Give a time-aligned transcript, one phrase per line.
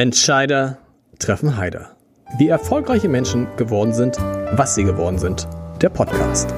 [0.00, 0.78] Entscheider
[1.18, 1.94] treffen Heider.
[2.38, 5.46] Wie erfolgreiche Menschen geworden sind, was sie geworden sind.
[5.82, 6.48] Der Podcast.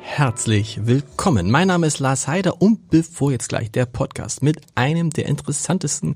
[0.00, 1.50] Herzlich willkommen.
[1.50, 6.14] Mein Name ist Lars Heider und bevor jetzt gleich der Podcast mit einem der interessantesten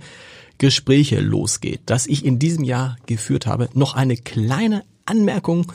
[0.59, 5.73] Gespräche losgeht, das ich in diesem Jahr geführt habe, noch eine kleine Anmerkung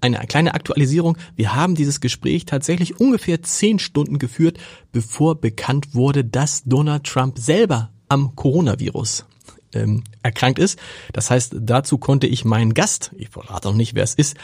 [0.00, 1.16] eine kleine Aktualisierung.
[1.34, 4.58] Wir haben dieses Gespräch tatsächlich ungefähr zehn Stunden geführt,
[4.92, 9.26] bevor bekannt wurde, dass Donald Trump selber am Coronavirus
[9.72, 10.78] ähm, erkrankt ist.
[11.12, 14.36] Das heißt, dazu konnte ich meinen Gast, ich verrate noch nicht, wer es ist,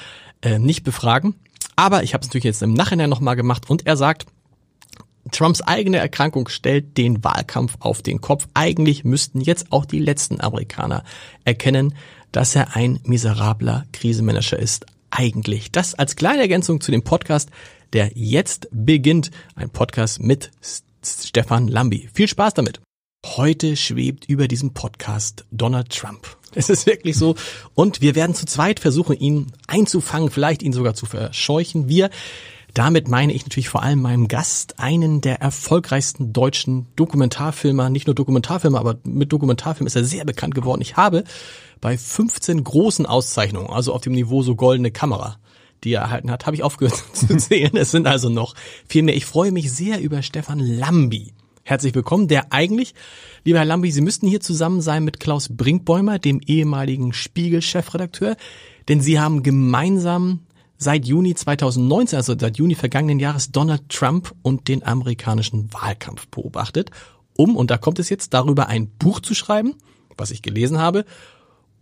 [0.42, 1.34] äh, nicht befragen.
[1.76, 4.26] Aber ich habe es natürlich jetzt im Nachhinein nochmal gemacht und er sagt,
[5.30, 8.48] Trumps eigene Erkrankung stellt den Wahlkampf auf den Kopf.
[8.54, 11.04] Eigentlich müssten jetzt auch die letzten Amerikaner
[11.44, 11.94] erkennen,
[12.32, 15.70] dass er ein miserabler Krisenmanager ist eigentlich?
[15.70, 17.50] Das als kleine Ergänzung zu dem Podcast,
[17.92, 19.30] der jetzt beginnt.
[19.54, 20.50] Ein Podcast mit
[21.04, 22.08] Stefan Lambi.
[22.12, 22.80] Viel Spaß damit.
[23.24, 26.36] Heute schwebt über diesem Podcast Donald Trump.
[26.54, 27.34] Es ist wirklich so.
[27.72, 31.88] Und wir werden zu zweit versuchen, ihn einzufangen, vielleicht ihn sogar zu verscheuchen.
[31.88, 32.10] Wir
[32.74, 38.14] damit meine ich natürlich vor allem meinem Gast, einen der erfolgreichsten deutschen Dokumentarfilmer, nicht nur
[38.14, 40.80] Dokumentarfilmer, aber mit Dokumentarfilm ist er sehr bekannt geworden.
[40.80, 41.24] Ich habe
[41.82, 45.36] bei 15 großen Auszeichnungen, also auf dem Niveau so goldene Kamera,
[45.84, 47.76] die er erhalten hat, habe ich aufgehört zu zählen.
[47.76, 48.54] Es sind also noch
[48.88, 49.16] viel mehr.
[49.16, 51.34] Ich freue mich sehr über Stefan Lambi.
[51.64, 52.94] Herzlich willkommen, der eigentlich,
[53.44, 58.36] lieber Herr Lambi, Sie müssten hier zusammen sein mit Klaus Brinkbäumer, dem ehemaligen Spiegel-Chefredakteur,
[58.88, 60.40] denn Sie haben gemeinsam
[60.78, 66.90] seit Juni 2019, also seit Juni vergangenen Jahres, Donald Trump und den amerikanischen Wahlkampf beobachtet,
[67.36, 69.74] um, und da kommt es jetzt, darüber ein Buch zu schreiben,
[70.16, 71.04] was ich gelesen habe,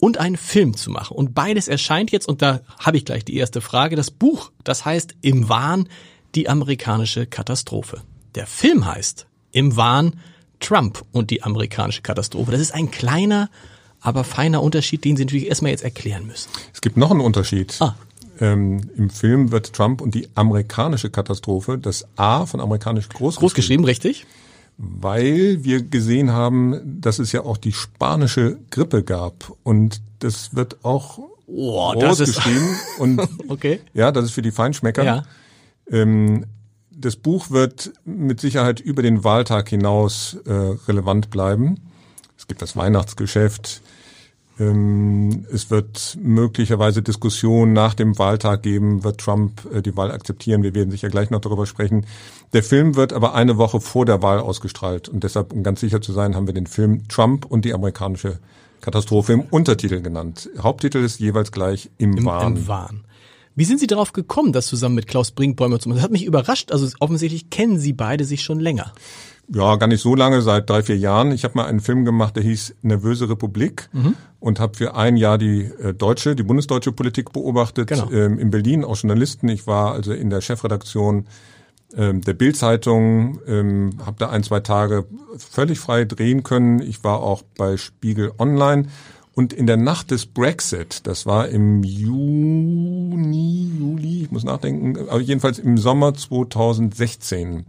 [0.00, 1.16] und einen Film zu machen.
[1.16, 4.84] Und beides erscheint jetzt, und da habe ich gleich die erste Frage, das Buch, das
[4.84, 5.88] heißt Im Wahn
[6.34, 8.02] die amerikanische Katastrophe.
[8.34, 10.20] Der Film heißt Im Wahn
[10.58, 12.50] Trump und die amerikanische Katastrophe.
[12.52, 13.50] Das ist ein kleiner,
[14.00, 16.50] aber feiner Unterschied, den Sie natürlich erstmal jetzt erklären müssen.
[16.72, 17.76] Es gibt noch einen Unterschied.
[17.80, 17.94] Ah.
[18.40, 23.52] Ähm, Im Film wird Trump und die amerikanische Katastrophe, das A von amerikanisch groß, groß
[23.52, 24.26] geschrieben, richtig?
[24.82, 30.84] Weil wir gesehen haben, dass es ja auch die spanische Grippe gab und das wird
[30.84, 33.80] auch oh, das geschrieben und okay.
[33.92, 35.04] ja, das ist für die Feinschmecker.
[35.04, 35.22] Ja.
[35.90, 36.46] Ähm,
[36.90, 40.52] das Buch wird mit Sicherheit über den Wahltag hinaus äh,
[40.88, 41.80] relevant bleiben.
[42.38, 43.82] Es gibt das Weihnachtsgeschäft,
[44.60, 50.62] es wird möglicherweise Diskussionen nach dem Wahltag geben, wird Trump äh, die Wahl akzeptieren.
[50.62, 52.04] Wir werden sicher gleich noch darüber sprechen.
[52.52, 55.08] Der Film wird aber eine Woche vor der Wahl ausgestrahlt.
[55.08, 58.38] Und deshalb, um ganz sicher zu sein, haben wir den Film Trump und die amerikanische
[58.82, 60.50] Katastrophe im Untertitel genannt.
[60.58, 62.56] Haupttitel ist jeweils gleich Im, Im Wahn.
[62.56, 63.04] Im Wahn.
[63.56, 65.96] Wie sind Sie darauf gekommen, das zusammen mit Klaus Brinkbäumer zu machen?
[65.96, 66.70] Das hat mich überrascht.
[66.70, 68.92] Also offensichtlich kennen Sie beide sich schon länger
[69.52, 71.32] ja, gar nicht so lange, seit drei, vier Jahren.
[71.32, 74.14] Ich habe mal einen Film gemacht, der hieß Nervöse Republik mhm.
[74.38, 78.10] und habe für ein Jahr die äh, deutsche, die bundesdeutsche Politik beobachtet genau.
[78.12, 79.48] ähm, in Berlin, auch Journalisten.
[79.48, 81.26] Ich war also in der Chefredaktion
[81.96, 85.06] ähm, der Bildzeitung, ähm, habe da ein, zwei Tage
[85.36, 86.80] völlig frei drehen können.
[86.80, 88.86] Ich war auch bei Spiegel Online
[89.34, 95.20] und in der Nacht des Brexit, das war im Juni, Juli, ich muss nachdenken, aber
[95.20, 97.64] jedenfalls im Sommer 2016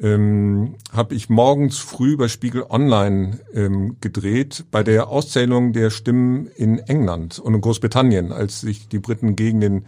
[0.00, 6.46] ähm, habe ich morgens früh bei Spiegel Online ähm, gedreht bei der Auszählung der Stimmen
[6.46, 9.86] in England und in Großbritannien, als sich die Briten gegen den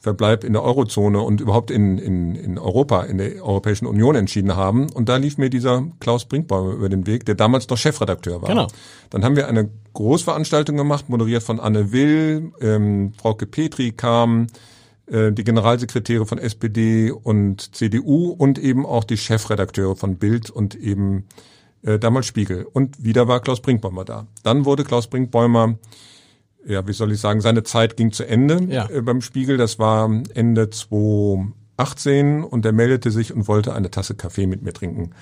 [0.00, 4.56] Verbleib in der Eurozone und überhaupt in, in, in Europa, in der Europäischen Union entschieden
[4.56, 4.90] haben.
[4.90, 8.48] Und da lief mir dieser Klaus Brinkbaum über den Weg, der damals noch Chefredakteur war.
[8.48, 8.66] Genau.
[9.10, 14.46] Dann haben wir eine Großveranstaltung gemacht, moderiert von Anne Will, ähm, Frauke Petri kam,
[15.10, 21.24] die Generalsekretäre von SPD und CDU und eben auch die Chefredakteure von Bild und eben
[21.82, 22.66] äh, damals Spiegel.
[22.72, 24.26] Und wieder war Klaus Brinkbäumer da.
[24.42, 25.78] Dann wurde Klaus Brinkbäumer,
[26.64, 28.88] ja, wie soll ich sagen, seine Zeit ging zu Ende ja.
[28.88, 29.56] äh, beim Spiegel.
[29.56, 34.72] Das war Ende 2018 und er meldete sich und wollte eine Tasse Kaffee mit mir
[34.72, 35.12] trinken.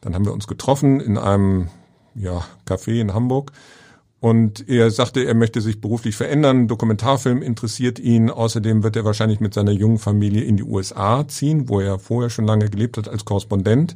[0.00, 1.68] Dann haben wir uns getroffen in einem
[2.14, 3.52] ja, Café in Hamburg
[4.24, 6.66] und er sagte, er möchte sich beruflich verändern.
[6.66, 8.30] Dokumentarfilm interessiert ihn.
[8.30, 12.30] Außerdem wird er wahrscheinlich mit seiner jungen Familie in die USA ziehen, wo er vorher
[12.30, 13.94] schon lange gelebt hat als Korrespondent.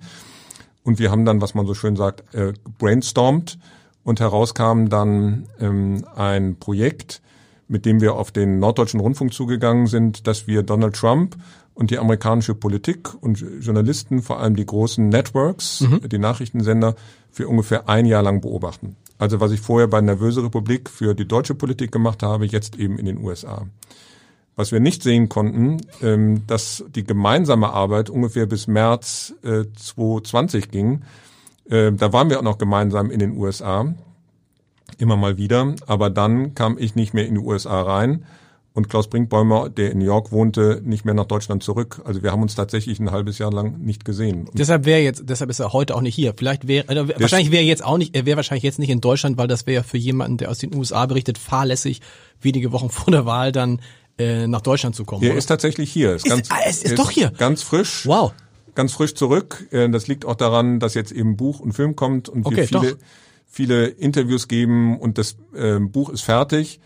[0.84, 3.58] Und wir haben dann, was man so schön sagt, äh, brainstormt.
[4.04, 7.22] Und herauskam dann ähm, ein Projekt,
[7.66, 11.36] mit dem wir auf den Norddeutschen Rundfunk zugegangen sind, dass wir Donald Trump
[11.72, 16.06] und die amerikanische Politik und Journalisten, vor allem die großen Networks, mhm.
[16.06, 16.96] die Nachrichtensender,
[17.30, 18.94] für ungefähr ein Jahr lang beobachten.
[19.18, 22.98] Also was ich vorher bei Nervöse Republik für die deutsche Politik gemacht habe, jetzt eben
[22.98, 23.66] in den USA.
[24.54, 30.70] Was wir nicht sehen konnten, ähm, dass die gemeinsame Arbeit ungefähr bis März äh, 2020
[30.70, 31.02] ging.
[31.68, 33.94] Äh, da waren wir auch noch gemeinsam in den USA,
[34.98, 35.74] immer mal wieder.
[35.86, 38.24] Aber dann kam ich nicht mehr in die USA rein
[38.78, 42.00] und Klaus Brinkbäumer, der in New York wohnte, nicht mehr nach Deutschland zurück.
[42.04, 44.46] Also wir haben uns tatsächlich ein halbes Jahr lang nicht gesehen.
[44.46, 46.32] Und deshalb wäre jetzt, deshalb ist er heute auch nicht hier.
[46.36, 49.36] Vielleicht wäre, äh, wahrscheinlich wäre jetzt auch nicht, er wäre wahrscheinlich jetzt nicht in Deutschland,
[49.36, 52.00] weil das wäre ja für jemanden, der aus den USA berichtet, fahrlässig,
[52.40, 53.80] wenige Wochen vor der Wahl dann
[54.16, 55.24] äh, nach Deutschland zu kommen.
[55.24, 56.14] Er ist tatsächlich hier.
[56.14, 57.32] Ist, ganz, ah, ist, ist, ist doch hier.
[57.36, 58.06] Ganz frisch.
[58.06, 58.32] Wow.
[58.76, 59.66] Ganz frisch zurück.
[59.72, 62.66] Äh, das liegt auch daran, dass jetzt eben Buch und Film kommt und okay, wir
[62.68, 62.98] viele, doch.
[63.44, 66.78] viele Interviews geben und das äh, Buch ist fertig.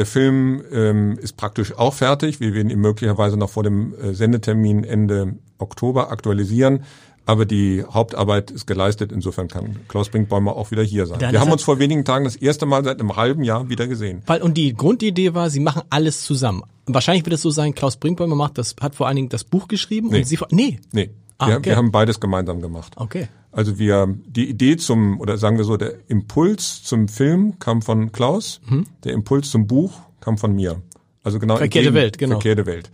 [0.00, 2.40] Der Film ähm, ist praktisch auch fertig.
[2.40, 6.84] Wir werden ihn möglicherweise noch vor dem äh, Sendetermin Ende Oktober aktualisieren.
[7.26, 9.12] Aber die Hauptarbeit ist geleistet.
[9.12, 11.18] Insofern kann Klaus Brinkbäumer auch wieder hier sein.
[11.18, 13.86] Dann wir haben uns vor wenigen Tagen das erste Mal seit einem halben Jahr wieder
[13.88, 14.22] gesehen.
[14.24, 16.62] Weil, und die Grundidee war, Sie machen alles zusammen.
[16.86, 19.68] Wahrscheinlich wird es so sein, Klaus Brinkbäumer macht das, hat vor allen Dingen das Buch
[19.68, 20.20] geschrieben nee.
[20.20, 20.80] und Sie, nee.
[20.92, 21.10] Nee.
[21.40, 21.70] Ah, wir, okay.
[21.70, 22.92] wir haben beides gemeinsam gemacht.
[22.96, 23.28] Okay.
[23.50, 28.12] Also wir, die Idee zum, oder sagen wir so, der Impuls zum Film kam von
[28.12, 28.86] Klaus, mhm.
[29.04, 30.82] der Impuls zum Buch kam von mir.
[31.22, 31.56] Also genau.
[31.56, 32.34] Verkehrte Welt, genau.
[32.34, 32.90] Verkehrte Welt.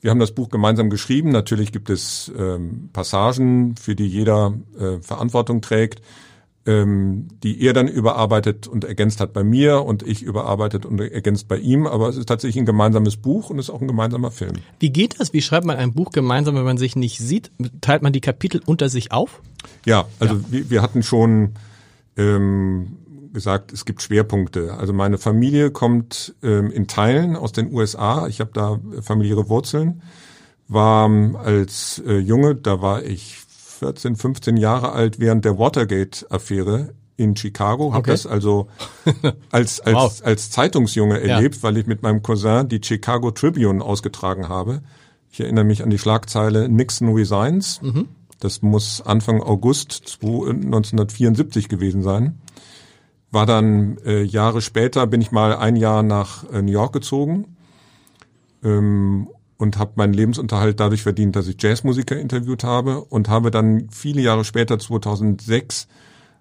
[0.00, 1.28] Wir haben das Buch gemeinsam geschrieben.
[1.30, 6.00] Natürlich gibt es ähm, Passagen, für die jeder äh, Verantwortung trägt,
[6.64, 11.48] ähm, die er dann überarbeitet und ergänzt hat bei mir und ich überarbeitet und ergänzt
[11.48, 11.86] bei ihm.
[11.86, 14.54] Aber es ist tatsächlich ein gemeinsames Buch und es ist auch ein gemeinsamer Film.
[14.78, 15.32] Wie geht das?
[15.32, 17.50] Wie schreibt man ein Buch gemeinsam, wenn man sich nicht sieht?
[17.80, 19.42] Teilt man die Kapitel unter sich auf?
[19.84, 20.40] Ja, also ja.
[20.50, 21.54] Wir, wir hatten schon
[22.16, 22.98] ähm,
[23.32, 24.74] gesagt, es gibt Schwerpunkte.
[24.74, 28.28] Also meine Familie kommt ähm, in Teilen aus den USA.
[28.28, 30.02] Ich habe da familiäre Wurzeln.
[30.68, 33.38] War ähm, als äh, Junge, da war ich
[33.82, 37.92] 14, 15 Jahre alt während der Watergate-Affäre in Chicago.
[37.92, 38.10] Habe okay.
[38.12, 38.68] das also
[39.50, 40.22] als als wow.
[40.24, 41.62] als Zeitungsjunge erlebt, ja.
[41.62, 44.82] weil ich mit meinem Cousin die Chicago Tribune ausgetragen habe.
[45.30, 47.82] Ich erinnere mich an die Schlagzeile Nixon resigns.
[47.82, 48.08] Mhm.
[48.38, 52.38] Das muss Anfang August 1974 gewesen sein.
[53.30, 57.56] War dann äh, Jahre später, bin ich mal ein Jahr nach äh, New York gezogen
[58.62, 59.28] ähm,
[59.62, 64.20] und habe meinen Lebensunterhalt dadurch verdient, dass ich Jazzmusiker interviewt habe und habe dann viele
[64.20, 65.86] Jahre später, 2006,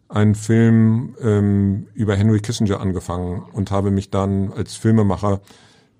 [0.09, 5.39] einen Film ähm, über Henry Kissinger angefangen und habe mich dann als Filmemacher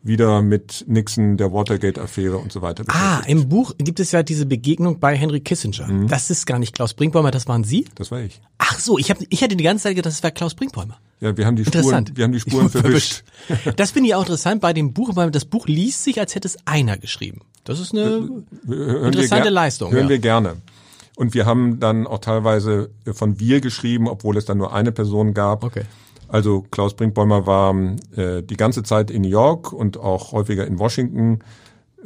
[0.03, 2.83] wieder mit Nixon, der Watergate-Affäre und so weiter.
[2.87, 5.87] Ah, im Buch gibt es ja diese Begegnung bei Henry Kissinger.
[5.87, 6.07] Mhm.
[6.07, 7.85] Das ist gar nicht Klaus Brinkbäumer, das waren Sie?
[7.95, 8.41] Das war ich.
[8.57, 10.97] Ach so, ich, hab, ich hatte die ganze Zeit gedacht, das war Klaus Brinkbäumer.
[11.19, 13.23] Ja, wir haben die Spuren, wir haben die Spuren verwischt.
[13.75, 16.47] Das finde ich auch interessant bei dem Buch, weil das Buch liest sich, als hätte
[16.47, 17.41] es einer geschrieben.
[17.63, 19.91] Das ist eine hören interessante Leistung.
[19.91, 20.09] Hören ja.
[20.09, 20.57] wir gerne.
[21.15, 25.35] Und wir haben dann auch teilweise von wir geschrieben, obwohl es dann nur eine Person
[25.35, 25.63] gab.
[25.63, 25.83] Okay.
[26.31, 27.75] Also Klaus Brinkbäumer war
[28.15, 31.39] äh, die ganze Zeit in New York und auch häufiger in Washington.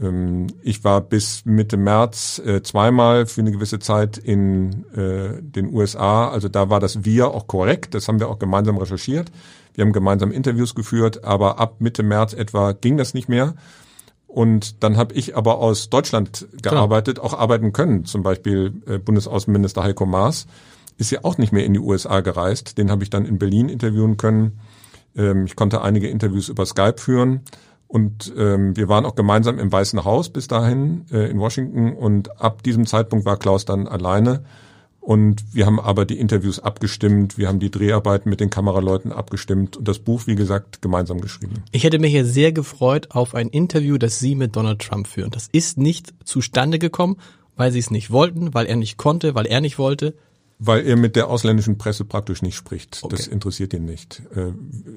[0.02, 5.72] Ähm, ich war bis Mitte März äh, zweimal für eine gewisse Zeit in äh, den
[5.72, 6.30] USA.
[6.30, 7.94] Also da war das Wir auch korrekt.
[7.94, 9.32] Das haben wir auch gemeinsam recherchiert.
[9.76, 13.54] Wir haben gemeinsam Interviews geführt, aber ab Mitte März etwa ging das nicht mehr.
[14.26, 17.28] Und dann habe ich aber aus Deutschland gearbeitet, genau.
[17.28, 18.06] auch arbeiten können.
[18.06, 20.48] Zum Beispiel äh, Bundesaußenminister Heiko Maas
[20.98, 22.78] ist ja auch nicht mehr in die USA gereist.
[22.78, 24.60] Den habe ich dann in Berlin interviewen können.
[25.16, 27.42] Ähm, ich konnte einige Interviews über Skype führen.
[27.88, 31.94] Und ähm, wir waren auch gemeinsam im Weißen Haus bis dahin äh, in Washington.
[31.94, 34.44] Und ab diesem Zeitpunkt war Klaus dann alleine.
[35.06, 39.78] Und wir haben aber die Interviews abgestimmt, wir haben die Dreharbeiten mit den Kameraleuten abgestimmt
[39.78, 41.64] und das Buch, wie gesagt, gemeinsam geschrieben.
[41.72, 45.30] Ich hätte mich ja sehr gefreut auf ein Interview, das Sie mit Donald Trump führen.
[45.30, 47.18] Das ist nicht zustande gekommen,
[47.56, 50.16] weil Sie es nicht wollten, weil er nicht konnte, weil er nicht wollte.
[50.58, 53.00] Weil er mit der ausländischen Presse praktisch nicht spricht.
[53.02, 53.14] Okay.
[53.16, 54.22] Das interessiert ihn nicht.
[54.34, 54.54] Äh,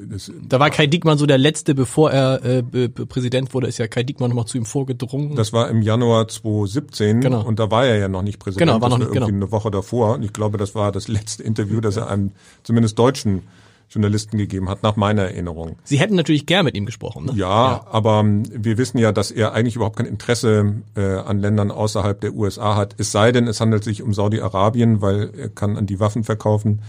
[0.09, 3.89] das da war Kai Diekmann so der Letzte, bevor er äh, Präsident wurde, ist ja
[3.89, 5.35] Kai Diekmann nochmal zu ihm vorgedrungen.
[5.35, 7.45] Das war im Januar 2017 genau.
[7.45, 8.69] und da war er ja noch nicht Präsident.
[8.69, 9.27] Genau, war noch nicht, genau.
[9.27, 10.15] eine Woche davor.
[10.15, 12.31] Und ich glaube, das war das letzte Interview, das er einem
[12.63, 13.43] zumindest deutschen
[13.91, 15.77] Journalisten gegeben hat, nach meiner Erinnerung.
[15.85, 17.33] Sie hätten natürlich gern mit ihm gesprochen, ne?
[17.35, 17.87] Ja, ja.
[17.91, 22.21] aber ähm, wir wissen ja, dass er eigentlich überhaupt kein Interesse äh, an Ländern außerhalb
[22.21, 22.95] der USA hat.
[22.99, 26.83] Es sei denn, es handelt sich um Saudi-Arabien, weil er kann an die Waffen verkaufen.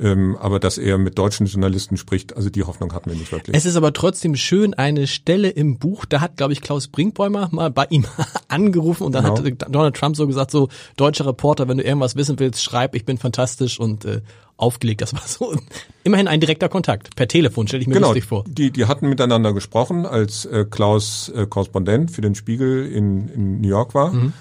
[0.00, 3.54] Ähm, aber dass er mit deutschen Journalisten spricht, also die Hoffnung hatten wir nicht wirklich.
[3.54, 7.50] Es ist aber trotzdem schön, eine Stelle im Buch, da hat, glaube ich, Klaus Brinkbäumer
[7.52, 8.06] mal bei ihm
[8.48, 9.44] angerufen und dann genau.
[9.44, 13.04] hat Donald Trump so gesagt, so, deutscher Reporter, wenn du irgendwas wissen willst, schreib, ich
[13.04, 14.22] bin fantastisch und äh,
[14.56, 15.02] aufgelegt.
[15.02, 15.54] Das war so
[16.04, 17.14] immerhin ein direkter Kontakt.
[17.14, 18.44] Per Telefon stelle ich mir genau, lustig vor.
[18.48, 23.60] Die, die hatten miteinander gesprochen, als äh, Klaus äh, Korrespondent für den Spiegel in, in
[23.60, 24.12] New York war.
[24.12, 24.32] Mhm.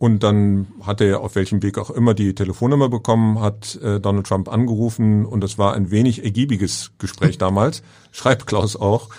[0.00, 4.26] Und dann hat er auf welchem Weg auch immer die Telefonnummer bekommen, hat äh, Donald
[4.26, 9.10] Trump angerufen und es war ein wenig ergiebiges Gespräch damals, schreibt Klaus auch.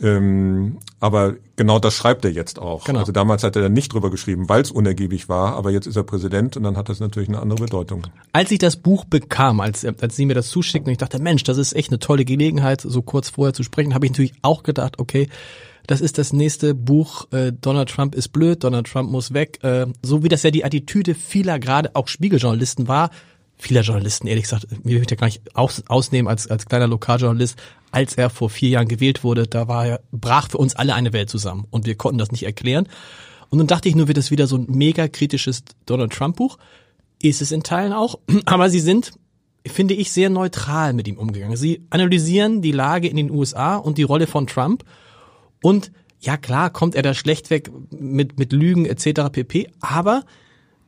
[0.00, 2.84] Ähm, aber genau das schreibt er jetzt auch.
[2.84, 3.00] Genau.
[3.00, 6.02] Also damals hat er nicht drüber geschrieben, weil es unergiebig war, aber jetzt ist er
[6.02, 8.06] Präsident und dann hat das natürlich eine andere Bedeutung.
[8.32, 11.58] Als ich das Buch bekam, als, als sie mir das zuschickten, ich dachte, Mensch, das
[11.58, 14.98] ist echt eine tolle Gelegenheit, so kurz vorher zu sprechen, habe ich natürlich auch gedacht,
[14.98, 15.28] okay,
[15.86, 19.62] das ist das nächste Buch, äh, Donald Trump ist blöd, Donald Trump muss weg.
[19.62, 23.10] Äh, so wie das ja die Attitüde vieler, gerade auch Spiegeljournalisten war,
[23.56, 26.86] vieler Journalisten, ehrlich gesagt, mir möchte ich ja gar nicht aus, ausnehmen als, als kleiner
[26.86, 27.58] Lokaljournalist,
[27.90, 31.12] als er vor vier Jahren gewählt wurde, da war er, brach für uns alle eine
[31.12, 32.88] Welt zusammen und wir konnten das nicht erklären.
[33.50, 36.58] Und dann dachte ich nur, wird das wieder so ein mega kritisches Donald Trump Buch.
[37.22, 39.12] Ist es in Teilen auch, aber sie sind,
[39.66, 41.56] finde ich, sehr neutral mit ihm umgegangen.
[41.56, 44.84] Sie analysieren die Lage in den USA und die Rolle von Trump
[45.62, 49.30] und ja klar, kommt er da schlecht weg mit, mit Lügen etc.
[49.30, 49.70] pp.
[49.80, 50.24] Aber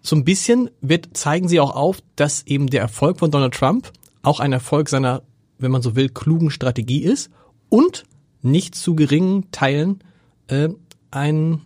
[0.06, 3.92] so ein bisschen wird, zeigen sie auch auf, dass eben der Erfolg von Donald Trump
[4.22, 5.22] auch ein Erfolg seiner,
[5.58, 7.30] wenn man so will, klugen Strategie ist
[7.68, 8.04] und
[8.42, 10.00] nicht zu geringen Teilen
[10.46, 10.68] äh,
[11.10, 11.62] ein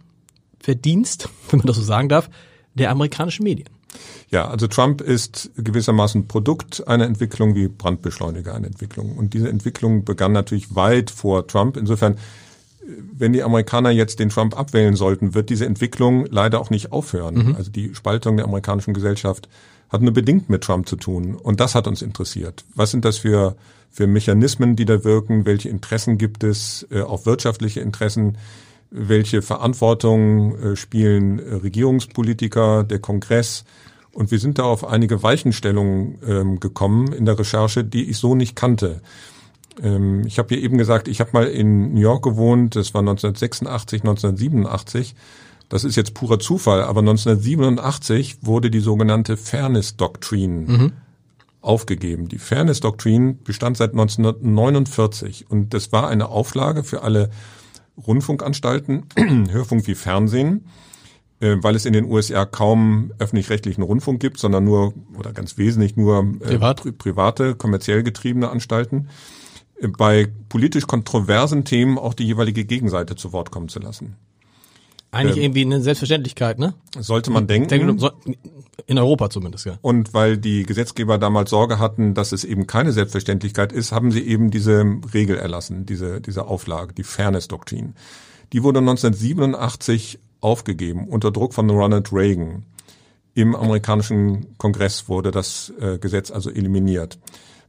[0.59, 2.31] Verdienst, wenn man das so sagen darf,
[2.75, 3.69] der amerikanischen Medien.
[4.31, 9.19] Ja, also Trump ist gewissermaßen Produkt einer Entwicklung wie Brandbeschleuniger einer Entwicklung.
[9.19, 11.77] Und diese Entwicklung begann natürlich weit vor Trump.
[11.77, 12.17] Insofern
[12.87, 17.49] wenn die Amerikaner jetzt den Trump abwählen sollten, wird diese Entwicklung leider auch nicht aufhören.
[17.49, 17.57] Mhm.
[17.57, 19.49] Also die Spaltung der amerikanischen Gesellschaft
[19.91, 21.35] hat nur bedingt mit Trump zu tun.
[21.35, 22.65] Und das hat uns interessiert.
[22.75, 23.57] Was sind das für,
[23.91, 25.45] für Mechanismen, die da wirken?
[25.45, 26.87] Welche Interessen gibt es?
[26.91, 28.39] Äh, auch wirtschaftliche Interessen?
[28.91, 33.65] Welche Verantwortung äh, spielen äh, Regierungspolitiker, der Kongress?
[34.13, 38.35] Und wir sind da auf einige Weichenstellungen ähm, gekommen in der Recherche, die ich so
[38.35, 39.01] nicht kannte.
[39.83, 43.01] Ähm, ich habe hier eben gesagt, ich habe mal in New York gewohnt, das war
[43.01, 45.15] 1986, 1987.
[45.69, 50.93] Das ist jetzt purer Zufall, aber 1987 wurde die sogenannte Fairness Doctrine mhm.
[51.61, 52.29] aufgegeben.
[52.29, 57.31] Die Fairness Doctrine bestand seit 1949 und das war eine Auflage für alle
[58.05, 59.07] Rundfunkanstalten,
[59.53, 60.67] Hörfunk wie Fernsehen,
[61.39, 65.97] äh, weil es in den USA kaum öffentlich-rechtlichen Rundfunk gibt, sondern nur oder ganz wesentlich
[65.97, 66.99] nur äh, Privat?
[66.99, 69.09] private, kommerziell getriebene Anstalten
[69.97, 74.17] bei politisch kontroversen Themen auch die jeweilige Gegenseite zu Wort kommen zu lassen.
[75.13, 76.75] Eigentlich ähm, irgendwie eine Selbstverständlichkeit, ne?
[76.99, 77.99] Sollte man denken.
[78.87, 79.79] In Europa zumindest, ja.
[79.83, 84.23] Und weil die Gesetzgeber damals Sorge hatten, dass es eben keine Selbstverständlichkeit ist, haben sie
[84.23, 87.95] eben diese Regel erlassen, diese, diese Auflage, die Fairness-Doktrin.
[88.53, 92.65] Die wurde 1987 aufgegeben unter Druck von Ronald Reagan.
[93.35, 97.19] Im amerikanischen Kongress wurde das äh, Gesetz also eliminiert.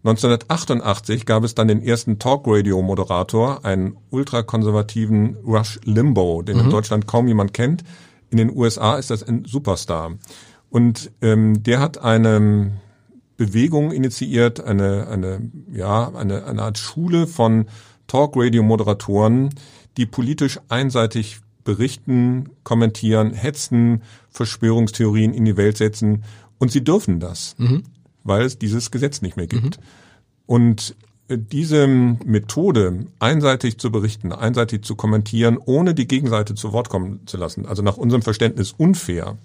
[0.03, 6.63] 1988 gab es dann den ersten Talk-Radio-Moderator, einen ultrakonservativen Rush Limbo, den mhm.
[6.63, 7.83] in Deutschland kaum jemand kennt.
[8.31, 10.13] In den USA ist das ein Superstar.
[10.69, 12.71] Und ähm, der hat eine
[13.37, 17.65] Bewegung initiiert, eine, eine, ja, eine, eine Art Schule von
[18.07, 19.53] Talk-Radio-Moderatoren,
[19.97, 26.23] die politisch einseitig berichten, kommentieren, hetzen, Verschwörungstheorien in die Welt setzen.
[26.57, 27.53] Und sie dürfen das.
[27.59, 27.83] Mhm
[28.23, 29.77] weil es dieses Gesetz nicht mehr gibt.
[29.77, 29.83] Mhm.
[30.45, 30.95] Und
[31.27, 37.21] äh, diese Methode, einseitig zu berichten, einseitig zu kommentieren, ohne die Gegenseite zu Wort kommen
[37.25, 39.37] zu lassen, also nach unserem Verständnis unfair,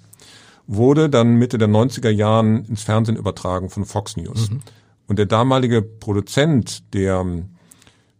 [0.66, 4.50] wurde dann Mitte der 90er Jahren ins Fernsehen übertragen von Fox News.
[4.50, 4.60] Mhm.
[5.06, 7.50] Und der damalige Produzent der ähm,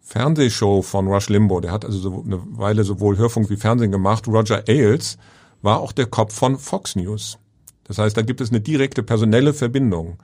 [0.01, 4.29] Fernsehshow von Rush Limbaugh, der hat also so eine Weile sowohl Hörfunk wie Fernsehen gemacht,
[4.29, 5.19] Roger Ailes,
[5.63, 7.39] war auch der Kopf von Fox News.
[7.83, 10.19] Das heißt, da gibt es eine direkte personelle Verbindung.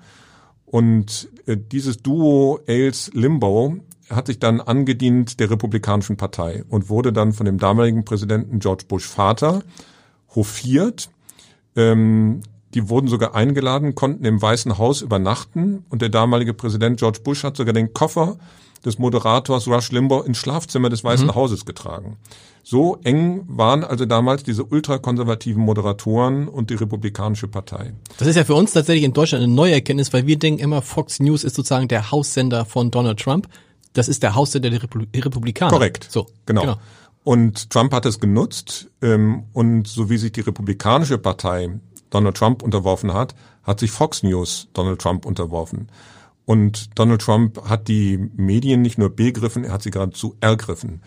[0.73, 3.77] Und äh, dieses Duo Ailes Limbo
[4.09, 8.85] hat sich dann angedient der Republikanischen Partei und wurde dann von dem damaligen Präsidenten George
[8.89, 9.63] Bush Vater
[10.35, 11.11] hofiert.
[11.77, 12.41] Ähm,
[12.73, 17.45] die wurden sogar eingeladen, konnten im Weißen Haus übernachten und der damalige Präsident George Bush
[17.45, 18.39] hat sogar den Koffer
[18.83, 21.35] des Moderators Rush Limbaugh ins Schlafzimmer des Weißen mhm.
[21.35, 22.17] Hauses getragen.
[22.63, 27.93] So eng waren also damals diese ultrakonservativen Moderatoren und die Republikanische Partei.
[28.19, 30.81] Das ist ja für uns tatsächlich in Deutschland eine neue Erkenntnis, weil wir denken immer,
[30.81, 33.49] Fox News ist sozusagen der Haussender von Donald Trump.
[33.95, 35.71] Das ist der Haussender der Republikaner.
[35.71, 36.07] Korrekt.
[36.09, 36.61] So, genau.
[36.63, 36.77] genau.
[37.25, 42.63] Und Trump hat es genutzt ähm, und so wie sich die Republikanische Partei Donald Trump
[42.63, 45.89] unterworfen hat, hat sich Fox News Donald Trump unterworfen.
[46.45, 51.01] Und Donald Trump hat die Medien nicht nur begriffen, er hat sie geradezu ergriffen,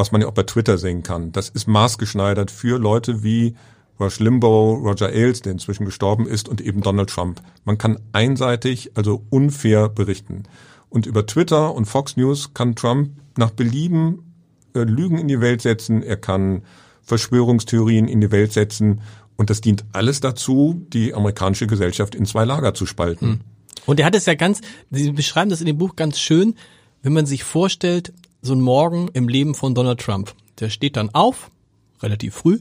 [0.00, 1.30] was man ja auch bei Twitter sehen kann.
[1.30, 3.54] Das ist maßgeschneidert für Leute wie
[4.00, 7.42] Rush Limbaugh, Roger Ailes, der inzwischen gestorben ist, und eben Donald Trump.
[7.64, 10.44] Man kann einseitig, also unfair berichten.
[10.88, 14.32] Und über Twitter und Fox News kann Trump nach Belieben
[14.74, 16.62] äh, Lügen in die Welt setzen, er kann
[17.02, 19.02] Verschwörungstheorien in die Welt setzen
[19.36, 23.26] und das dient alles dazu, die amerikanische Gesellschaft in zwei Lager zu spalten.
[23.26, 23.40] Hm.
[23.86, 26.54] Und er hat es ja ganz, Sie beschreiben das in dem Buch ganz schön,
[27.02, 30.34] wenn man sich vorstellt, so ein Morgen im Leben von Donald Trump.
[30.58, 31.50] Der steht dann auf,
[32.02, 32.60] relativ früh,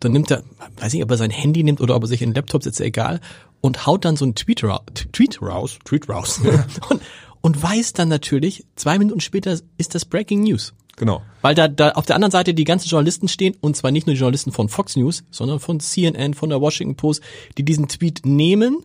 [0.00, 0.42] dann nimmt er,
[0.78, 2.80] weiß nicht, ob er sein Handy nimmt oder ob er sich in den Laptop setzt,
[2.80, 3.20] egal,
[3.60, 4.80] und haut dann so einen Tweet, ra
[5.12, 6.40] Tweet raus, Tweet raus
[6.88, 7.02] und,
[7.40, 10.74] und weiß dann natürlich, zwei Minuten später ist das Breaking News.
[10.96, 11.22] Genau.
[11.40, 14.14] Weil da, da auf der anderen Seite die ganzen Journalisten stehen, und zwar nicht nur
[14.14, 17.22] die Journalisten von Fox News, sondern von CNN, von der Washington Post,
[17.56, 18.84] die diesen Tweet nehmen,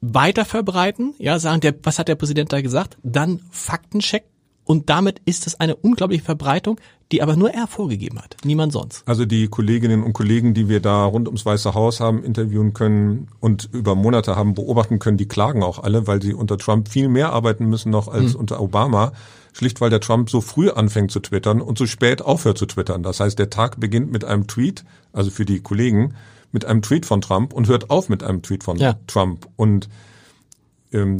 [0.00, 4.24] weiter verbreiten, ja, sagen, der, was hat der Präsident da gesagt, dann Faktencheck
[4.64, 6.80] und damit ist es eine unglaubliche Verbreitung,
[7.12, 9.06] die aber nur er vorgegeben hat, niemand sonst.
[9.06, 13.28] Also die Kolleginnen und Kollegen, die wir da rund ums Weiße Haus haben interviewen können
[13.40, 17.08] und über Monate haben beobachten können, die klagen auch alle, weil sie unter Trump viel
[17.08, 18.40] mehr arbeiten müssen noch als mhm.
[18.40, 19.12] unter Obama.
[19.52, 23.04] Schlicht weil der Trump so früh anfängt zu twittern und so spät aufhört zu twittern.
[23.04, 26.14] Das heißt, der Tag beginnt mit einem Tweet, also für die Kollegen,
[26.50, 28.96] mit einem Tweet von Trump und hört auf mit einem Tweet von ja.
[29.06, 29.46] Trump.
[29.56, 29.88] Und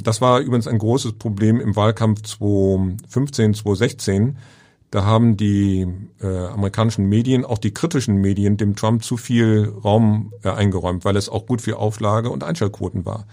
[0.03, 4.39] das war übrigens ein großes Problem im Wahlkampf 2015, 2016.
[4.91, 5.89] Da haben die
[6.21, 11.17] äh, amerikanischen Medien, auch die kritischen Medien, dem Trump zu viel Raum äh, eingeräumt, weil
[11.17, 13.27] es auch gut für Auflage und Einschaltquoten war.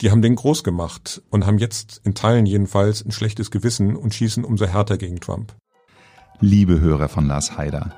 [0.00, 4.14] Die haben den groß gemacht und haben jetzt in Teilen jedenfalls ein schlechtes Gewissen und
[4.14, 5.52] schießen umso härter gegen Trump.
[6.38, 7.92] Liebe Hörer von Lars Haider,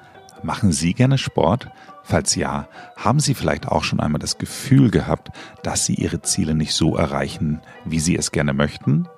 [0.44, 1.68] machen Sie gerne Sport?
[2.02, 5.30] Falls ja, haben Sie vielleicht auch schon einmal das Gefühl gehabt,
[5.62, 9.08] dass Sie Ihre Ziele nicht so erreichen, wie Sie es gerne möchten?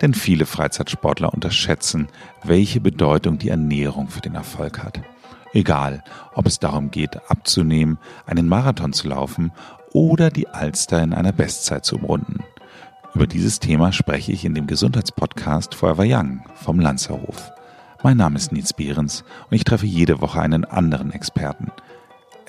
[0.00, 2.08] Denn viele Freizeitsportler unterschätzen,
[2.42, 5.02] welche Bedeutung die Ernährung für den Erfolg hat.
[5.52, 6.02] Egal,
[6.34, 9.52] ob es darum geht, abzunehmen, einen Marathon zu laufen
[9.92, 12.44] oder die Alster in einer Bestzeit zu umrunden.
[13.14, 17.52] Über dieses Thema spreche ich in dem Gesundheitspodcast Forever Young vom Lanzerhof.
[18.02, 21.70] Mein Name ist Nils Behrens und ich treffe jede Woche einen anderen Experten–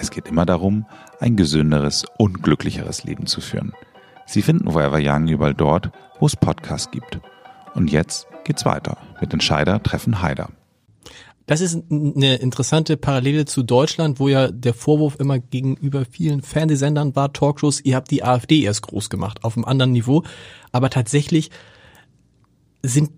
[0.02, 0.88] es geht immer darum,
[1.20, 3.74] ein gesünderes und glücklicheres Leben zu führen.
[4.26, 7.20] Sie finden Forever Young überall dort, wo es Podcasts gibt.
[7.76, 10.50] Und jetzt geht's weiter mit Entscheider treffen Heider.
[11.46, 17.16] Das ist eine interessante Parallele zu Deutschland, wo ja der Vorwurf immer gegenüber vielen Fernsehsendern
[17.16, 20.24] war, Talkshows, ihr habt die AfD erst groß gemacht, auf einem anderen Niveau.
[20.72, 21.52] Aber tatsächlich
[22.82, 23.12] sind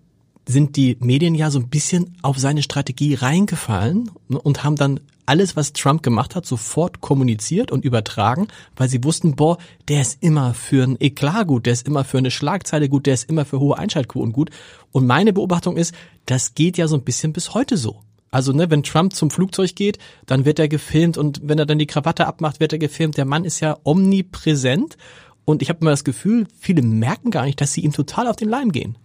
[0.46, 5.56] sind die Medien ja so ein bisschen auf seine Strategie reingefallen und haben dann alles,
[5.56, 10.54] was Trump gemacht hat, sofort kommuniziert und übertragen, weil sie wussten, boah, der ist immer
[10.54, 13.60] für ein Eklat gut, der ist immer für eine Schlagzeile gut, der ist immer für
[13.60, 14.50] hohe Einschaltquoten gut.
[14.92, 15.94] Und meine Beobachtung ist,
[16.26, 18.02] das geht ja so ein bisschen bis heute so.
[18.32, 21.78] Also, ne, wenn Trump zum Flugzeug geht, dann wird er gefilmt und wenn er dann
[21.78, 23.16] die Krawatte abmacht, wird er gefilmt.
[23.16, 24.98] Der Mann ist ja omnipräsent
[25.46, 28.36] und ich habe immer das Gefühl, viele merken gar nicht, dass sie ihm total auf
[28.36, 28.98] den Leim gehen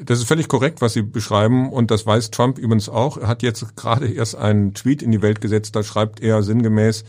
[0.00, 3.18] das ist völlig korrekt, was Sie beschreiben und das weiß Trump übrigens auch.
[3.18, 7.04] Er hat jetzt gerade erst einen Tweet in die Welt gesetzt, da schreibt er sinngemäß,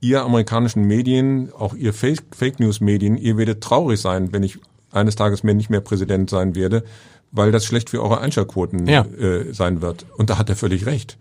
[0.00, 4.58] ihr amerikanischen Medien, auch ihr Fake, News Medien, ihr werdet traurig sein, wenn ich
[4.92, 6.84] eines Tages mehr nicht mehr Präsident sein werde,
[7.32, 9.04] weil das schlecht für eure Einschaltquoten ja.
[9.04, 10.06] äh, sein wird.
[10.16, 11.18] Und da hat er völlig recht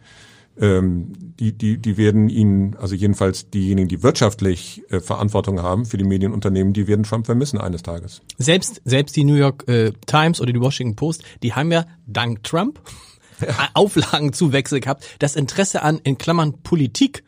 [0.59, 5.97] ähm, die, die, die werden ihn, also jedenfalls diejenigen, die wirtschaftlich äh, Verantwortung haben für
[5.97, 8.21] die Medienunternehmen, die werden Trump vermissen eines Tages.
[8.37, 12.43] Selbst, selbst die New York äh, Times oder die Washington Post, die haben ja dank
[12.43, 12.81] Trump
[13.41, 13.47] ja.
[13.73, 15.05] Auflagenzuwächse gehabt.
[15.19, 17.23] Das Interesse an, in Klammern, Politik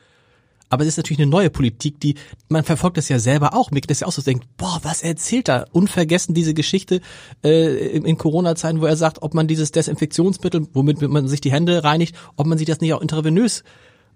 [0.71, 2.15] aber es ist natürlich eine neue Politik, die,
[2.49, 3.71] man verfolgt das ja selber auch.
[3.71, 5.67] Mir geht das ja auch so, denkt, boah, was erzählt er?
[5.71, 7.01] Unvergessen diese Geschichte
[7.43, 11.51] äh, in, in Corona-Zeiten, wo er sagt, ob man dieses Desinfektionsmittel, womit man sich die
[11.51, 13.63] Hände reinigt, ob man sich das nicht auch intravenös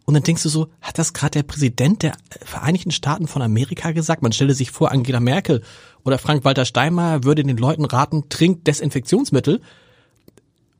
[0.06, 3.92] und dann denkst du so, hat das gerade der Präsident der Vereinigten Staaten von Amerika
[3.92, 4.22] gesagt?
[4.22, 5.64] Man stelle sich vor, Angela Merkel
[6.04, 9.62] oder Frank-Walter Steinmeier würde den Leuten raten, trinkt Desinfektionsmittel.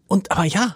[0.08, 0.76] Und aber ja.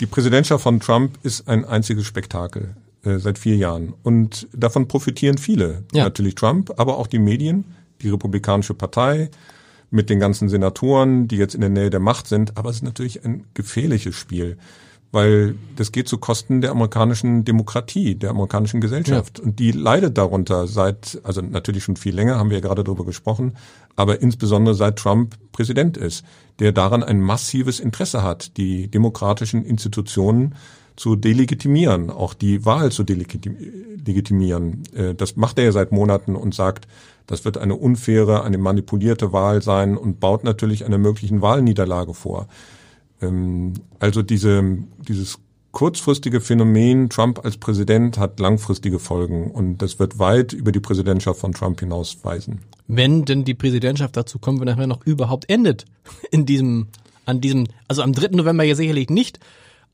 [0.00, 2.74] Die Präsidentschaft von Trump ist ein einziges Spektakel.
[3.04, 3.92] Äh, seit vier Jahren.
[4.02, 5.84] Und davon profitieren viele.
[5.92, 6.04] Ja.
[6.04, 7.64] Natürlich Trump, aber auch die Medien,
[8.00, 9.30] die Republikanische Partei
[9.90, 12.56] mit den ganzen Senatoren, die jetzt in der Nähe der Macht sind.
[12.56, 14.56] Aber es ist natürlich ein gefährliches Spiel,
[15.12, 19.38] weil das geht zu Kosten der amerikanischen Demokratie, der amerikanischen Gesellschaft.
[19.38, 19.44] Ja.
[19.44, 23.04] Und die leidet darunter seit, also natürlich schon viel länger, haben wir ja gerade darüber
[23.04, 23.52] gesprochen,
[23.96, 26.24] aber insbesondere seit Trump Präsident ist,
[26.58, 30.54] der daran ein massives Interesse hat, die demokratischen Institutionen
[30.96, 34.82] zu delegitimieren, auch die Wahl zu delegitimieren.
[34.94, 36.86] Äh, das macht er ja seit Monaten und sagt,
[37.26, 42.48] das wird eine unfaire, eine manipulierte Wahl sein und baut natürlich einer möglichen Wahlniederlage vor.
[43.20, 44.78] Ähm, also diese,
[45.08, 45.38] dieses
[45.72, 51.40] kurzfristige Phänomen Trump als Präsident hat langfristige Folgen und das wird weit über die Präsidentschaft
[51.40, 52.60] von Trump hinausweisen.
[52.86, 55.86] Wenn denn die Präsidentschaft dazu kommen, wenn er noch überhaupt endet
[56.30, 56.86] in diesem,
[57.26, 58.36] an diesem, also am 3.
[58.36, 59.40] November ja sicherlich nicht,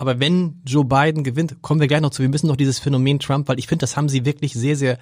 [0.00, 2.22] aber wenn Joe Biden gewinnt, kommen wir gleich noch zu.
[2.22, 4.98] Wir müssen noch dieses Phänomen Trump, weil ich finde, das haben sie wirklich sehr, sehr,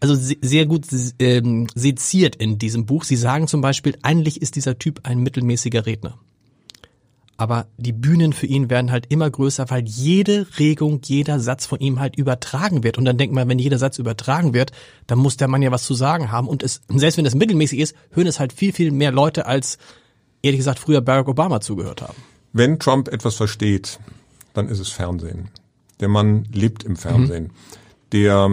[0.00, 0.86] also sehr gut
[1.20, 3.04] ähm, seziert in diesem Buch.
[3.04, 6.18] Sie sagen zum Beispiel, eigentlich ist dieser Typ ein mittelmäßiger Redner.
[7.36, 11.80] aber die Bühnen für ihn werden halt immer größer, weil jede Regung, jeder Satz von
[11.80, 12.96] ihm halt übertragen wird.
[12.98, 14.70] Und dann denkt man, wenn jeder Satz übertragen wird,
[15.06, 16.48] dann muss der Mann ja was zu sagen haben.
[16.48, 19.78] Und es, selbst wenn es mittelmäßig ist, hören es halt viel, viel mehr Leute, als
[20.42, 22.16] ehrlich gesagt früher Barack Obama zugehört haben.
[22.52, 23.98] Wenn Trump etwas versteht,
[24.54, 25.50] dann ist es Fernsehen.
[26.00, 27.44] Der Mann lebt im Fernsehen.
[27.44, 27.50] Mhm.
[28.12, 28.50] Der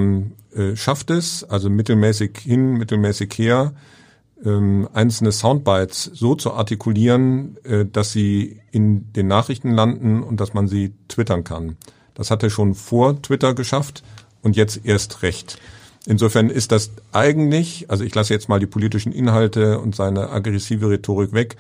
[0.54, 3.74] äh, schafft es, also mittelmäßig hin, mittelmäßig her,
[4.44, 10.54] ähm, einzelne Soundbites so zu artikulieren, äh, dass sie in den Nachrichten landen und dass
[10.54, 11.78] man sie twittern kann.
[12.14, 14.04] Das hat er schon vor Twitter geschafft
[14.42, 15.60] und jetzt erst recht.
[16.08, 20.90] Insofern ist das eigentlich, also ich lasse jetzt mal die politischen Inhalte und seine aggressive
[20.90, 21.58] Rhetorik weg,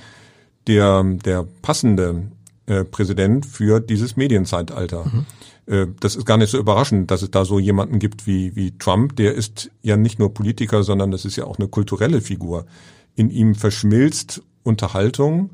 [0.68, 2.24] der, der passende
[2.72, 5.04] äh, Präsident für dieses Medienzeitalter.
[5.04, 5.26] Mhm.
[5.66, 8.78] Äh, das ist gar nicht so überraschend, dass es da so jemanden gibt wie, wie
[8.78, 9.18] Trump.
[9.18, 12.66] Der ist ja nicht nur Politiker, sondern das ist ja auch eine kulturelle Figur.
[13.14, 15.50] In ihm verschmilzt Unterhaltung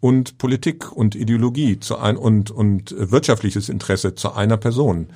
[0.00, 5.08] und Politik und Ideologie zu ein und, und wirtschaftliches Interesse zu einer Person.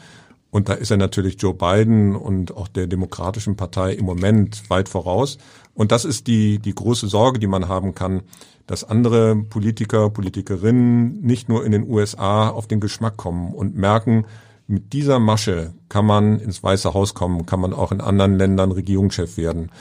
[0.55, 4.89] Und da ist er natürlich Joe Biden und auch der Demokratischen Partei im Moment weit
[4.89, 5.37] voraus.
[5.75, 8.23] Und das ist die, die große Sorge, die man haben kann,
[8.69, 14.27] dass andere Politiker, Politikerinnen nicht nur in den USA auf den Geschmack kommen und merken,
[14.69, 18.71] mit dieser Masche kann man ins Weiße Haus kommen, kann man auch in anderen Ländern
[18.71, 19.73] Regierungschef werden.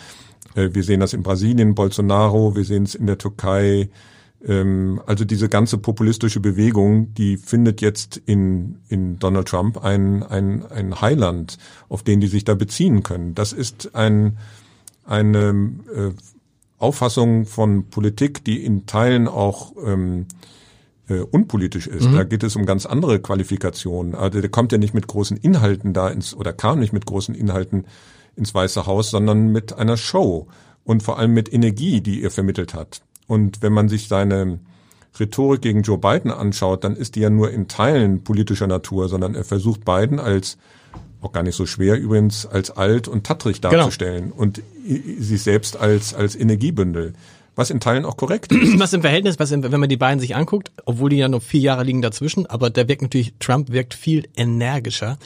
[0.55, 3.89] Äh, wir sehen das in Brasilien, Bolsonaro, wir sehen es in der Türkei.
[4.45, 10.65] Ähm, also diese ganze populistische Bewegung, die findet jetzt in, in Donald Trump ein, ein,
[10.65, 11.57] ein Heiland,
[11.89, 13.35] auf den die sich da beziehen können.
[13.35, 14.37] Das ist ein,
[15.05, 16.11] eine äh,
[16.77, 20.25] Auffassung von Politik, die in Teilen auch ähm,
[21.07, 22.09] äh, unpolitisch ist.
[22.09, 22.15] Mhm.
[22.15, 24.15] Da geht es um ganz andere Qualifikationen.
[24.15, 27.35] Also der kommt ja nicht mit großen Inhalten da ins oder kam nicht mit großen
[27.35, 27.85] Inhalten
[28.35, 30.47] ins Weiße Haus, sondern mit einer Show
[30.83, 33.01] und vor allem mit Energie, die er vermittelt hat.
[33.33, 34.59] Und wenn man sich seine
[35.19, 39.33] Rhetorik gegen Joe Biden anschaut, dann ist die ja nur in Teilen politischer Natur, sondern
[39.33, 40.57] er versucht Biden als
[41.21, 43.73] auch gar nicht so schwer übrigens, als alt und tattrig genau.
[43.73, 44.35] darzustellen genau.
[44.35, 44.61] und
[45.19, 47.13] sich selbst als, als Energiebündel.
[47.55, 48.77] Was in Teilen auch korrekt ist.
[48.79, 51.41] Was im Verhältnis, was im, wenn man die beiden sich anguckt, obwohl die ja noch
[51.41, 55.17] vier Jahre liegen dazwischen, aber der wirkt natürlich, Trump wirkt viel energischer.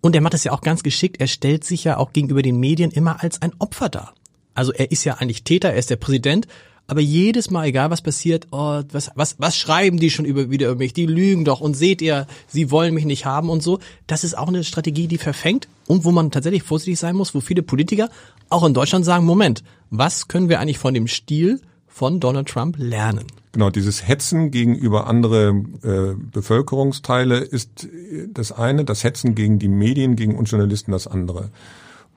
[0.00, 1.20] Und er macht es ja auch ganz geschickt.
[1.20, 4.14] Er stellt sich ja auch gegenüber den Medien immer als ein Opfer dar.
[4.54, 6.46] Also er ist ja eigentlich Täter, er ist der Präsident
[6.86, 10.68] aber jedes Mal, egal was passiert, oh, was, was, was schreiben die schon über, wieder
[10.68, 10.92] über mich?
[10.92, 13.78] Die lügen doch und seht ihr, sie wollen mich nicht haben und so.
[14.06, 17.40] Das ist auch eine Strategie, die verfängt und wo man tatsächlich vorsichtig sein muss, wo
[17.40, 18.10] viele Politiker
[18.50, 22.76] auch in Deutschland sagen, Moment, was können wir eigentlich von dem Stil von Donald Trump
[22.78, 23.26] lernen?
[23.52, 27.88] Genau, dieses Hetzen gegenüber andere äh, Bevölkerungsteile ist
[28.32, 31.50] das eine, das Hetzen gegen die Medien, gegen uns Journalisten das andere.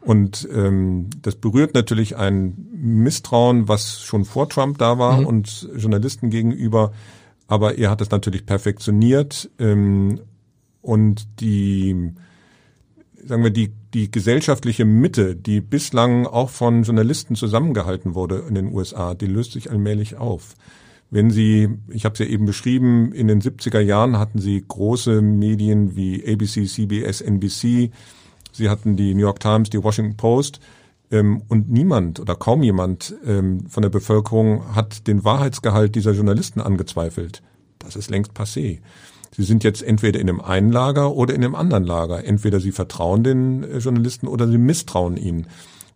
[0.02, 5.26] Und ähm, das berührt natürlich ein Misstrauen, was schon vor Trump da war mhm.
[5.26, 6.92] und Journalisten gegenüber.
[7.48, 10.20] Aber er hat es natürlich perfektioniert ähm,
[10.82, 12.14] und die,
[13.24, 18.74] sagen wir, die, die gesellschaftliche Mitte, die bislang auch von Journalisten zusammengehalten wurde in den
[18.74, 20.56] USA, die löst sich allmählich auf.
[21.10, 25.22] Wenn Sie, ich habe es ja eben beschrieben, in den 70er Jahren hatten Sie große
[25.22, 27.92] Medien wie ABC, CBS, NBC,
[28.58, 30.60] Sie hatten die New York Times, die Washington Post.
[31.12, 36.60] Ähm, und niemand oder kaum jemand ähm, von der Bevölkerung hat den Wahrheitsgehalt dieser Journalisten
[36.60, 37.42] angezweifelt.
[37.80, 38.80] Das ist längst passé.
[39.36, 42.26] Sie sind jetzt entweder in dem einen Lager oder in dem anderen Lager.
[42.26, 45.48] Entweder sie vertrauen den äh, Journalisten oder sie misstrauen ihnen.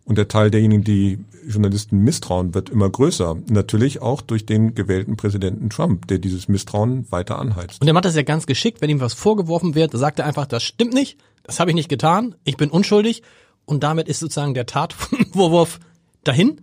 [0.04, 3.36] Und der Teil derjenigen, die Journalisten misstrauen, wird immer größer.
[3.48, 7.80] Natürlich auch durch den gewählten Präsidenten Trump, der dieses Misstrauen weiter anheizt.
[7.80, 10.46] Und er macht das ja ganz geschickt, wenn ihm was vorgeworfen wird, sagt er einfach,
[10.46, 13.22] das stimmt nicht, das habe ich nicht getan, ich bin unschuldig
[13.64, 15.78] und damit ist sozusagen der Tatvorwurf
[16.24, 16.60] dahin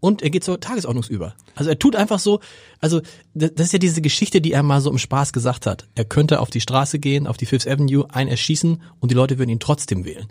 [0.00, 1.34] und er geht zur Tagesordnungsüber.
[1.54, 2.40] Also er tut einfach so,
[2.80, 3.00] also
[3.34, 5.88] das ist ja diese Geschichte, die er mal so im Spaß gesagt hat.
[5.94, 9.38] Er könnte auf die Straße gehen, auf die Fifth Avenue, einen erschießen und die Leute
[9.38, 10.26] würden ihn trotzdem wählen.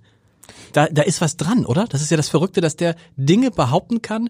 [0.74, 1.86] Da, da ist was dran, oder?
[1.88, 4.30] Das ist ja das Verrückte, dass der Dinge behaupten kann,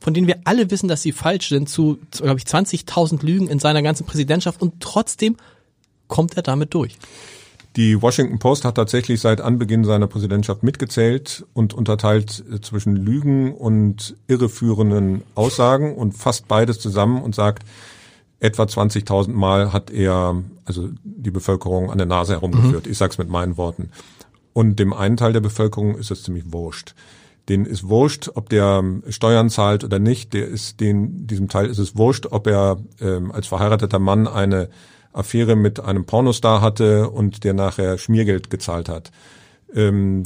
[0.00, 3.58] von denen wir alle wissen, dass sie falsch sind, zu, glaube ich, 20.000 Lügen in
[3.58, 5.36] seiner ganzen Präsidentschaft und trotzdem
[6.08, 6.98] kommt er damit durch.
[7.76, 13.54] Die Washington Post hat tatsächlich seit Anbeginn seiner Präsidentschaft mitgezählt und unterteilt äh, zwischen Lügen
[13.54, 17.64] und irreführenden Aussagen und fasst beides zusammen und sagt,
[18.40, 22.86] etwa 20.000 Mal hat er also die Bevölkerung an der Nase herumgeführt.
[22.86, 22.92] Mhm.
[22.92, 23.90] Ich sag's mit meinen Worten.
[24.56, 26.94] Und dem einen Teil der Bevölkerung ist es ziemlich wurscht.
[27.50, 30.32] Den ist wurscht, ob der Steuern zahlt oder nicht.
[30.32, 34.70] Der ist den diesem Teil ist es wurscht, ob er ähm, als verheirateter Mann eine
[35.12, 39.10] Affäre mit einem Pornostar hatte und der nachher Schmiergeld gezahlt hat.
[39.74, 40.22] Ähm,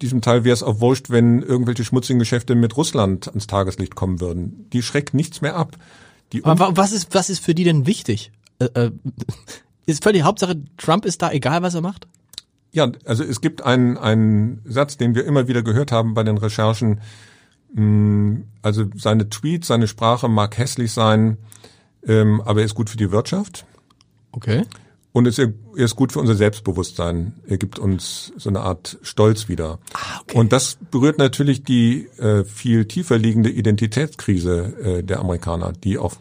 [0.00, 4.20] diesem Teil wäre es auch wurscht, wenn irgendwelche schmutzigen Geschäfte mit Russland ans Tageslicht kommen
[4.20, 4.70] würden.
[4.72, 5.76] Die schreckt nichts mehr ab.
[6.44, 8.30] Aber was ist, was ist für die denn wichtig?
[8.60, 8.90] äh, äh,
[9.86, 12.06] ist völlig Hauptsache, Trump ist da egal, was er macht?
[12.76, 16.36] Ja, also es gibt einen, einen Satz, den wir immer wieder gehört haben bei den
[16.36, 17.00] Recherchen.
[17.72, 21.38] Mm, also seine Tweets, seine Sprache mag hässlich sein,
[22.06, 23.64] ähm, aber er ist gut für die Wirtschaft.
[24.30, 24.64] Okay.
[25.12, 27.32] Und es, er ist gut für unser Selbstbewusstsein.
[27.46, 29.78] Er gibt uns so eine Art Stolz wieder.
[29.94, 30.36] Ah, okay.
[30.36, 36.16] Und das berührt natürlich die äh, viel tiefer liegende Identitätskrise äh, der Amerikaner, die auch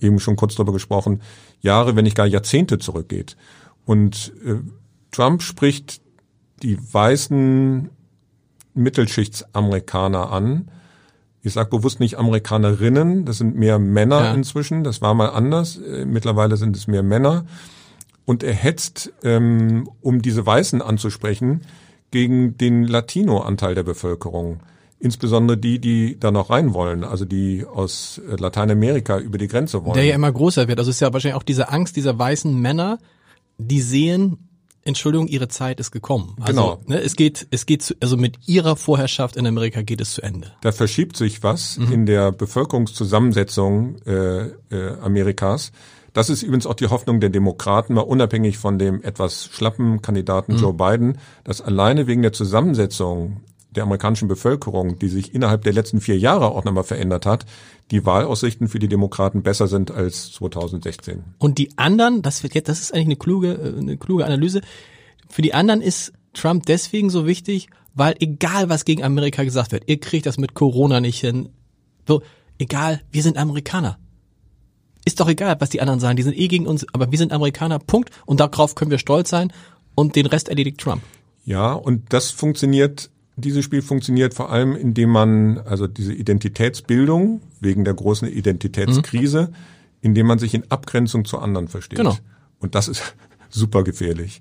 [0.00, 1.22] äh, eben schon kurz darüber gesprochen,
[1.60, 3.36] Jahre, wenn nicht gar Jahrzehnte zurückgeht.
[3.84, 4.60] Und äh,
[5.16, 6.02] Trump spricht
[6.62, 7.88] die weißen
[8.74, 10.70] Mittelschichtsamerikaner an.
[11.40, 14.34] Ich sage bewusst nicht Amerikanerinnen, das sind mehr Männer ja.
[14.34, 17.46] inzwischen, das war mal anders, äh, mittlerweile sind es mehr Männer.
[18.26, 21.62] Und er hetzt, ähm, um diese Weißen anzusprechen,
[22.10, 24.60] gegen den Latino-Anteil der Bevölkerung.
[24.98, 29.82] Insbesondere die, die da noch rein wollen, also die aus äh, Lateinamerika über die Grenze
[29.82, 29.94] wollen.
[29.94, 30.78] Der ja immer größer wird.
[30.78, 32.98] Also es ist ja wahrscheinlich auch diese Angst dieser weißen Männer,
[33.56, 34.45] die sehen,
[34.86, 36.36] Entschuldigung, ihre Zeit ist gekommen.
[36.40, 36.80] Also, genau.
[36.86, 40.22] Ne, es geht, es geht, zu, also mit ihrer Vorherrschaft in Amerika geht es zu
[40.22, 40.52] Ende.
[40.60, 41.92] Da verschiebt sich was mhm.
[41.92, 45.72] in der Bevölkerungszusammensetzung äh, äh, Amerikas.
[46.12, 50.54] Das ist übrigens auch die Hoffnung der Demokraten, mal unabhängig von dem etwas schlappen Kandidaten
[50.54, 50.58] mhm.
[50.58, 53.42] Joe Biden, dass alleine wegen der Zusammensetzung
[53.76, 57.46] der amerikanischen Bevölkerung, die sich innerhalb der letzten vier Jahre auch nochmal verändert hat,
[57.90, 61.22] die Wahlaussichten für die Demokraten besser sind als 2016.
[61.38, 64.60] Und die anderen, das wird jetzt, das ist eigentlich eine kluge, äh, eine kluge Analyse.
[65.28, 69.84] Für die anderen ist Trump deswegen so wichtig, weil egal was gegen Amerika gesagt wird,
[69.86, 71.50] ihr kriegt das mit Corona nicht hin.
[72.06, 72.22] So,
[72.58, 73.98] egal, wir sind Amerikaner.
[75.04, 77.32] Ist doch egal, was die anderen sagen, die sind eh gegen uns, aber wir sind
[77.32, 78.10] Amerikaner, Punkt.
[78.26, 79.52] Und darauf können wir stolz sein
[79.94, 81.02] und den Rest erledigt Trump.
[81.44, 87.84] Ja, und das funktioniert dieses Spiel funktioniert vor allem, indem man also diese Identitätsbildung wegen
[87.84, 89.54] der großen Identitätskrise, mhm.
[90.00, 91.98] indem man sich in Abgrenzung zu anderen versteht.
[91.98, 92.16] Genau.
[92.58, 93.14] Und das ist
[93.50, 94.40] super gefährlich.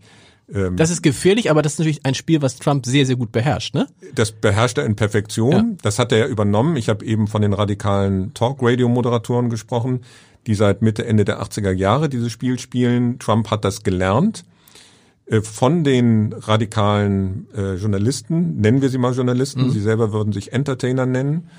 [0.53, 3.31] Ähm, das ist gefährlich, aber das ist natürlich ein Spiel, was Trump sehr, sehr gut
[3.31, 3.87] beherrscht, ne?
[4.13, 5.51] Das beherrscht er in Perfektion.
[5.51, 5.65] Ja.
[5.81, 6.77] Das hat er ja übernommen.
[6.77, 10.01] Ich habe eben von den radikalen Talk-Radio-Moderatoren gesprochen,
[10.47, 13.19] die seit Mitte, Ende der 80er Jahre dieses Spiel spielen.
[13.19, 14.45] Trump hat das gelernt
[15.41, 19.71] von den radikalen äh, Journalisten, nennen wir sie mal Journalisten, mhm.
[19.71, 21.49] sie selber würden sich Entertainer nennen,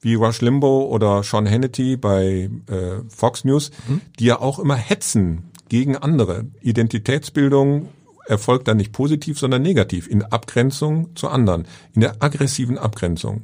[0.00, 4.00] wie Rush Limbaugh oder Sean Hannity bei äh, Fox News, mhm.
[4.18, 6.46] die ja auch immer hetzen gegen andere.
[6.60, 7.88] Identitätsbildung
[8.26, 13.42] erfolgt dann nicht positiv, sondern negativ, in Abgrenzung zu anderen, in der aggressiven Abgrenzung.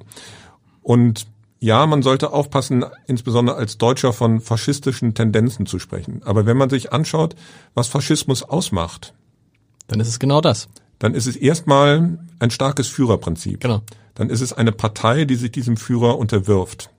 [0.82, 1.26] Und
[1.60, 6.20] ja, man sollte aufpassen, insbesondere als Deutscher von faschistischen Tendenzen zu sprechen.
[6.24, 7.36] Aber wenn man sich anschaut,
[7.74, 9.14] was Faschismus ausmacht,
[9.88, 10.68] dann ist es genau das.
[10.98, 13.60] Dann ist es erstmal ein starkes Führerprinzip.
[13.60, 13.82] Genau.
[14.14, 16.90] Dann ist es eine Partei, die sich diesem Führer unterwirft.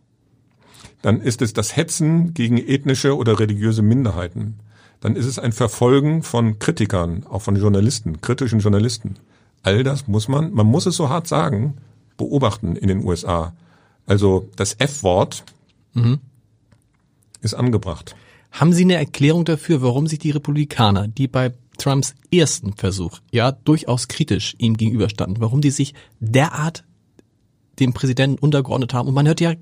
[1.02, 4.60] Dann ist es das Hetzen gegen ethnische oder religiöse Minderheiten.
[5.02, 9.16] Dann ist es ein Verfolgen von Kritikern, auch von Journalisten, kritischen Journalisten.
[9.62, 11.76] All das muss man, man muss es so hart sagen,
[12.18, 13.54] beobachten in den USA.
[14.06, 15.44] Also das F-Wort
[15.94, 16.20] mhm.
[17.42, 18.16] ist angebracht.
[18.52, 23.52] Haben Sie eine Erklärung dafür, warum sich die Republikaner, die bei Trumps ersten Versuch ja
[23.52, 26.84] durchaus kritisch ihm gegenüberstanden, warum die sich derart
[27.80, 29.08] dem Präsidenten untergeordnet haben.
[29.08, 29.54] Und man hört ja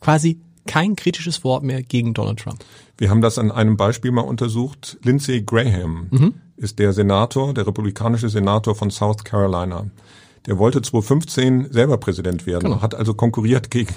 [0.00, 2.64] quasi kein kritisches Wort mehr gegen Donald Trump.
[2.96, 4.98] Wir haben das an einem Beispiel mal untersucht.
[5.02, 6.34] Lindsey Graham mhm.
[6.56, 9.86] ist der Senator, der republikanische Senator von South Carolina.
[10.46, 12.82] Der wollte 2015 selber Präsident werden, genau.
[12.82, 13.94] hat also konkurriert gegen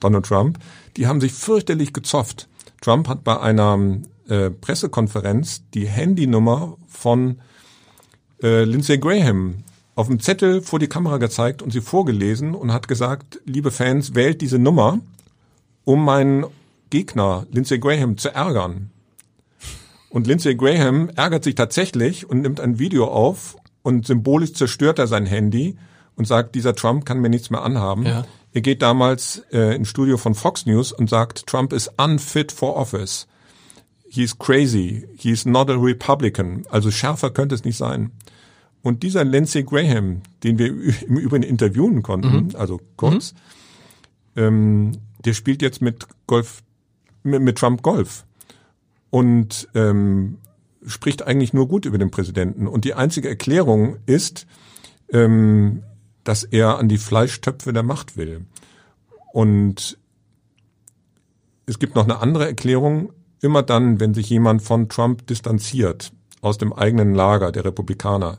[0.00, 0.58] Donald Trump.
[0.96, 2.48] Die haben sich fürchterlich gezofft.
[2.80, 3.78] Trump hat bei einer
[4.28, 7.40] äh, Pressekonferenz die Handynummer von
[8.42, 12.88] äh, Lindsey Graham auf dem Zettel vor die Kamera gezeigt und sie vorgelesen und hat
[12.88, 15.00] gesagt, liebe Fans, wählt diese Nummer,
[15.84, 16.46] um meinen
[16.90, 18.90] Gegner Lindsey Graham zu ärgern.
[20.08, 25.06] Und Lindsey Graham ärgert sich tatsächlich und nimmt ein Video auf und symbolisch zerstört er
[25.06, 25.76] sein Handy
[26.16, 28.04] und sagt, dieser Trump kann mir nichts mehr anhaben.
[28.04, 28.24] Ja.
[28.52, 32.76] Er geht damals äh, ins Studio von Fox News und sagt, Trump is unfit for
[32.76, 33.26] office
[34.12, 36.64] he's crazy, he's not a Republican.
[36.70, 38.12] Also schärfer könnte es nicht sein.
[38.82, 40.66] Und dieser Lindsey Graham, den wir
[41.06, 42.56] im Übrigen interviewen konnten, mhm.
[42.56, 43.34] also kurz,
[44.34, 44.42] mhm.
[44.42, 44.92] ähm,
[45.24, 46.62] der spielt jetzt mit Golf,
[47.22, 48.24] mit, mit Trump Golf
[49.10, 50.38] und ähm,
[50.86, 52.66] spricht eigentlich nur gut über den Präsidenten.
[52.66, 54.46] Und die einzige Erklärung ist,
[55.10, 55.84] ähm,
[56.24, 58.44] dass er an die Fleischtöpfe der Macht will.
[59.32, 59.96] Und
[61.64, 66.58] es gibt noch eine andere Erklärung, Immer dann, wenn sich jemand von Trump distanziert, aus
[66.58, 68.38] dem eigenen Lager der Republikaner,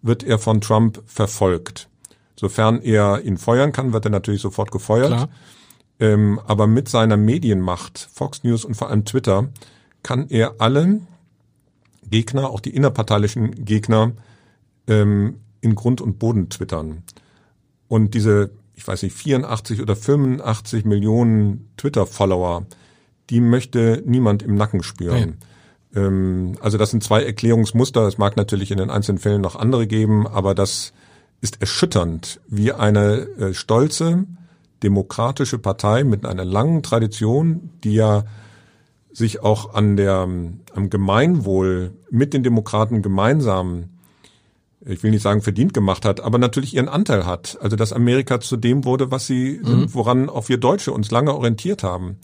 [0.00, 1.88] wird er von Trump verfolgt.
[2.36, 5.28] Sofern er ihn feuern kann, wird er natürlich sofort gefeuert.
[6.00, 9.48] Ähm, aber mit seiner Medienmacht, Fox News und vor allem Twitter,
[10.04, 11.00] kann er alle
[12.08, 14.12] Gegner, auch die innerparteilichen Gegner,
[14.86, 17.02] ähm, in Grund und Boden twittern.
[17.88, 22.66] Und diese, ich weiß nicht, 84 oder 85 Millionen Twitter-Follower,
[23.30, 25.38] die möchte niemand im Nacken spüren.
[25.94, 26.02] Ja.
[26.02, 28.06] Ähm, also das sind zwei Erklärungsmuster.
[28.06, 30.92] Es mag natürlich in den einzelnen Fällen noch andere geben, aber das
[31.40, 34.24] ist erschütternd, wie eine äh, stolze,
[34.82, 38.24] demokratische Partei mit einer langen Tradition, die ja
[39.12, 40.28] sich auch an der,
[40.74, 43.90] am Gemeinwohl mit den Demokraten gemeinsam,
[44.84, 47.58] ich will nicht sagen verdient gemacht hat, aber natürlich ihren Anteil hat.
[47.60, 49.92] Also dass Amerika zu dem wurde, was sie, mhm.
[49.92, 52.16] woran auch wir Deutsche uns lange orientiert haben,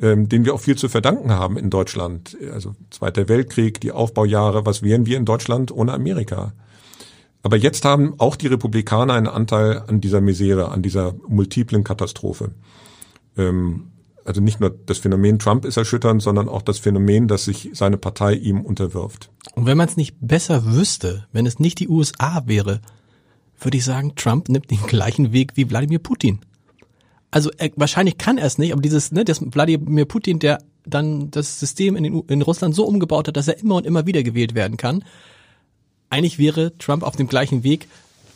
[0.00, 2.36] ähm, den wir auch viel zu verdanken haben in Deutschland.
[2.52, 6.52] Also Zweiter Weltkrieg, die Aufbaujahre, was wären wir in Deutschland ohne Amerika?
[7.42, 12.52] Aber jetzt haben auch die Republikaner einen Anteil an dieser Misere, an dieser multiplen Katastrophe.
[13.36, 13.88] Ähm,
[14.24, 17.98] also nicht nur das Phänomen Trump ist erschütternd, sondern auch das Phänomen, dass sich seine
[17.98, 19.30] Partei ihm unterwirft.
[19.54, 22.80] Und wenn man es nicht besser wüsste, wenn es nicht die USA wäre,
[23.60, 26.40] würde ich sagen, Trump nimmt den gleichen Weg wie Wladimir Putin.
[27.34, 31.32] Also er, wahrscheinlich kann er es nicht, aber dieses, ne, das Wladimir Putin, der dann
[31.32, 34.22] das System in, den, in Russland so umgebaut hat, dass er immer und immer wieder
[34.22, 35.02] gewählt werden kann,
[36.10, 37.88] eigentlich wäre Trump auf dem gleichen Weg.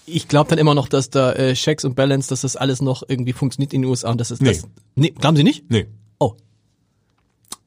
[0.05, 3.05] Ich glaube dann immer noch, dass da äh, Checks und Balance, dass das alles noch
[3.07, 4.49] irgendwie funktioniert in den USA und das ist nee.
[4.49, 4.67] das.
[4.97, 5.71] Nee, glauben Sie nicht?
[5.71, 5.87] Nee.
[6.19, 6.33] Oh.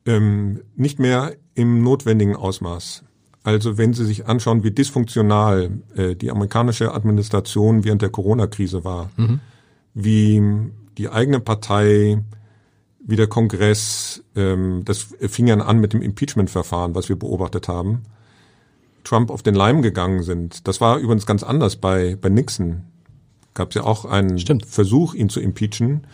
[0.05, 3.03] Ähm, nicht mehr im notwendigen Ausmaß.
[3.43, 9.11] Also wenn Sie sich anschauen, wie dysfunktional äh, die amerikanische Administration während der Corona-Krise war,
[9.15, 9.39] mhm.
[9.93, 12.23] wie die eigene Partei,
[13.04, 18.04] wie der Kongress, ähm, das fing ja an mit dem Impeachment-Verfahren, was wir beobachtet haben,
[19.04, 20.67] Trump auf den Leim gegangen sind.
[20.67, 22.84] Das war übrigens ganz anders bei, bei Nixon.
[23.54, 24.65] Gab es ja auch einen Stimmt.
[24.65, 26.06] Versuch, ihn zu impeachen,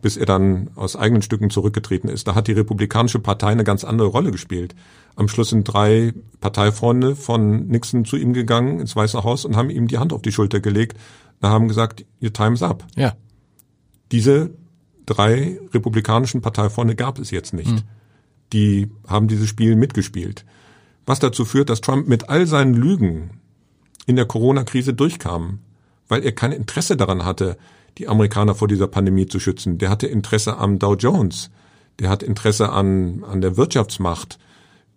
[0.00, 2.28] bis er dann aus eigenen Stücken zurückgetreten ist.
[2.28, 4.74] Da hat die Republikanische Partei eine ganz andere Rolle gespielt.
[5.16, 9.70] Am Schluss sind drei Parteifreunde von Nixon zu ihm gegangen ins Weiße Haus und haben
[9.70, 10.96] ihm die Hand auf die Schulter gelegt
[11.40, 12.84] und haben gesagt, your time's up.
[12.94, 13.14] Ja.
[14.12, 14.50] Diese
[15.04, 17.70] drei republikanischen Parteifreunde gab es jetzt nicht.
[17.70, 17.82] Mhm.
[18.52, 20.44] Die haben dieses Spiel mitgespielt
[21.06, 23.30] was dazu führt, dass Trump mit all seinen Lügen
[24.06, 25.60] in der Corona-Krise durchkam,
[26.08, 27.56] weil er kein Interesse daran hatte,
[27.98, 29.78] die Amerikaner vor dieser Pandemie zu schützen.
[29.78, 31.50] Der hatte Interesse am Dow Jones,
[32.00, 34.38] der hat Interesse an, an der Wirtschaftsmacht,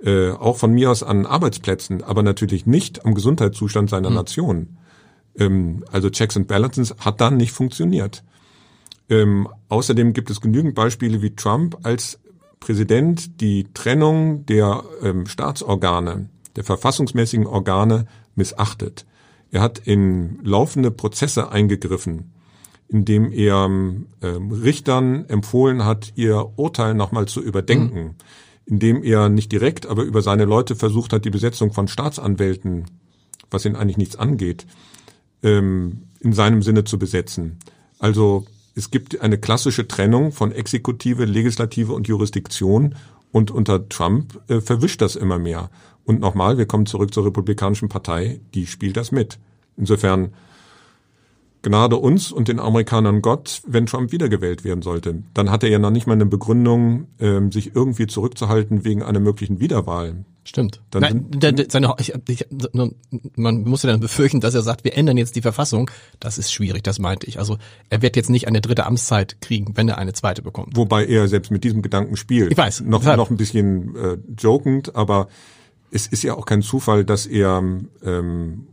[0.03, 4.15] äh, auch von mir aus an Arbeitsplätzen, aber natürlich nicht am Gesundheitszustand seiner mhm.
[4.15, 4.77] Nation.
[5.37, 8.23] Ähm, also Checks and Balances hat dann nicht funktioniert.
[9.09, 12.19] Ähm, außerdem gibt es genügend Beispiele, wie Trump als
[12.59, 19.05] Präsident die Trennung der ähm, Staatsorgane, der verfassungsmäßigen Organe missachtet.
[19.51, 22.31] Er hat in laufende Prozesse eingegriffen,
[22.87, 28.15] indem er ähm, Richtern empfohlen hat, ihr Urteil nochmal zu überdenken, mhm.
[28.65, 32.85] indem er nicht direkt, aber über seine Leute versucht hat, die Besetzung von Staatsanwälten,
[33.49, 34.67] was ihn eigentlich nichts angeht,
[35.41, 37.57] ähm, in seinem Sinne zu besetzen.
[37.97, 42.95] Also es gibt eine klassische Trennung von Exekutive, Legislative und Jurisdiktion
[43.31, 45.69] und unter Trump äh, verwischt das immer mehr.
[46.05, 49.37] Und nochmal, wir kommen zurück zur Republikanischen Partei, die spielt das mit.
[49.77, 50.33] Insofern
[51.61, 55.23] Gnade uns und den Amerikanern Gott, wenn Trump wiedergewählt werden sollte.
[55.33, 59.19] Dann hat er ja noch nicht mal eine Begründung, ähm, sich irgendwie zurückzuhalten wegen einer
[59.19, 60.23] möglichen Wiederwahl.
[60.49, 60.81] Stimmt.
[60.89, 62.47] Dann Nein, der, der, seine, ich, ich,
[63.35, 65.91] man muss ja dann befürchten, dass er sagt, wir ändern jetzt die Verfassung.
[66.19, 67.37] Das ist schwierig, das meinte ich.
[67.37, 67.59] Also
[67.91, 70.75] er wird jetzt nicht eine dritte Amtszeit kriegen, wenn er eine zweite bekommt.
[70.75, 72.51] Wobei er selbst mit diesem Gedanken spielt.
[72.51, 72.81] Ich weiß.
[72.81, 75.27] Noch, noch ein bisschen äh, jokend, aber
[75.91, 77.63] es ist ja auch kein Zufall, dass er
[78.03, 78.67] ähm,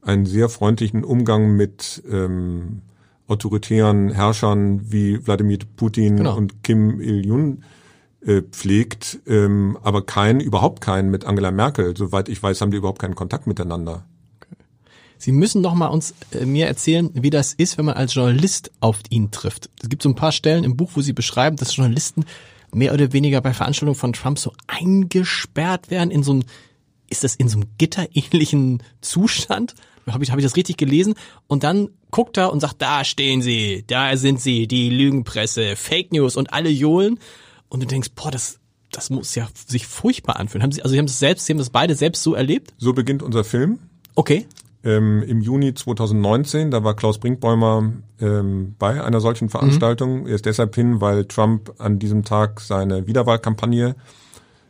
[0.00, 2.82] einen sehr freundlichen Umgang mit ähm,
[3.26, 6.36] autoritären Herrschern wie Wladimir Putin genau.
[6.36, 7.62] und Kim Il-jung
[8.26, 11.96] äh, pflegt, ähm, aber keinen, überhaupt keinen mit Angela Merkel.
[11.96, 14.04] Soweit ich weiß, haben die überhaupt keinen Kontakt miteinander.
[15.18, 18.70] Sie müssen noch mal uns äh, mir erzählen, wie das ist, wenn man als Journalist
[18.80, 19.70] auf ihn trifft.
[19.82, 22.24] Es gibt so ein paar Stellen im Buch, wo Sie beschreiben, dass Journalisten
[22.72, 26.42] mehr oder weniger bei Veranstaltungen von Trump so eingesperrt werden in so einem,
[27.08, 29.74] ist das in so einem gitterähnlichen Zustand?
[30.06, 31.14] Habe ich, hab ich das richtig gelesen?
[31.46, 36.12] Und dann guckt er und sagt, da stehen sie, da sind sie, die Lügenpresse, Fake
[36.12, 37.18] News und alle johlen
[37.76, 38.58] und du denkst, boah, das,
[38.90, 40.62] das muss ja sich furchtbar anfühlen.
[40.62, 42.72] Haben Sie, also Sie haben das selbst, Sie haben das beide selbst so erlebt?
[42.78, 43.78] So beginnt unser Film.
[44.14, 44.46] Okay.
[44.82, 50.22] Ähm, Im Juni 2019, da war Klaus Brinkbäumer ähm, bei einer solchen Veranstaltung.
[50.22, 50.26] Mhm.
[50.28, 53.96] Er ist deshalb hin, weil Trump an diesem Tag seine Wiederwahlkampagne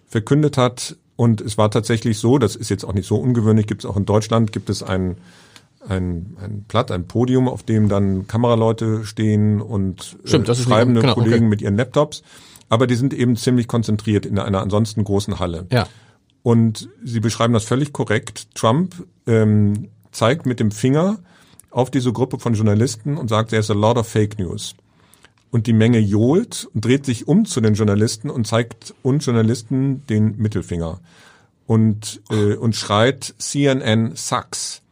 [0.08, 0.96] verkündet hat.
[1.16, 3.96] Und es war tatsächlich so, das ist jetzt auch nicht so ungewöhnlich, gibt es auch
[3.96, 5.16] in Deutschland, gibt es ein,
[5.88, 11.14] ein, ein Blatt, ein Podium, auf dem dann Kameraleute stehen und Stimmt, äh, schreibende genau,
[11.14, 11.48] Kollegen okay.
[11.48, 12.22] mit ihren Laptops.
[12.68, 15.66] Aber die sind eben ziemlich konzentriert in einer ansonsten großen Halle.
[15.70, 15.86] Ja.
[16.42, 18.54] Und Sie beschreiben das völlig korrekt.
[18.54, 21.18] Trump ähm, zeigt mit dem Finger
[21.70, 24.74] auf diese Gruppe von Journalisten und sagt, there's a lot of fake news.
[25.50, 30.06] Und die Menge johlt und dreht sich um zu den Journalisten und zeigt uns Journalisten
[30.06, 31.00] den Mittelfinger
[31.66, 34.82] und, äh, und schreit CNN sucks.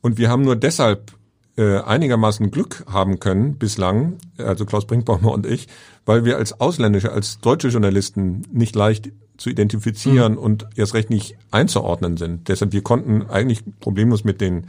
[0.00, 1.12] Und wir haben nur deshalb
[1.58, 5.68] äh, einigermaßen Glück haben können bislang, also Klaus Brinkbaumer und ich,
[6.06, 10.38] weil wir als ausländische, als deutsche Journalisten nicht leicht zu identifizieren mhm.
[10.38, 12.48] und erst recht nicht einzuordnen sind.
[12.48, 14.68] Deshalb, wir konnten eigentlich problemlos mit den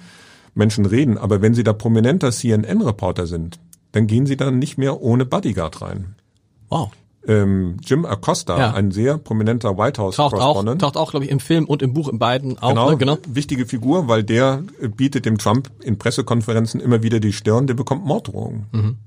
[0.55, 1.17] Menschen reden.
[1.17, 3.59] Aber wenn sie da prominenter CNN-Reporter sind,
[3.91, 6.15] dann gehen sie dann nicht mehr ohne Bodyguard rein.
[6.69, 6.91] Wow.
[7.27, 8.73] Ähm, Jim Acosta, ja.
[8.73, 11.93] ein sehr prominenter White House taucht auch, taucht auch, glaube ich, im Film und im
[11.93, 12.69] Buch in beiden auch.
[12.69, 12.97] Genau, ne?
[12.97, 14.63] genau, wichtige Figur, weil der
[14.95, 18.67] bietet dem Trump in Pressekonferenzen immer wieder die Stirn, der bekommt Morddrohungen.
[18.71, 18.97] Mhm.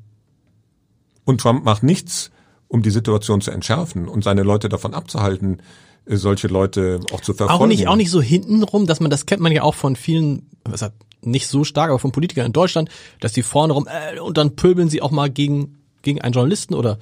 [1.24, 2.30] Und Trump macht nichts,
[2.68, 5.62] um die Situation zu entschärfen und seine Leute davon abzuhalten,
[6.04, 7.62] äh, solche Leute auch zu verfolgen.
[7.62, 10.50] Auch nicht, auch nicht so hintenrum, dass man, das kennt man ja auch von vielen,
[10.64, 10.92] was hat,
[11.22, 12.90] nicht so stark, aber von Politikern in Deutschland,
[13.20, 16.74] dass die vorne rum, äh, und dann pöbeln sie auch mal gegen, gegen einen Journalisten
[16.74, 16.98] oder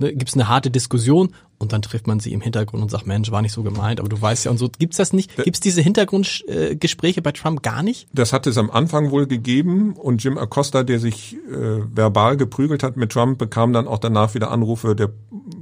[0.00, 3.06] ne, gibt es eine harte Diskussion und dann trifft man sie im Hintergrund und sagt,
[3.06, 4.70] Mensch, war nicht so gemeint, aber du weißt ja und so.
[4.78, 5.38] Gibt's das nicht?
[5.38, 8.08] Äh, Gibt's diese Hintergrundgespräche bei Trump gar nicht?
[8.14, 12.82] Das hat es am Anfang wohl gegeben und Jim Acosta, der sich äh, verbal geprügelt
[12.82, 15.10] hat mit Trump, bekam dann auch danach wieder Anrufe, der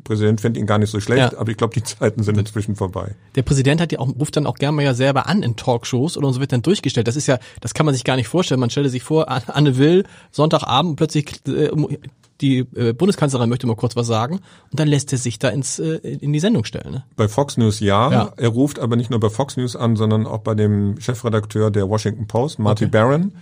[0.05, 1.39] Präsident findet ihn gar nicht so schlecht, ja.
[1.39, 3.17] aber ich glaube, die Zeiten sind inzwischen vorbei.
[3.35, 6.17] Der Präsident hat ja auch, ruft dann auch gerne mal ja selber an in Talkshows
[6.17, 7.09] oder so wird dann durchgestellt.
[7.09, 8.61] Das ist ja, das kann man sich gar nicht vorstellen.
[8.61, 11.71] Man stelle sich vor, Anne Will, Sonntagabend plötzlich äh,
[12.41, 15.79] die äh, Bundeskanzlerin möchte mal kurz was sagen und dann lässt er sich da ins
[15.79, 16.93] äh, in die Sendung stellen.
[16.93, 17.05] Ne?
[17.17, 18.11] Bei Fox News ja.
[18.11, 18.33] ja.
[18.37, 21.89] Er ruft aber nicht nur bei Fox News an, sondern auch bei dem Chefredakteur der
[21.89, 22.93] Washington Post, Marty okay.
[22.93, 23.33] Barron,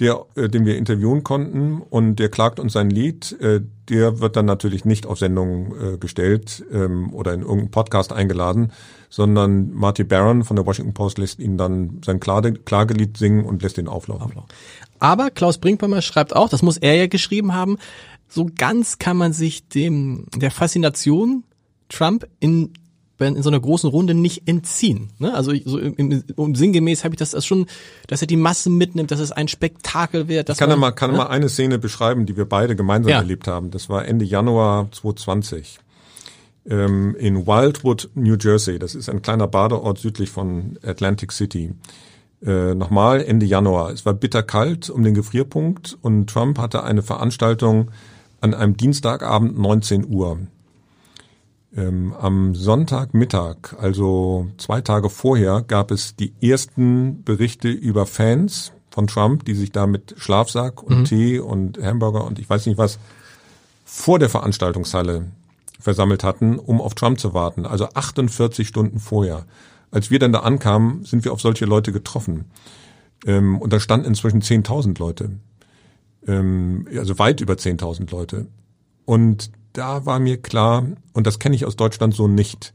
[0.00, 3.32] der, äh, den wir interviewen konnten und der klagt uns sein Lied.
[3.40, 8.12] Äh, der wird dann natürlich nicht auf Sendung äh, gestellt ähm, oder in irgendeinen Podcast
[8.12, 8.72] eingeladen,
[9.08, 13.62] sondern Marty Barron von der Washington Post lässt ihn dann sein Klage, Klagelied singen und
[13.62, 14.32] lässt ihn auflaufen.
[14.98, 17.78] Aber Klaus Brinkbäumer schreibt auch, das muss er ja geschrieben haben,
[18.28, 21.44] so ganz kann man sich dem der Faszination
[21.88, 22.72] Trump in
[23.18, 25.08] in so einer großen Runde nicht entziehen.
[25.18, 25.32] Ne?
[25.32, 27.66] Also so im, im, im sinngemäß habe ich das, das schon,
[28.08, 30.50] dass er die Massen mitnimmt, dass es ein Spektakel wird.
[30.50, 31.16] ich kann man, mal, kann ne?
[31.16, 33.16] mal eine Szene beschreiben, die wir beide gemeinsam ja.
[33.16, 33.70] erlebt haben.
[33.70, 35.78] Das war Ende Januar 2020
[36.68, 38.78] ähm, in Wildwood, New Jersey.
[38.78, 41.72] Das ist ein kleiner Badeort südlich von Atlantic City.
[42.44, 43.92] Äh, nochmal Ende Januar.
[43.92, 47.90] Es war bitterkalt um den Gefrierpunkt und Trump hatte eine Veranstaltung
[48.54, 50.38] an einem Dienstagabend 19 Uhr.
[51.76, 59.08] Ähm, am Sonntagmittag, also zwei Tage vorher, gab es die ersten Berichte über Fans von
[59.08, 61.04] Trump, die sich da mit Schlafsack und mhm.
[61.04, 62.98] Tee und Hamburger und ich weiß nicht was
[63.84, 65.26] vor der Veranstaltungshalle
[65.78, 67.66] versammelt hatten, um auf Trump zu warten.
[67.66, 69.44] Also 48 Stunden vorher.
[69.90, 72.46] Als wir dann da ankamen, sind wir auf solche Leute getroffen.
[73.26, 75.30] Ähm, und da standen inzwischen 10.000 Leute
[76.26, 78.46] ähm, also weit über 10.000 Leute.
[79.04, 82.72] Und da war mir klar, und das kenne ich aus Deutschland so nicht.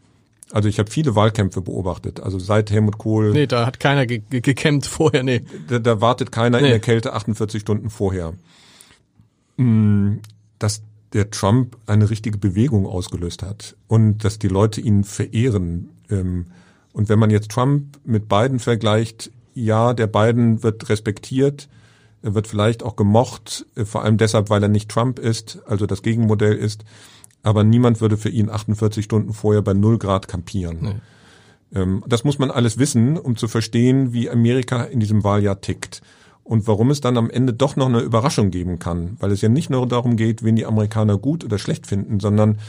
[0.52, 2.20] Also ich habe viele Wahlkämpfe beobachtet.
[2.20, 3.32] Also seit Helmut Kohl.
[3.32, 5.42] Nee, da hat keiner ge ge gekämpft vorher, nee.
[5.68, 6.66] Da, da wartet keiner nee.
[6.66, 8.34] in der Kälte 48 Stunden vorher.
[9.58, 10.18] Mm,
[10.60, 10.84] dass
[11.14, 15.90] der Trump eine richtige Bewegung ausgelöst hat und dass die Leute ihn verehren.
[16.10, 16.46] Ähm,
[16.94, 21.81] und wenn man jetzt Trump mit Biden vergleicht, ja, der Biden wird respektiert, er
[22.22, 26.02] wird vielleicht auch gemocht, äh, vor allem deshalb, weil er nicht Trump ist, also das
[26.02, 26.84] Gegenmodell ist.
[27.44, 30.78] Aber niemand würde für ihn 48 Stunden vorher bei null Grad kampieren.
[30.82, 30.96] Nee.
[31.74, 36.02] Ähm, das muss man alles wissen, um zu verstehen, wie Amerika in diesem Wahljahr tickt.
[36.44, 39.16] Und warum es dann am Ende doch noch eine Überraschung geben kann.
[39.20, 42.60] Weil es ja nicht nur darum geht, wen die Amerikaner gut oder schlecht finden, sondern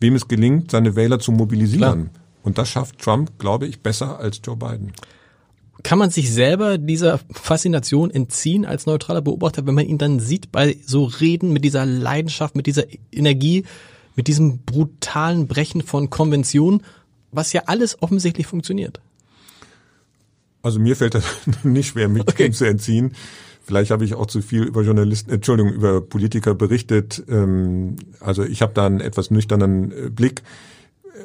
[0.00, 2.10] wem es gelingt, seine Wähler zu mobilisieren.
[2.10, 2.24] Klar.
[2.42, 4.92] Und das schafft Trump, glaube ich, besser als Joe Biden
[5.82, 10.50] kann man sich selber dieser Faszination entziehen als neutraler Beobachter, wenn man ihn dann sieht
[10.50, 13.64] bei so Reden mit dieser Leidenschaft, mit dieser Energie,
[14.16, 16.82] mit diesem brutalen Brechen von Konventionen,
[17.30, 19.00] was ja alles offensichtlich funktioniert?
[20.62, 21.24] Also mir fällt das
[21.62, 22.50] nicht schwer, mich okay.
[22.50, 23.14] zu entziehen.
[23.62, 27.22] Vielleicht habe ich auch zu viel über Journalisten, Entschuldigung, über Politiker berichtet.
[27.28, 30.42] Ähm, also ich habe da einen etwas nüchternen äh, Blick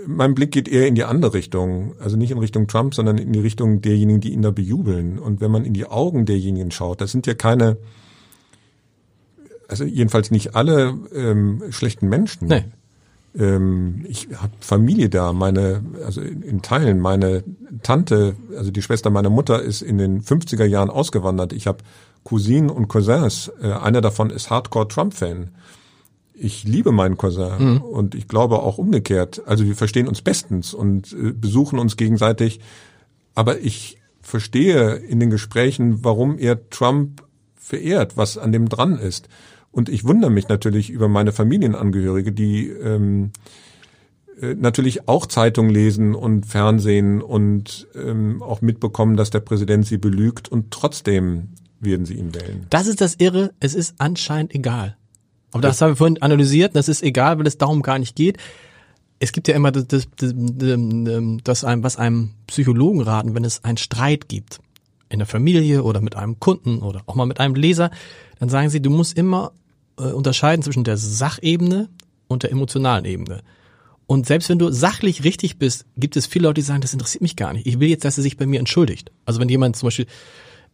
[0.07, 1.93] mein Blick geht eher in die andere Richtung.
[1.99, 5.19] Also nicht in Richtung Trump, sondern in die Richtung derjenigen, die ihn da bejubeln.
[5.19, 7.77] Und wenn man in die Augen derjenigen schaut, das sind ja keine,
[9.67, 12.47] also jedenfalls nicht alle ähm, schlechten Menschen.
[12.47, 12.65] Nee.
[13.37, 17.43] Ähm, ich habe Familie da, meine, also in Teilen, meine
[17.81, 21.53] Tante, also die Schwester meiner Mutter ist in den 50er Jahren ausgewandert.
[21.53, 21.79] Ich habe
[22.23, 25.49] Cousinen und Cousins, äh, einer davon ist Hardcore-Trump-Fan.
[26.43, 27.81] Ich liebe meinen Cousin mhm.
[27.81, 29.41] und ich glaube auch umgekehrt.
[29.45, 32.59] Also wir verstehen uns bestens und äh, besuchen uns gegenseitig.
[33.35, 37.23] Aber ich verstehe in den Gesprächen, warum er Trump
[37.55, 39.27] verehrt, was an dem dran ist.
[39.71, 43.31] Und ich wundere mich natürlich über meine Familienangehörige, die ähm,
[44.39, 49.97] äh, natürlich auch Zeitung lesen und Fernsehen und ähm, auch mitbekommen, dass der Präsident sie
[49.97, 52.65] belügt und trotzdem werden sie ihn wählen.
[52.69, 54.97] Das ist das Irre, es ist anscheinend egal.
[55.53, 58.37] Aber das haben wir vorhin analysiert, das ist egal, weil es darum gar nicht geht.
[59.19, 60.33] Es gibt ja immer das, das, das,
[61.43, 64.59] das einem, was einem Psychologen raten, wenn es einen Streit gibt.
[65.09, 67.91] In der Familie oder mit einem Kunden oder auch mal mit einem Leser,
[68.39, 69.51] dann sagen sie, du musst immer
[69.97, 71.89] äh, unterscheiden zwischen der Sachebene
[72.27, 73.41] und der emotionalen Ebene.
[74.07, 77.21] Und selbst wenn du sachlich richtig bist, gibt es viele Leute, die sagen, das interessiert
[77.21, 77.67] mich gar nicht.
[77.67, 79.11] Ich will jetzt, dass er sich bei mir entschuldigt.
[79.25, 80.07] Also wenn jemand zum Beispiel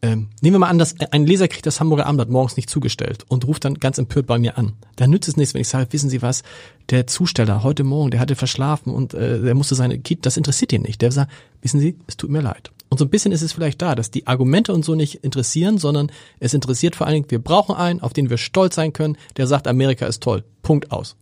[0.01, 3.25] ähm, nehmen wir mal an, dass ein Leser kriegt das Hamburger Abendblatt morgens nicht zugestellt
[3.27, 4.73] und ruft dann ganz empört bei mir an.
[4.95, 6.43] Dann nützt es nichts, wenn ich sage, wissen Sie was,
[6.89, 10.71] der Zusteller heute Morgen, der hatte verschlafen und äh, der musste seine Kind, das interessiert
[10.71, 11.01] ihn nicht.
[11.01, 11.31] Der sagt,
[11.61, 12.71] wissen Sie, es tut mir leid.
[12.89, 15.77] Und so ein bisschen ist es vielleicht da, dass die Argumente uns so nicht interessieren,
[15.77, 19.17] sondern es interessiert vor allen Dingen, wir brauchen einen, auf den wir stolz sein können,
[19.37, 20.43] der sagt, Amerika ist toll.
[20.63, 21.15] Punkt aus.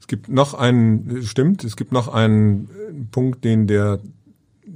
[0.00, 4.00] Es gibt noch einen, stimmt, es gibt noch einen Punkt, den der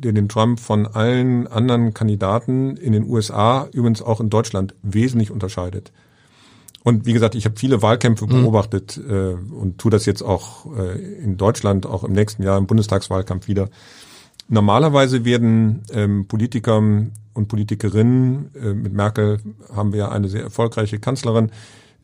[0.03, 5.31] der den Trump von allen anderen Kandidaten in den USA, übrigens auch in Deutschland, wesentlich
[5.31, 5.93] unterscheidet.
[6.85, 8.43] Und wie gesagt, ich habe viele Wahlkämpfe mhm.
[8.43, 12.67] beobachtet äh, und tue das jetzt auch äh, in Deutschland, auch im nächsten Jahr im
[12.67, 13.69] Bundestagswahlkampf wieder.
[14.49, 19.41] Normalerweise werden ähm, Politiker und Politikerinnen, äh, mit Merkel
[19.75, 21.51] haben wir ja eine sehr erfolgreiche Kanzlerin,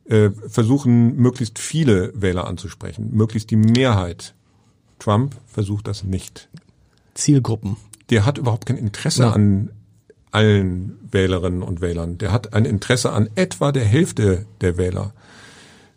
[0.05, 4.35] äh, versuchen, möglichst viele Wähler anzusprechen, möglichst die Mehrheit.
[4.99, 6.49] Trump versucht das nicht.
[7.15, 7.77] Zielgruppen.
[8.11, 9.33] Der hat überhaupt kein Interesse ja.
[9.33, 9.71] an
[10.31, 12.19] allen Wählerinnen und Wählern.
[12.19, 15.13] Der hat ein Interesse an etwa der Hälfte der Wähler.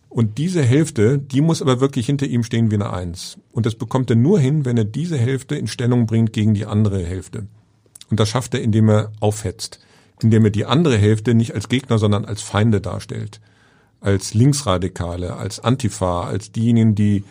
[0.10, 3.38] Und diese Hälfte, die muss aber wirklich hinter ihm stehen wie eine Eins.
[3.52, 6.66] Und das bekommt er nur hin, wenn er diese Hälfte in Stellung bringt gegen die
[6.66, 7.48] andere Hälfte.
[8.10, 9.80] Und das schafft er, indem er aufhetzt.
[10.22, 13.42] Indem er die andere Hälfte nicht als Gegner, sondern als Feinde darstellt.
[14.00, 17.26] Als Linksradikale, als Antifa, als diejenigen, die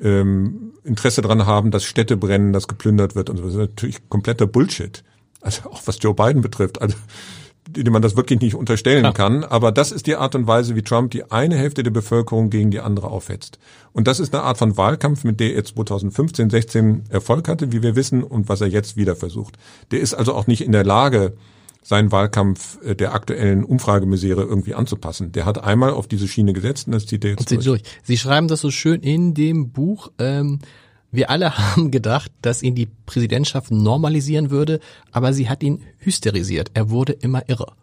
[0.00, 3.44] ähm, Interesse daran haben, dass Städte brennen, dass geplündert wird und so.
[3.44, 5.02] Das ist natürlich kompletter Bullshit.
[5.40, 6.96] Also auch was Joe Biden betrifft, also
[7.68, 9.12] dem man das wirklich nicht unterstellen ja.
[9.12, 9.44] kann.
[9.44, 12.70] Aber das ist die Art und Weise, wie Trump die eine Hälfte der Bevölkerung gegen
[12.70, 13.58] die andere aufhetzt.
[13.92, 17.82] Und das ist eine Art von Wahlkampf, mit der er 2015, 16 Erfolg hatte, wie
[17.82, 19.56] wir wissen, und was er jetzt wieder versucht.
[19.90, 21.34] Der ist also auch nicht in der Lage,
[21.86, 25.30] seinen Wahlkampf äh, der aktuellen Umfragemisere irgendwie anzupassen.
[25.30, 27.64] Der hat einmal auf diese Schiene gesetzt und das zieht er jetzt durch.
[27.64, 27.82] durch.
[28.02, 30.10] Sie schreiben das so schön in dem Buch.
[30.18, 30.58] Ähm,
[31.12, 34.80] wir alle haben gedacht, dass ihn die Präsidentschaft normalisieren würde,
[35.12, 36.72] aber sie hat ihn hysterisiert.
[36.74, 37.76] Er wurde immer irrer.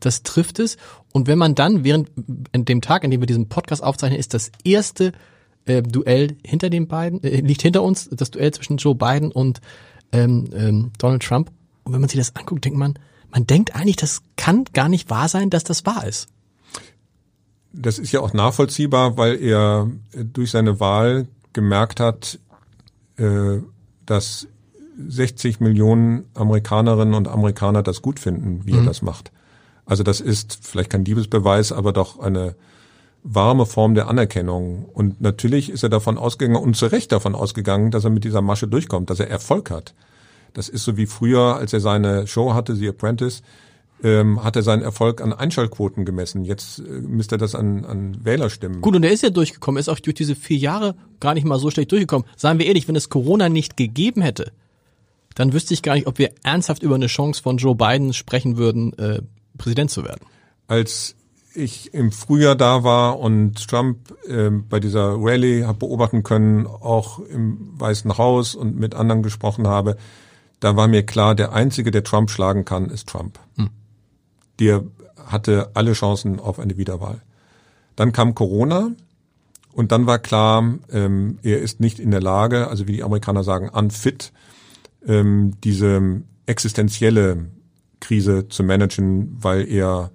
[0.00, 0.78] Das trifft es.
[1.12, 2.08] Und wenn man dann während
[2.54, 5.12] dem Tag, in dem wir diesen Podcast aufzeichnen, ist das erste
[5.66, 9.60] äh, Duell hinter den beiden, äh, liegt hinter uns, das Duell zwischen Joe Biden und
[10.12, 11.50] ähm, ähm, Donald Trump.
[11.84, 12.94] Und wenn man sich das anguckt, denkt man,
[13.30, 16.28] man denkt eigentlich, das kann gar nicht wahr sein, dass das wahr ist.
[17.72, 22.38] Das ist ja auch nachvollziehbar, weil er durch seine Wahl gemerkt hat,
[23.16, 23.58] äh,
[24.06, 24.48] dass
[24.98, 28.80] 60 Millionen Amerikanerinnen und Amerikaner das gut finden, wie mhm.
[28.80, 29.30] er das macht.
[29.86, 32.54] Also das ist vielleicht kein Liebesbeweis, aber doch eine
[33.22, 34.84] warme Form der Anerkennung.
[34.84, 38.42] Und natürlich ist er davon ausgegangen und zu Recht davon ausgegangen, dass er mit dieser
[38.42, 39.94] Masche durchkommt, dass er Erfolg hat.
[40.52, 43.42] Das ist so wie früher, als er seine Show hatte, The Apprentice,
[44.02, 46.44] ähm, hat er seinen Erfolg an Einschaltquoten gemessen.
[46.44, 48.80] Jetzt äh, misst er das an, an Wählerstimmen.
[48.80, 51.44] Gut, und er ist ja durchgekommen, er ist auch durch diese vier Jahre gar nicht
[51.44, 52.26] mal so schlecht durchgekommen.
[52.36, 54.52] Sagen wir ehrlich, wenn es Corona nicht gegeben hätte,
[55.34, 58.56] dann wüsste ich gar nicht, ob wir ernsthaft über eine Chance von Joe Biden sprechen
[58.56, 59.22] würden, äh,
[59.58, 60.20] Präsident zu werden.
[60.66, 61.16] Als
[61.54, 67.18] ich im Frühjahr da war und Trump äh, bei dieser Rallye habe beobachten können, auch
[67.18, 69.96] im Weißen Haus und mit anderen gesprochen habe,
[70.60, 73.38] da war mir klar, der Einzige, der Trump schlagen kann, ist Trump.
[73.56, 73.70] Hm.
[74.58, 74.84] Der
[75.26, 77.22] hatte alle Chancen auf eine Wiederwahl.
[77.96, 78.90] Dann kam Corona
[79.72, 83.44] und dann war klar, ähm, er ist nicht in der Lage, also wie die Amerikaner
[83.44, 84.32] sagen, unfit,
[85.06, 87.46] ähm, diese existenzielle
[88.00, 90.10] Krise zu managen, weil er,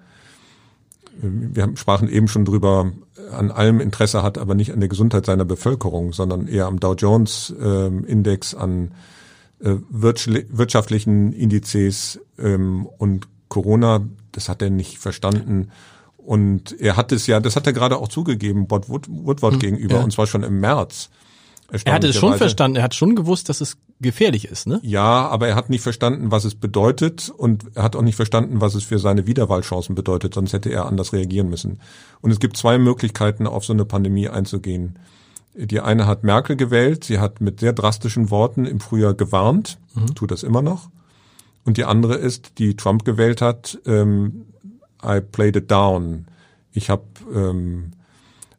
[1.22, 2.92] äh, wir sprachen eben schon drüber,
[3.32, 6.94] an allem Interesse hat, aber nicht an der Gesundheit seiner Bevölkerung, sondern eher am Dow
[6.94, 8.92] Jones äh, Index, an
[9.58, 15.70] wirtschaftlichen Indizes ähm, und Corona, das hat er nicht verstanden.
[16.16, 19.96] Und er hat es ja, das hat er gerade auch zugegeben, Bob Woodward mhm, gegenüber,
[19.96, 20.02] ja.
[20.02, 21.08] und zwar schon im März.
[21.84, 24.78] Er hatte es schon verstanden, er hat schon gewusst, dass es gefährlich ist, ne?
[24.82, 28.60] Ja, aber er hat nicht verstanden, was es bedeutet und er hat auch nicht verstanden,
[28.60, 31.80] was es für seine Wiederwahlchancen bedeutet, sonst hätte er anders reagieren müssen.
[32.20, 34.98] Und es gibt zwei Möglichkeiten, auf so eine Pandemie einzugehen.
[35.58, 40.14] Die eine hat Merkel gewählt, sie hat mit sehr drastischen Worten im Frühjahr gewarnt, mhm.
[40.14, 40.90] tut das immer noch.
[41.64, 44.46] Und die andere ist, die Trump gewählt hat, ähm,
[45.04, 46.26] I played it down.
[46.72, 47.04] Ich habe
[47.34, 47.92] ähm,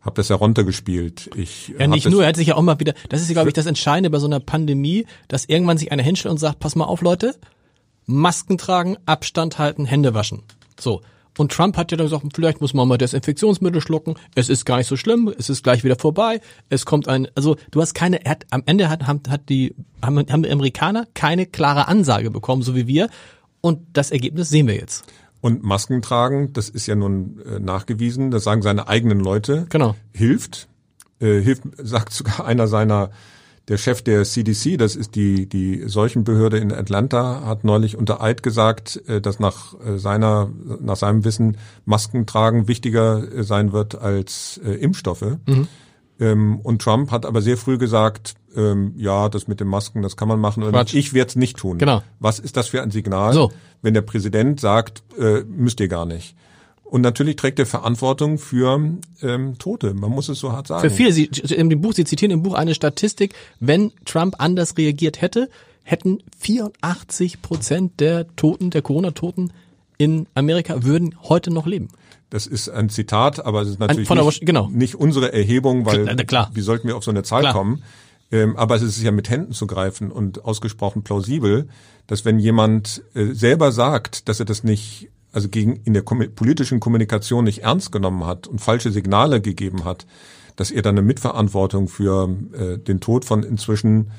[0.01, 1.29] hab das heruntergespielt.
[1.35, 3.53] Ich ja, nicht nur, er hat sich ja auch mal wieder, das ist, glaube ich,
[3.53, 6.85] das Entscheidende bei so einer Pandemie, dass irgendwann sich einer hinstellt und sagt, pass mal
[6.85, 7.35] auf, Leute,
[8.05, 10.43] Masken tragen, Abstand halten, Hände waschen.
[10.79, 11.01] So.
[11.37, 14.15] Und Trump hat ja dann gesagt, vielleicht muss man mal Desinfektionsmittel schlucken.
[14.35, 15.33] Es ist gar nicht so schlimm.
[15.37, 16.41] Es ist gleich wieder vorbei.
[16.69, 20.17] Es kommt ein, also du hast keine, er hat, am Ende hat, hat die, haben,
[20.29, 23.09] haben die Amerikaner keine klare Ansage bekommen, so wie wir.
[23.61, 25.05] Und das Ergebnis sehen wir jetzt.
[25.41, 29.67] Und Masken tragen, das ist ja nun äh, nachgewiesen, das sagen seine eigenen Leute.
[29.69, 29.95] Genau.
[30.13, 30.67] Hilft.
[31.19, 33.11] Äh, hilft, sagt sogar einer seiner,
[33.67, 38.41] der Chef der CDC, das ist die, die Seuchenbehörde in Atlanta, hat neulich unter Eid
[38.41, 40.49] gesagt, äh, dass nach äh, seiner,
[40.79, 45.37] nach seinem Wissen Masken tragen wichtiger äh, sein wird als Impfstoffe.
[45.45, 45.67] Mhm.
[46.19, 50.17] Ähm, und Trump hat aber sehr früh gesagt, ähm, ja, das mit den Masken, das
[50.17, 50.63] kann man machen.
[50.63, 51.77] Und ich werde es nicht tun.
[51.77, 52.01] Genau.
[52.19, 53.51] Was ist das für ein Signal, so.
[53.81, 56.35] wenn der Präsident sagt, äh, müsst ihr gar nicht?
[56.89, 58.79] Und natürlich trägt er Verantwortung für
[59.21, 59.93] ähm, Tote.
[59.93, 60.89] Man muss es so hart sagen.
[60.89, 61.11] Für viele.
[61.11, 65.49] Sie, dem Buch, Sie zitieren im Buch eine Statistik, wenn Trump anders reagiert hätte,
[65.83, 69.51] hätten 84 Prozent der Toten, der Corona-Toten
[69.97, 71.89] in Amerika würden heute noch leben.
[72.29, 74.69] Das ist ein Zitat, aber es ist natürlich nicht, genau.
[74.69, 76.51] nicht, unsere Erhebung, weil klar.
[76.53, 77.53] wie sollten wir auf so eine Zahl klar.
[77.53, 77.83] kommen?
[78.29, 81.69] Ähm, aber es ist ja mit Händen zu greifen und ausgesprochen plausibel,
[82.07, 86.79] dass wenn jemand äh, selber sagt, dass er das nicht, also gegen in der politischen
[86.79, 90.07] Kommunikation nicht ernst genommen hat und falsche Signale gegeben hat,
[90.55, 94.09] dass er dann eine Mitverantwortung für äh, den Tod von inzwischen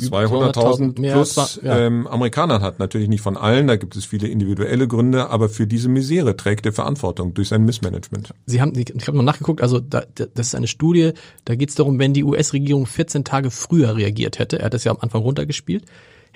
[0.00, 1.78] 200.000 plus ja.
[1.78, 2.80] ähm, Amerikanern hat.
[2.80, 6.66] Natürlich nicht von allen, da gibt es viele individuelle Gründe, aber für diese Misere trägt
[6.66, 8.34] er Verantwortung durch sein Missmanagement.
[8.46, 11.12] Sie haben, ich habe mal nachgeguckt, also da, das ist eine Studie,
[11.44, 14.82] da geht es darum, wenn die US-Regierung 14 Tage früher reagiert hätte, er hat das
[14.82, 15.84] ja am Anfang runtergespielt,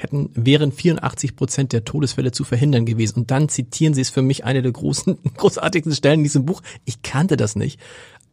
[0.03, 3.21] hätten, wären 84 Prozent der Todesfälle zu verhindern gewesen.
[3.21, 6.63] Und dann zitieren Sie es für mich eine der großen, großartigsten Stellen in diesem Buch.
[6.85, 7.81] Ich kannte das nicht.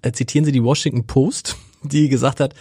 [0.01, 2.53] Äh, zitieren Sie die Washington Post, die gesagt hat,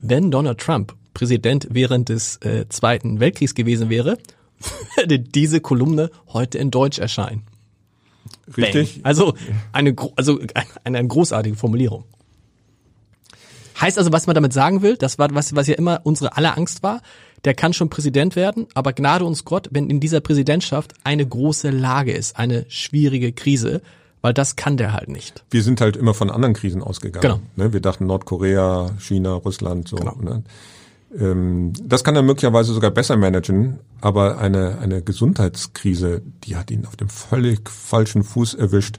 [0.00, 4.18] wenn Donald Trump Präsident während des äh, Zweiten Weltkriegs gewesen wäre,
[4.96, 7.42] würde diese Kolumne heute in Deutsch erscheinen.
[8.56, 8.96] Richtig.
[8.96, 9.04] Bang.
[9.04, 9.34] Also
[9.72, 12.04] eine, also eine, eine großartige Formulierung.
[13.80, 16.56] Heißt also, was man damit sagen will, das war, was, was ja immer unsere aller
[16.56, 17.02] Angst war,
[17.46, 21.70] der kann schon Präsident werden, aber gnade uns Gott, wenn in dieser Präsidentschaft eine große
[21.70, 23.82] Lage ist, eine schwierige Krise,
[24.20, 25.44] weil das kann der halt nicht.
[25.50, 27.22] Wir sind halt immer von anderen Krisen ausgegangen.
[27.22, 27.40] Genau.
[27.54, 27.72] Ne?
[27.72, 29.94] Wir dachten Nordkorea, China, Russland, so.
[29.94, 30.16] Genau.
[30.20, 30.42] Ne?
[31.16, 36.84] Ähm, das kann er möglicherweise sogar besser managen, aber eine, eine Gesundheitskrise, die hat ihn
[36.84, 38.98] auf dem völlig falschen Fuß erwischt.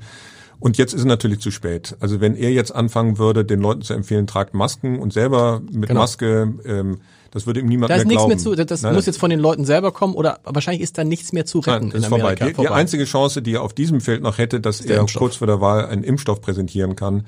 [0.62, 1.98] Und jetzt ist es natürlich zu spät.
[2.00, 5.90] Also wenn er jetzt anfangen würde, den Leuten zu empfehlen, tragt Masken und selber mit
[5.90, 6.00] genau.
[6.00, 7.00] Maske, ähm,
[7.38, 8.30] das würde ihm niemand da mehr ist glauben.
[8.30, 8.96] Nichts mehr zu, das Nein.
[8.96, 11.90] muss jetzt von den Leuten selber kommen oder wahrscheinlich ist da nichts mehr zu retten
[11.90, 12.28] Nein, ist in Amerika.
[12.28, 12.46] Vorbei.
[12.48, 12.70] Die, vorbei.
[12.70, 15.62] die einzige Chance, die er auf diesem Feld noch hätte, dass er kurz vor der
[15.62, 17.28] Wahl einen Impfstoff präsentieren kann,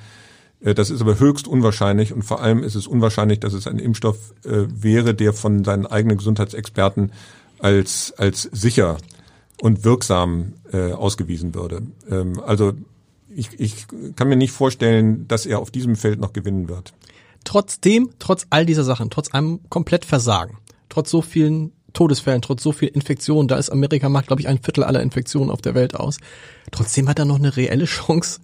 [0.62, 3.78] äh, das ist aber höchst unwahrscheinlich und vor allem ist es unwahrscheinlich, dass es ein
[3.78, 7.12] Impfstoff äh, wäre, der von seinen eigenen Gesundheitsexperten
[7.60, 8.98] als, als sicher
[9.62, 11.84] und wirksam äh, ausgewiesen würde.
[12.10, 12.74] Ähm, also
[13.30, 13.86] ich, ich
[14.16, 16.94] kann mir nicht vorstellen, dass er auf diesem Feld noch gewinnen wird.
[17.44, 20.58] Trotzdem, trotz all dieser Sachen, trotz einem Komplettversagen,
[20.90, 24.60] trotz so vielen Todesfällen, trotz so viel Infektionen, da ist Amerika macht, glaube ich, ein
[24.60, 26.18] Viertel aller Infektionen auf der Welt aus.
[26.72, 28.42] Trotzdem hat er noch eine reelle Chance,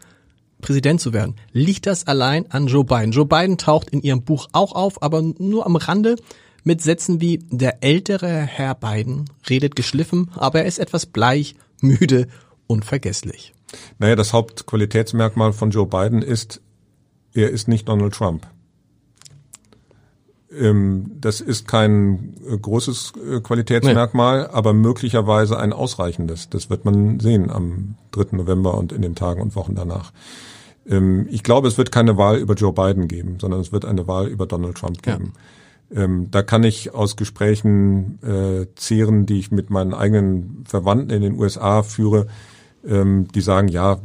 [0.61, 1.35] Präsident zu werden.
[1.51, 3.11] Liegt das allein an Joe Biden?
[3.11, 6.15] Joe Biden taucht in ihrem Buch auch auf, aber nur am Rande
[6.63, 12.27] mit Sätzen wie der ältere Herr Biden redet geschliffen, aber er ist etwas bleich, müde
[12.65, 13.53] und vergesslich.
[13.99, 16.61] Naja, das Hauptqualitätsmerkmal von Joe Biden ist,
[17.33, 18.47] er ist nicht Donald Trump.
[20.59, 24.49] Ähm, das ist kein äh, großes äh, Qualitätsmerkmal, nee.
[24.51, 26.49] aber möglicherweise ein ausreichendes.
[26.49, 28.37] Das wird man sehen am 3.
[28.37, 30.11] November und in den Tagen und Wochen danach.
[30.87, 34.07] Ähm, ich glaube, es wird keine Wahl über Joe Biden geben, sondern es wird eine
[34.07, 35.33] Wahl über Donald Trump geben.
[35.91, 36.03] Ja.
[36.03, 41.21] Ähm, da kann ich aus Gesprächen äh, zehren, die ich mit meinen eigenen Verwandten in
[41.21, 42.27] den USA führe,
[42.87, 43.97] die sagen, ja,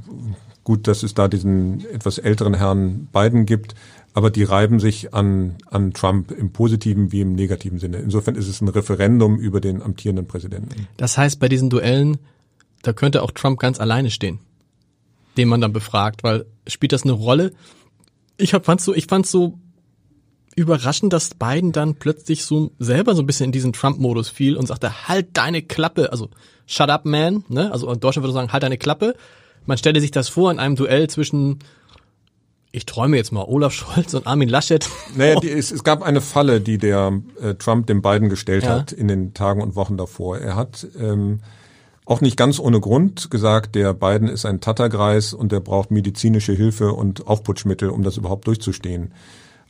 [0.65, 3.75] gut, dass es da diesen etwas älteren Herrn Biden gibt,
[4.13, 7.99] aber die reiben sich an, an Trump im positiven wie im negativen Sinne.
[7.99, 10.89] Insofern ist es ein Referendum über den amtierenden Präsidenten.
[10.97, 12.19] Das heißt, bei diesen Duellen,
[12.83, 14.41] da könnte auch Trump ganz alleine stehen,
[15.37, 17.53] den man dann befragt, weil spielt das eine Rolle?
[18.37, 19.59] Ich hab, fand's so, ich fand's so
[20.57, 24.67] überraschend, dass Biden dann plötzlich so selber so ein bisschen in diesen Trump-Modus fiel und
[24.67, 26.31] sagte, halt deine Klappe, also
[26.67, 27.73] shut up, man, ne?
[27.73, 29.15] Also in Deutschland würde sagen, halt deine Klappe.
[29.67, 31.61] Man stelle sich das vor in einem Duell zwischen
[32.73, 34.89] ich träume jetzt mal Olaf Scholz und Armin Laschet.
[35.17, 38.71] Naja, die, es, es gab eine Falle, die der äh, Trump dem Biden gestellt ja.
[38.71, 40.39] hat in den Tagen und Wochen davor.
[40.39, 41.41] Er hat ähm,
[42.05, 46.53] auch nicht ganz ohne Grund gesagt, der Biden ist ein Tattergreis und der braucht medizinische
[46.53, 49.15] Hilfe und Aufputschmittel, um das überhaupt durchzustehen.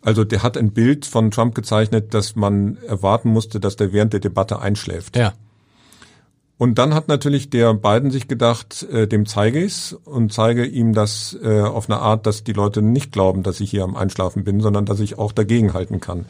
[0.03, 4.13] Also der hat ein Bild von Trump gezeichnet, dass man erwarten musste, dass der während
[4.13, 5.17] der Debatte einschläft.
[5.17, 5.35] Ja.
[6.61, 10.93] Und dann hat natürlich der Biden sich gedacht, äh, dem zeige ich's und zeige ihm
[10.93, 14.45] das äh, auf eine Art, dass die Leute nicht glauben, dass ich hier am Einschlafen
[14.45, 16.27] bin, sondern dass ich auch dagegen halten kann.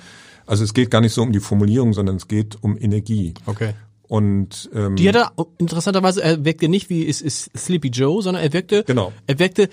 [0.46, 3.34] Also es geht gar nicht so um die Formulierung, sondern es geht um Energie.
[3.46, 3.72] Okay.
[4.06, 8.44] Und ähm, die hat er interessanterweise, er wirkte nicht wie ist, ist Sleepy Joe, sondern
[8.44, 9.12] er wirkte, genau.
[9.26, 9.68] er wirkte,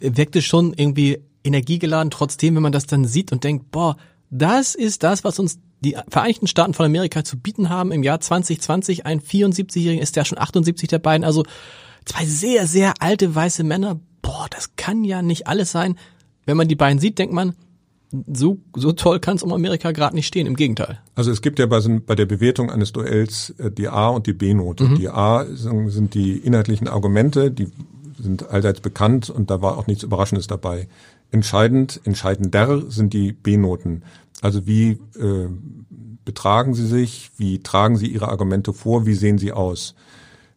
[0.00, 2.10] er wirkte schon irgendwie energiegeladen.
[2.10, 3.96] Trotzdem, wenn man das dann sieht und denkt, boah,
[4.32, 8.18] das ist das, was uns die Vereinigten Staaten von Amerika zu bieten haben im Jahr
[8.18, 9.04] 2020.
[9.04, 11.24] Ein 74-Jähriger ist ja schon 78 der beiden.
[11.24, 11.44] Also
[12.06, 14.00] zwei sehr, sehr alte weiße Männer.
[14.22, 15.98] Boah, das kann ja nicht alles sein.
[16.46, 17.54] Wenn man die beiden sieht, denkt man,
[18.32, 20.98] so, so toll kann es um Amerika gerade nicht stehen, im Gegenteil.
[21.14, 24.32] Also es gibt ja bei, bei der Bewertung eines Duells äh, die A- und die
[24.32, 24.84] B-Note.
[24.84, 24.94] Mhm.
[24.96, 27.68] Die A sind die inhaltlichen Argumente, die
[28.18, 30.88] sind allseits bekannt und da war auch nichts Überraschendes dabei.
[31.30, 34.02] Entscheidend, entscheidender sind die B-Noten.
[34.42, 35.48] Also wie äh,
[36.24, 39.94] betragen Sie sich, wie tragen Sie Ihre Argumente vor, wie sehen Sie aus?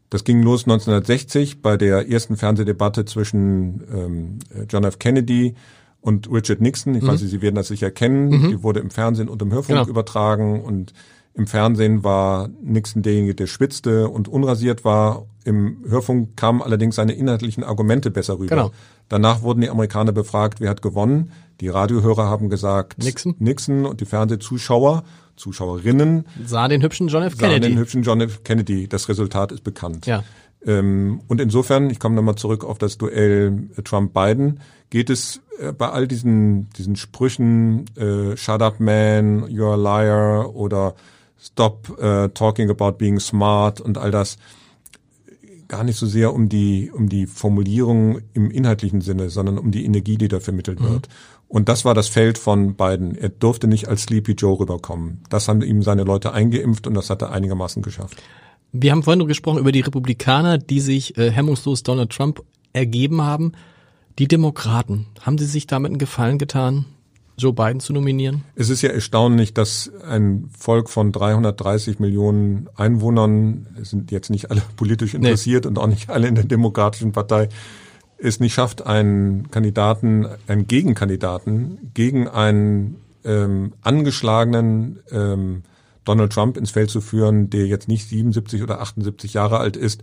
[0.10, 5.00] Das ging los 1960 bei der ersten Fernsehdebatte zwischen ähm, John F.
[5.00, 5.56] Kennedy
[6.02, 6.96] und Richard Nixon.
[6.96, 7.08] Ich mhm.
[7.08, 8.30] weiß nicht, Sie werden das sicher kennen.
[8.30, 8.50] Mhm.
[8.50, 9.88] Die wurde im Fernsehen und im Hörfunk genau.
[9.88, 10.94] übertragen und
[11.36, 15.26] im Fernsehen war Nixon derjenige, der schwitzte und unrasiert war.
[15.44, 18.56] Im Hörfunk kamen allerdings seine inhaltlichen Argumente besser rüber.
[18.56, 18.72] Genau.
[19.10, 21.32] Danach wurden die Amerikaner befragt, wer hat gewonnen.
[21.62, 25.04] Die Radiohörer haben gesagt Nixon, Nixon und die Fernsehzuschauer,
[25.36, 27.38] Zuschauerinnen sah den hübschen John F.
[27.38, 27.64] Kennedy.
[27.64, 28.44] Sah den hübschen John F.
[28.44, 28.88] Kennedy.
[28.88, 30.06] Das Resultat ist bekannt.
[30.06, 30.24] Ja.
[30.66, 35.90] Ähm, und insofern, ich komme nochmal zurück auf das Duell Trump-Biden, geht es äh, bei
[35.90, 40.96] all diesen, diesen Sprüchen, äh, Shut up man, you're a liar oder
[41.38, 44.38] Stop uh, talking about being smart und all das
[45.68, 49.86] gar nicht so sehr um die um die Formulierung im inhaltlichen Sinne, sondern um die
[49.86, 50.90] Energie, die da vermittelt mhm.
[50.90, 51.10] wird.
[51.48, 53.16] Und das war das Feld von beiden.
[53.16, 55.22] Er durfte nicht als Sleepy Joe rüberkommen.
[55.30, 58.22] Das haben ihm seine Leute eingeimpft und das hat er einigermaßen geschafft.
[58.72, 62.44] Wir haben vorhin gesprochen über die Republikaner, die sich äh, hemmungslos Donald Trump
[62.74, 63.54] ergeben haben.
[64.20, 66.86] Die Demokraten, haben sie sich damit einen Gefallen getan?
[67.38, 68.44] Joe Biden zu nominieren?
[68.56, 74.62] Es ist ja erstaunlich, dass ein Volk von 330 Millionen Einwohnern, sind jetzt nicht alle
[74.78, 75.70] politisch interessiert nee.
[75.70, 77.50] und auch nicht alle in der Demokratischen Partei,
[78.18, 85.64] es nicht schafft, einen Kandidaten, einen Gegenkandidaten gegen einen ähm, angeschlagenen ähm,
[86.06, 90.02] Donald Trump ins Feld zu führen, der jetzt nicht 77 oder 78 Jahre alt ist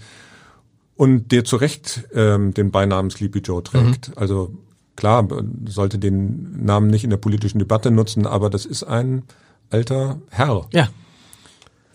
[0.97, 4.09] und der zu Recht ähm, den Beinamen Sleepy Joe trägt.
[4.09, 4.15] Mhm.
[4.17, 4.53] Also
[4.97, 5.27] klar,
[5.67, 9.23] sollte den Namen nicht in der politischen Debatte nutzen, aber das ist ein
[9.71, 10.67] alter Herr.
[10.73, 10.89] Ja.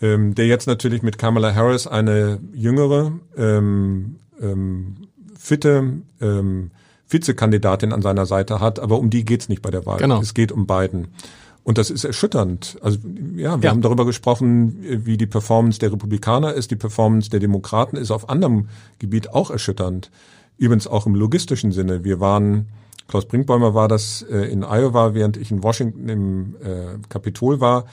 [0.00, 4.96] Ähm, der jetzt natürlich mit Kamala Harris eine jüngere, ähm, ähm,
[5.36, 6.70] fitte ähm,
[7.08, 9.98] Vizekandidatin an seiner Seite hat, aber um die geht's nicht bei der Wahl.
[9.98, 10.20] Genau.
[10.20, 11.08] Es geht um Biden.
[11.64, 12.78] Und das ist erschütternd.
[12.80, 12.98] Also
[13.36, 13.70] ja, wir ja.
[13.70, 18.28] haben darüber gesprochen, wie die Performance der Republikaner ist, die Performance der Demokraten ist auf
[18.30, 18.68] anderem
[18.98, 20.10] Gebiet auch erschütternd.
[20.56, 22.04] Übrigens auch im logistischen Sinne.
[22.04, 22.68] Wir waren
[23.08, 27.86] Klaus Brinkbäumer war das äh, in Iowa, während ich in Washington im äh, Kapitol war,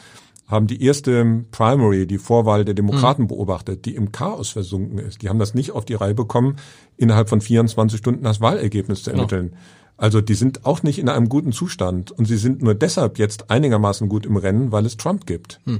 [0.47, 3.27] haben die erste Primary, die Vorwahl der Demokraten mhm.
[3.29, 5.21] beobachtet, die im Chaos versunken ist.
[5.21, 6.57] Die haben das nicht auf die Reihe bekommen,
[6.97, 9.49] innerhalb von 24 Stunden das Wahlergebnis zu ermitteln.
[9.49, 9.61] Genau.
[9.97, 13.49] Also die sind auch nicht in einem guten Zustand und sie sind nur deshalb jetzt
[13.49, 15.61] einigermaßen gut im Rennen, weil es Trump gibt.
[15.65, 15.79] Hm.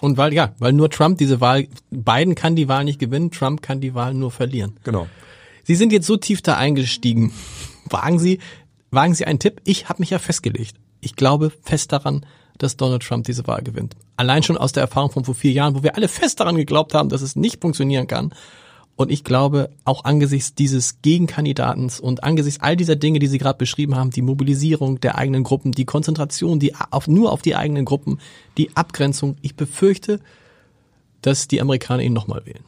[0.00, 3.62] Und weil ja, weil nur Trump diese Wahl, Biden kann die Wahl nicht gewinnen, Trump
[3.62, 4.76] kann die Wahl nur verlieren.
[4.84, 5.06] Genau.
[5.64, 7.32] Sie sind jetzt so tief da eingestiegen.
[7.92, 8.38] Wagen Sie,
[8.90, 9.60] wagen Sie einen Tipp?
[9.64, 10.76] Ich habe mich ja festgelegt.
[11.00, 12.24] Ich glaube fest daran,
[12.58, 13.96] dass Donald Trump diese Wahl gewinnt.
[14.16, 16.94] Allein schon aus der Erfahrung von vor vier Jahren, wo wir alle fest daran geglaubt
[16.94, 18.32] haben, dass es nicht funktionieren kann.
[18.94, 23.58] Und ich glaube, auch angesichts dieses Gegenkandidatens und angesichts all dieser Dinge, die Sie gerade
[23.58, 27.84] beschrieben haben, die Mobilisierung der eigenen Gruppen, die Konzentration, die auf, nur auf die eigenen
[27.84, 28.20] Gruppen,
[28.58, 30.20] die Abgrenzung, ich befürchte,
[31.22, 32.64] dass die Amerikaner ihn nochmal wählen.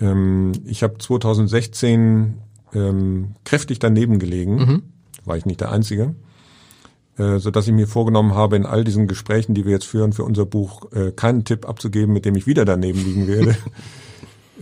[0.00, 2.38] Ähm, ich habe 2016
[2.74, 4.82] ähm, kräftig daneben gelegen, mhm.
[5.24, 6.14] war ich nicht der Einzige,
[7.18, 10.12] äh, so dass ich mir vorgenommen habe, in all diesen Gesprächen, die wir jetzt führen
[10.12, 13.56] für unser Buch, äh, keinen Tipp abzugeben, mit dem ich wieder daneben liegen werde.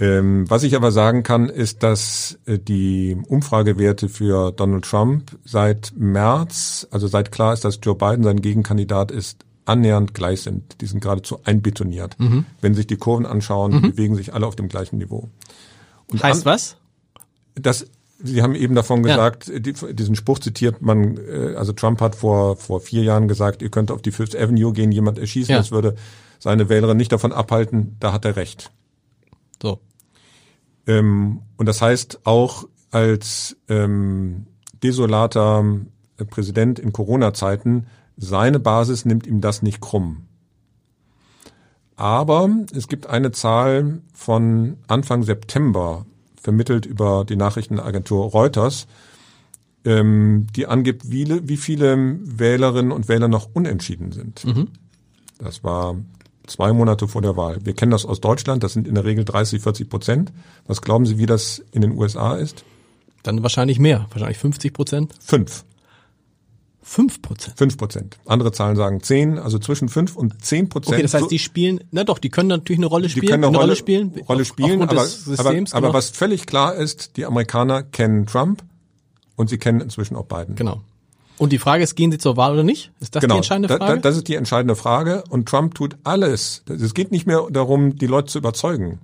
[0.01, 5.93] Ähm, was ich aber sagen kann, ist, dass äh, die Umfragewerte für Donald Trump seit
[5.97, 10.81] März, also seit klar ist, dass Joe Biden sein Gegenkandidat ist, annähernd gleich sind.
[10.81, 12.19] Die sind geradezu einbetoniert.
[12.19, 12.47] Mhm.
[12.61, 13.83] Wenn sich die Kurven anschauen, mhm.
[13.83, 15.29] bewegen sich alle auf dem gleichen Niveau.
[16.07, 16.77] Und heißt was?
[17.55, 17.87] Das
[18.21, 19.61] Sie haben eben davon gesagt, ja.
[19.61, 23.71] die, diesen Spruch zitiert man, äh, also Trump hat vor, vor vier Jahren gesagt, ihr
[23.71, 25.59] könnt auf die Fifth Avenue gehen, jemand erschießen, ja.
[25.59, 25.95] das würde
[26.41, 28.73] seine Wählerin nicht davon abhalten, da hat er recht.
[29.63, 29.81] So.
[30.87, 34.47] Ähm, und das heißt, auch als ähm,
[34.83, 35.65] desolater
[36.17, 40.27] äh, Präsident in Corona-Zeiten, seine Basis nimmt ihm das nicht krumm.
[41.95, 46.07] Aber es gibt eine Zahl von Anfang September,
[46.49, 48.87] vermittelt über die Nachrichtenagentur Reuters,
[49.85, 54.47] ähm, die angibt, wie, wie viele Wählerinnen und Wähler noch unentschieden sind.
[54.47, 54.69] Mhm.
[55.37, 55.97] Das war
[56.47, 57.59] zwei Monate vor der Wahl.
[57.65, 60.33] Wir kennen das aus Deutschland, das sind in der Regel 30, 40 Prozent.
[60.67, 62.65] Was glauben Sie, wie das in den USA ist?
[63.23, 65.15] Dann wahrscheinlich mehr, wahrscheinlich 50 Prozent.
[65.21, 65.67] Fünf.
[66.89, 67.59] Fünf Prozent.
[67.59, 68.17] Fünf Prozent.
[68.25, 70.95] Andere Zahlen sagen zehn, also zwischen fünf und zehn Prozent.
[70.95, 73.27] Okay, das heißt, die spielen, na doch, die können natürlich eine Rolle spielen.
[73.27, 74.15] Die können eine, eine Rolle, Rolle, spielen.
[74.27, 78.63] Rolle spielen, aber, Systems, aber, aber was völlig klar ist, die Amerikaner kennen Trump
[79.37, 80.55] und sie kennen inzwischen auch Biden.
[80.55, 80.81] Genau.
[81.37, 82.91] Und die Frage ist, gehen sie zur Wahl oder nicht?
[83.01, 83.85] Ist das genau, die entscheidende Frage?
[83.85, 85.25] Da, da, das ist die entscheidende Frage.
[85.29, 86.63] Und Trump tut alles.
[86.71, 88.99] Es geht nicht mehr darum, die Leute zu überzeugen.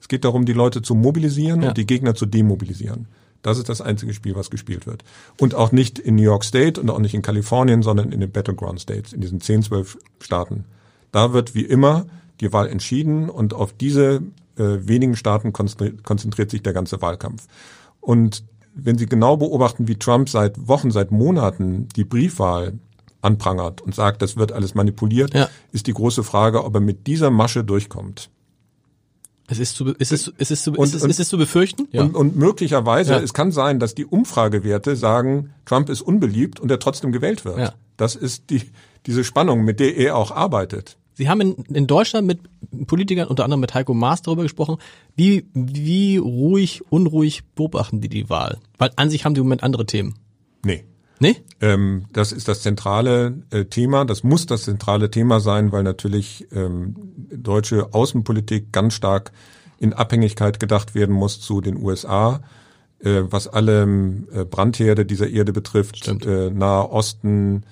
[0.00, 1.68] Es geht darum, die Leute zu mobilisieren ja.
[1.68, 3.06] und die Gegner zu demobilisieren.
[3.44, 5.04] Das ist das einzige Spiel, was gespielt wird.
[5.38, 8.32] Und auch nicht in New York State und auch nicht in Kalifornien, sondern in den
[8.32, 10.64] Battleground States, in diesen 10, 12 Staaten.
[11.12, 12.06] Da wird wie immer
[12.40, 14.22] die Wahl entschieden und auf diese
[14.56, 17.46] äh, wenigen Staaten konzentriert, konzentriert sich der ganze Wahlkampf.
[18.00, 22.78] Und wenn Sie genau beobachten, wie Trump seit Wochen, seit Monaten die Briefwahl
[23.20, 25.50] anprangert und sagt, das wird alles manipuliert, ja.
[25.70, 28.30] ist die große Frage, ob er mit dieser Masche durchkommt.
[29.46, 31.86] Es ist zu, ist es, ist es, zu, und, ist, es, ist es zu befürchten?
[31.92, 32.02] Ja.
[32.02, 33.20] Und, und möglicherweise, ja.
[33.20, 37.58] es kann sein, dass die Umfragewerte sagen, Trump ist unbeliebt und er trotzdem gewählt wird.
[37.58, 37.74] Ja.
[37.96, 38.62] Das ist die,
[39.06, 40.96] diese Spannung, mit der er auch arbeitet.
[41.12, 42.40] Sie haben in, in Deutschland mit
[42.86, 44.78] Politikern, unter anderem mit Heiko Maas darüber gesprochen,
[45.14, 48.58] wie, wie ruhig, unruhig beobachten die die Wahl?
[48.78, 50.14] Weil an sich haben die im Moment andere Themen.
[50.64, 50.84] Nee.
[51.24, 51.36] Nee?
[51.62, 54.04] Ähm, das ist das zentrale äh, Thema.
[54.04, 56.94] Das muss das zentrale Thema sein, weil natürlich ähm,
[57.32, 59.32] deutsche Außenpolitik ganz stark
[59.78, 62.42] in Abhängigkeit gedacht werden muss zu den USA,
[62.98, 63.84] äh, was alle
[64.34, 66.06] äh, Brandherde dieser Erde betrifft.
[66.06, 67.64] Äh, Nahe Osten,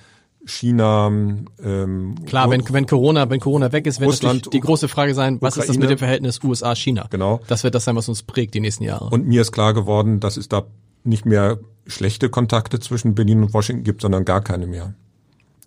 [0.47, 1.09] China.
[1.09, 5.37] Ähm, Klar, wenn, wenn Corona, wenn Corona weg ist, wird Russland, die große Frage sein,
[5.43, 5.63] was Ukraine.
[5.65, 7.07] ist das mit dem Verhältnis USA-China?
[7.11, 7.43] Genau.
[7.49, 9.11] Das wird das sein, was uns prägt die nächsten Jahre.
[9.11, 10.65] Und mir ist klar geworden, dass es da
[11.05, 14.95] nicht mehr schlechte Kontakte zwischen Berlin und Washington gibt, sondern gar keine mehr.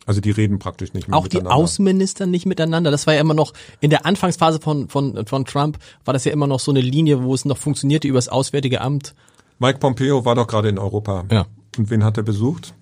[0.05, 1.51] Also die reden praktisch nicht mehr Auch miteinander.
[1.51, 2.91] Auch die Außenminister nicht miteinander.
[2.91, 6.31] Das war ja immer noch in der Anfangsphase von, von, von Trump war das ja
[6.31, 9.15] immer noch so eine Linie, wo es noch funktionierte über das Auswärtige Amt.
[9.57, 11.25] Mike Pompeo war doch gerade in Europa.
[11.31, 11.47] Ja.
[11.77, 12.73] Und wen hat er besucht?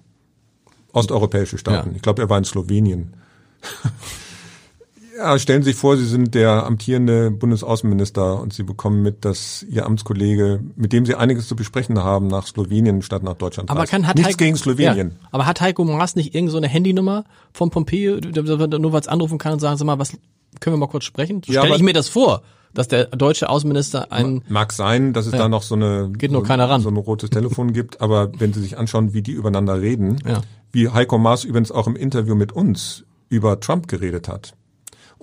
[0.92, 1.92] Osteuropäische Staaten.
[1.92, 1.96] Ja.
[1.96, 3.14] Ich glaube, er war in Slowenien.
[5.18, 9.64] Ja, stellen Sie sich vor, Sie sind der amtierende Bundesaußenminister und Sie bekommen mit, dass
[9.64, 13.82] Ihr Amtskollege, mit dem Sie einiges zu besprechen haben, nach Slowenien statt nach Deutschland Aber
[13.82, 13.92] reist.
[13.92, 15.10] kann, hat Nichts Heiko, gegen Slowenien.
[15.22, 19.08] Ja, aber hat Heiko Maas nicht irgend so eine Handynummer von Pompeo, nur weil es
[19.08, 20.18] anrufen kann und sagen, sag mal, was
[20.60, 21.42] können wir mal kurz sprechen?
[21.46, 22.44] Ja, Stelle ich mir das vor
[22.76, 26.32] dass der deutsche Außenminister ein mag sein, dass es ja, da noch so eine geht
[26.32, 26.82] nur keiner ran.
[26.82, 30.42] so ein rotes Telefon gibt, aber wenn Sie sich anschauen, wie die übereinander reden, ja.
[30.72, 34.56] wie Heiko Maas übrigens auch im Interview mit uns über Trump geredet hat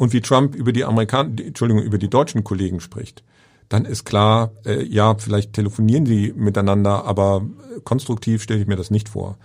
[0.00, 3.22] und wie Trump über die Amerikaner, Entschuldigung, über die deutschen Kollegen spricht,
[3.68, 7.44] dann ist klar, äh, ja, vielleicht telefonieren die miteinander, aber
[7.84, 9.36] konstruktiv stelle ich mir das nicht vor.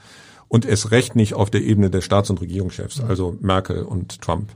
[0.48, 4.50] Und es recht nicht auf der Ebene der Staats- und Regierungschefs, also Merkel und Trump.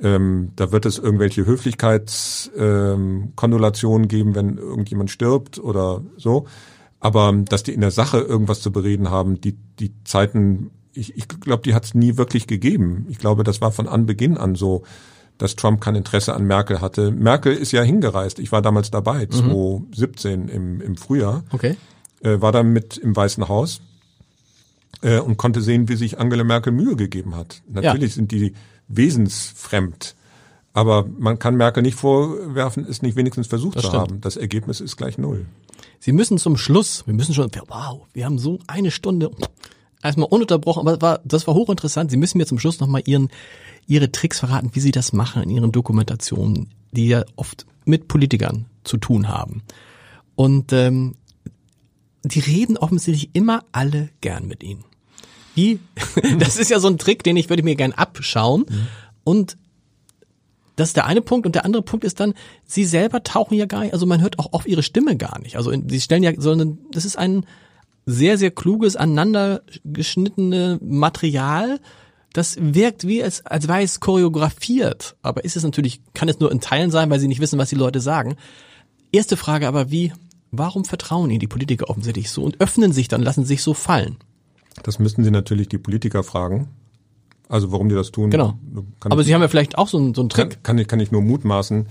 [0.00, 6.46] Ähm, da wird es irgendwelche Höflichkeitskonnollationen ähm, geben, wenn irgendjemand stirbt oder so.
[7.00, 11.26] Aber dass die in der Sache irgendwas zu bereden haben, die, die Zeiten, ich, ich
[11.26, 13.06] glaube, die hat es nie wirklich gegeben.
[13.08, 14.84] Ich glaube, das war von Anbeginn an so,
[15.38, 17.10] dass Trump kein Interesse an Merkel hatte.
[17.10, 18.38] Merkel ist ja hingereist.
[18.38, 19.30] Ich war damals dabei, mhm.
[19.30, 21.44] 2017 im, im Frühjahr.
[21.50, 21.76] Okay.
[22.22, 23.80] Äh, war dann mit im Weißen Haus
[25.02, 27.62] äh, und konnte sehen, wie sich Angela Merkel Mühe gegeben hat.
[27.68, 28.16] Natürlich ja.
[28.16, 28.54] sind die
[28.88, 30.14] wesensfremd.
[30.72, 34.20] Aber man kann Merkel nicht vorwerfen, es nicht wenigstens versucht das zu haben.
[34.20, 35.46] Das Ergebnis ist gleich null.
[36.00, 39.30] Sie müssen zum Schluss, wir müssen schon, wow, wir haben so eine Stunde
[40.02, 42.10] erstmal ununterbrochen, aber das war, das war hochinteressant.
[42.10, 43.30] Sie müssen mir zum Schluss nochmal Ihren,
[43.86, 48.66] Ihre Tricks verraten, wie Sie das machen in Ihren Dokumentationen, die ja oft mit Politikern
[48.84, 49.62] zu tun haben.
[50.34, 51.16] Und ähm,
[52.22, 54.84] die reden offensichtlich immer alle gern mit Ihnen.
[55.54, 55.78] Wie?
[56.38, 58.64] Das ist ja so ein Trick, den ich würde mir gern abschauen.
[58.68, 58.86] Mhm.
[59.24, 59.56] Und
[60.76, 62.34] das ist der eine Punkt und der andere Punkt ist dann,
[62.66, 65.56] sie selber tauchen ja gar nicht, also man hört auch auf ihre Stimme gar nicht.
[65.56, 67.46] Also sie stellen ja, sondern das ist ein
[68.06, 71.80] sehr, sehr kluges, aneinander geschnittene Material,
[72.34, 75.16] das wirkt wie als, als wäre es choreografiert.
[75.22, 77.70] Aber ist es natürlich, kann es nur in Teilen sein, weil sie nicht wissen, was
[77.70, 78.36] die Leute sagen.
[79.12, 80.12] Erste Frage aber, wie,
[80.50, 84.16] warum vertrauen ihnen die Politiker offensichtlich so und öffnen sich dann, lassen sich so fallen?
[84.82, 86.68] Das müssten Sie natürlich die Politiker fragen.
[87.48, 88.30] Also warum die das tun.
[88.30, 88.58] Genau.
[89.00, 90.50] Aber ich, Sie haben ja vielleicht auch so einen, so einen Trick.
[90.50, 91.86] Kann, kann, ich, kann ich nur mutmaßen.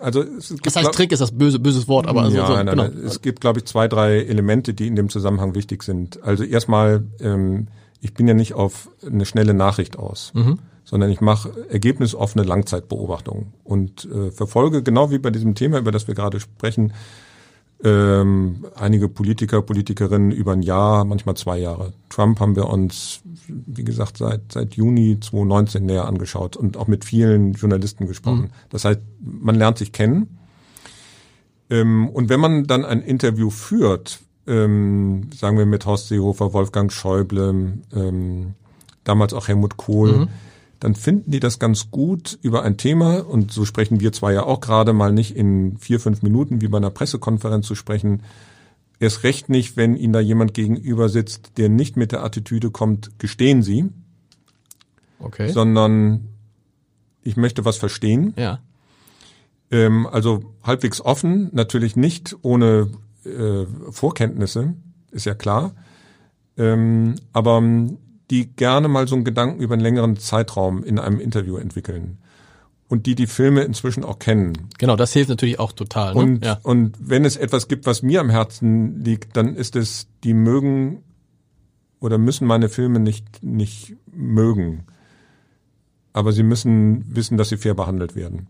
[0.00, 2.54] Also es gibt, das heißt Trick ist das böse böses Wort, aber also ja, so,
[2.54, 2.84] nein, genau.
[2.84, 6.22] nein, es gibt glaube ich zwei drei Elemente, die in dem Zusammenhang wichtig sind.
[6.22, 7.66] Also erstmal, ähm,
[8.06, 10.60] ich bin ja nicht auf eine schnelle Nachricht aus, mhm.
[10.84, 16.06] sondern ich mache ergebnisoffene Langzeitbeobachtungen und äh, verfolge genau wie bei diesem Thema, über das
[16.06, 16.92] wir gerade sprechen,
[17.82, 21.94] ähm, einige Politiker, Politikerinnen über ein Jahr, manchmal zwei Jahre.
[22.10, 27.04] Trump haben wir uns, wie gesagt, seit, seit Juni 2019 näher angeschaut und auch mit
[27.04, 28.42] vielen Journalisten gesprochen.
[28.42, 28.68] Mhm.
[28.70, 30.38] Das heißt, man lernt sich kennen.
[31.70, 36.92] Ähm, und wenn man dann ein Interview führt, ähm, sagen wir mit Horst Seehofer, Wolfgang
[36.92, 38.54] Schäuble, ähm,
[39.04, 40.28] damals auch Helmut Kohl, mhm
[40.80, 44.44] dann finden die das ganz gut über ein Thema, und so sprechen wir zwar ja
[44.44, 48.22] auch gerade mal nicht in vier, fünf Minuten wie bei einer Pressekonferenz zu sprechen,
[49.00, 53.18] erst recht nicht, wenn Ihnen da jemand gegenüber sitzt, der nicht mit der Attitüde kommt,
[53.18, 53.88] gestehen Sie,
[55.18, 55.48] okay.
[55.50, 56.28] sondern
[57.22, 58.34] ich möchte was verstehen.
[58.36, 58.60] Ja.
[59.70, 62.90] Ähm, also halbwegs offen, natürlich nicht ohne
[63.26, 64.74] äh, Vorkenntnisse,
[65.10, 65.74] ist ja klar.
[66.56, 67.62] Ähm, aber
[68.30, 72.18] die gerne mal so einen Gedanken über einen längeren Zeitraum in einem Interview entwickeln.
[72.88, 74.52] Und die die Filme inzwischen auch kennen.
[74.78, 76.14] Genau, das hilft natürlich auch total.
[76.14, 76.20] Ne?
[76.20, 76.60] Und, ja.
[76.62, 81.02] und wenn es etwas gibt, was mir am Herzen liegt, dann ist es, die mögen
[81.98, 84.84] oder müssen meine Filme nicht, nicht mögen.
[86.12, 88.46] Aber sie müssen wissen, dass sie fair behandelt werden.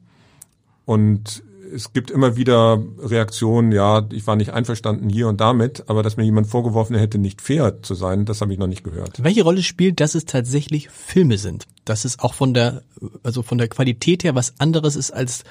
[0.85, 1.43] Und
[1.75, 6.17] es gibt immer wieder Reaktionen, ja, ich war nicht einverstanden hier und damit, aber dass
[6.17, 9.23] mir jemand vorgeworfen hätte, nicht fair zu sein, das habe ich noch nicht gehört.
[9.23, 11.67] Welche Rolle spielt, dass es tatsächlich Filme sind?
[11.85, 12.83] Dass es auch von der,
[13.23, 15.45] also von der Qualität her was anderes ist als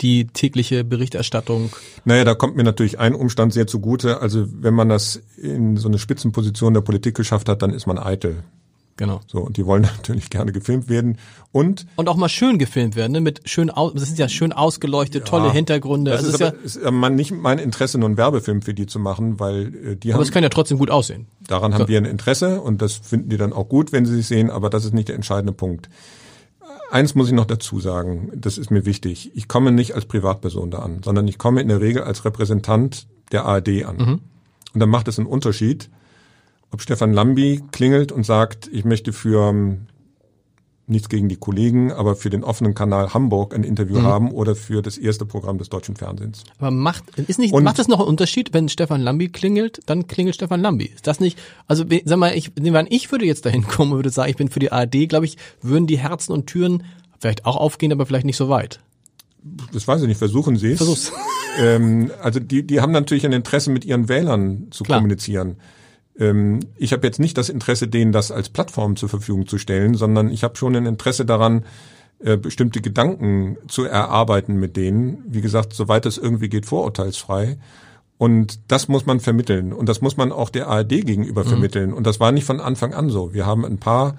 [0.00, 1.70] die tägliche Berichterstattung?
[2.04, 4.20] Naja, da kommt mir natürlich ein Umstand sehr zugute.
[4.20, 7.98] Also wenn man das in so eine Spitzenposition der Politik geschafft hat, dann ist man
[7.98, 8.44] eitel.
[8.96, 9.20] Genau.
[9.26, 11.18] So, und die wollen natürlich gerne gefilmt werden.
[11.52, 13.20] Und und auch mal schön gefilmt werden, ne?
[13.20, 16.10] mit schön aus, das sind ja schön ausgeleuchtet, ja, tolle Hintergründe.
[16.10, 18.74] Das also ist, ist, aber, ja, ist aber nicht mein Interesse, nur einen Werbefilm für
[18.74, 20.14] die zu machen, weil äh, die aber haben.
[20.14, 21.26] Aber es kann ja trotzdem gut aussehen.
[21.46, 21.78] Daran so.
[21.78, 24.50] haben wir ein Interesse und das finden die dann auch gut, wenn sie sich sehen,
[24.50, 25.88] aber das ist nicht der entscheidende Punkt.
[26.90, 29.32] Eins muss ich noch dazu sagen, das ist mir wichtig.
[29.34, 33.06] Ich komme nicht als Privatperson da an, sondern ich komme in der Regel als Repräsentant
[33.32, 33.96] der ARD an.
[33.96, 34.20] Mhm.
[34.72, 35.90] Und dann macht es einen Unterschied,
[36.70, 39.86] ob Stefan Lambi klingelt und sagt, ich möchte für ähm,
[40.88, 44.04] nichts gegen die Kollegen, aber für den offenen Kanal Hamburg ein Interview mhm.
[44.04, 46.44] haben oder für das erste Programm des deutschen Fernsehens.
[46.58, 50.06] Aber macht ist nicht und macht das noch einen Unterschied, wenn Stefan Lambi klingelt, dann
[50.06, 50.86] klingelt Stefan Lambi.
[50.86, 54.10] Ist das nicht also sag mal, ich wenn ich würde jetzt dahin kommen und würde
[54.10, 56.84] sagen, ich bin für die ARD, glaube ich, würden die Herzen und Türen
[57.18, 58.80] vielleicht auch aufgehen, aber vielleicht nicht so weit.
[59.72, 60.78] Das weiß ich nicht, versuchen Sie es.
[60.78, 61.12] Versuch's.
[61.58, 64.98] Ähm, also die, die haben natürlich ein Interesse, mit ihren Wählern zu Klar.
[64.98, 65.56] kommunizieren.
[66.18, 69.94] Ähm, ich habe jetzt nicht das Interesse, denen das als Plattform zur Verfügung zu stellen,
[69.94, 71.64] sondern ich habe schon ein Interesse daran,
[72.18, 75.22] äh, bestimmte Gedanken zu erarbeiten mit denen.
[75.26, 77.58] Wie gesagt, soweit es irgendwie geht, vorurteilsfrei.
[78.18, 79.74] Und das muss man vermitteln.
[79.74, 81.48] Und das muss man auch der ARD gegenüber mhm.
[81.48, 81.92] vermitteln.
[81.92, 83.34] Und das war nicht von Anfang an so.
[83.34, 84.16] Wir haben ein paar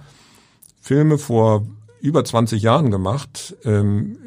[0.80, 1.66] Filme vor
[2.00, 3.56] über 20 Jahren gemacht.
[3.66, 4.18] Ähm,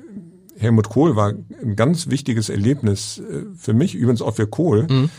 [0.58, 4.88] Helmut Kohl war ein ganz wichtiges Erlebnis äh, für mich, übrigens auch für Kohl.
[4.90, 5.10] Mhm.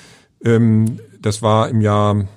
[0.43, 2.27] Ähm, das war im Jahr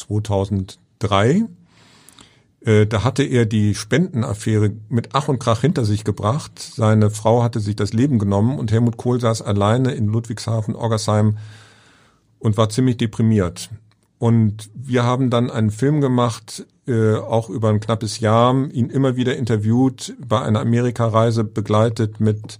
[0.00, 1.44] 2003.
[2.60, 6.58] Äh, da hatte er die Spendenaffäre mit Ach und Krach hinter sich gebracht.
[6.58, 11.38] Seine Frau hatte sich das Leben genommen und Helmut Kohl saß alleine in Ludwigshafen, Orgersheim
[12.38, 13.70] und war ziemlich deprimiert.
[14.18, 19.16] Und wir haben dann einen Film gemacht, äh, auch über ein knappes Jahr, ihn immer
[19.16, 22.58] wieder interviewt, bei einer Amerikareise begleitet mit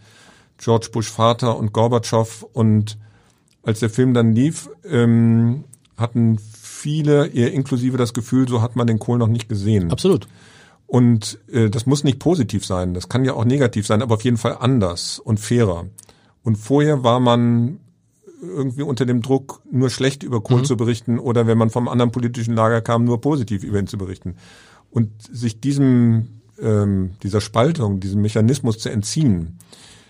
[0.57, 2.47] George Bush Vater und Gorbatschow.
[2.55, 2.97] Und
[3.63, 5.65] als der Film dann lief, ähm,
[5.99, 6.39] hatten
[6.81, 9.91] viele, eher inklusive das Gefühl, so hat man den Kohl noch nicht gesehen.
[9.91, 10.27] Absolut.
[10.87, 14.25] Und äh, das muss nicht positiv sein, das kann ja auch negativ sein, aber auf
[14.25, 15.87] jeden Fall anders und fairer.
[16.43, 17.79] Und vorher war man
[18.43, 20.65] irgendwie unter dem Druck, nur schlecht über Kohl mhm.
[20.65, 23.99] zu berichten oder wenn man vom anderen politischen Lager kam, nur positiv über ihn zu
[23.99, 24.37] berichten.
[24.91, 29.59] Und sich diesem, ähm, dieser Spaltung, diesem Mechanismus zu entziehen,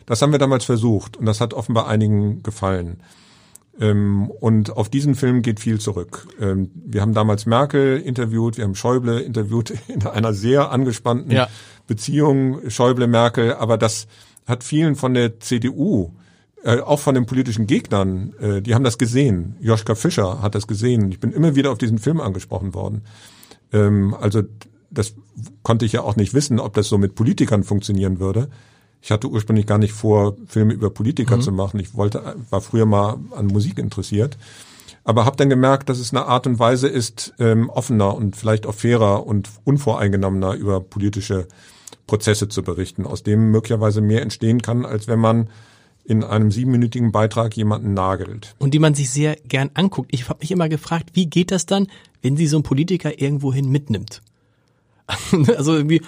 [0.06, 3.00] das haben wir damals versucht und das hat offenbar einigen gefallen.
[3.80, 6.28] Ähm, und auf diesen Film geht viel zurück.
[6.38, 11.48] Ähm, wir haben damals Merkel interviewt, wir haben Schäuble interviewt in einer sehr angespannten, ja.
[11.86, 14.06] Beziehung Schäuble-Merkel, aber das
[14.46, 16.12] hat vielen von der CDU,
[16.62, 19.56] äh, auch von den politischen Gegnern, äh, die haben das gesehen.
[19.60, 21.10] Joschka Fischer hat das gesehen.
[21.10, 23.02] Ich bin immer wieder auf diesen Film angesprochen worden.
[23.72, 24.42] Ähm, also
[24.90, 25.14] das
[25.62, 28.50] konnte ich ja auch nicht wissen, ob das so mit Politikern funktionieren würde.
[29.02, 31.42] Ich hatte ursprünglich gar nicht vor, Filme über Politiker mhm.
[31.42, 31.80] zu machen.
[31.80, 34.36] Ich wollte, war früher mal an Musik interessiert,
[35.04, 38.66] aber habe dann gemerkt, dass es eine Art und Weise ist, ähm, offener und vielleicht
[38.66, 41.48] auch fairer und unvoreingenommener über politische
[42.06, 45.48] Prozesse zu berichten, aus dem möglicherweise mehr entstehen kann, als wenn man
[46.04, 48.54] in einem siebenminütigen Beitrag jemanden nagelt.
[48.58, 50.10] Und die man sich sehr gern anguckt.
[50.12, 51.86] Ich habe mich immer gefragt, wie geht das dann,
[52.20, 54.22] wenn sie so einen Politiker irgendwohin mitnimmt?
[55.56, 56.02] also irgendwie,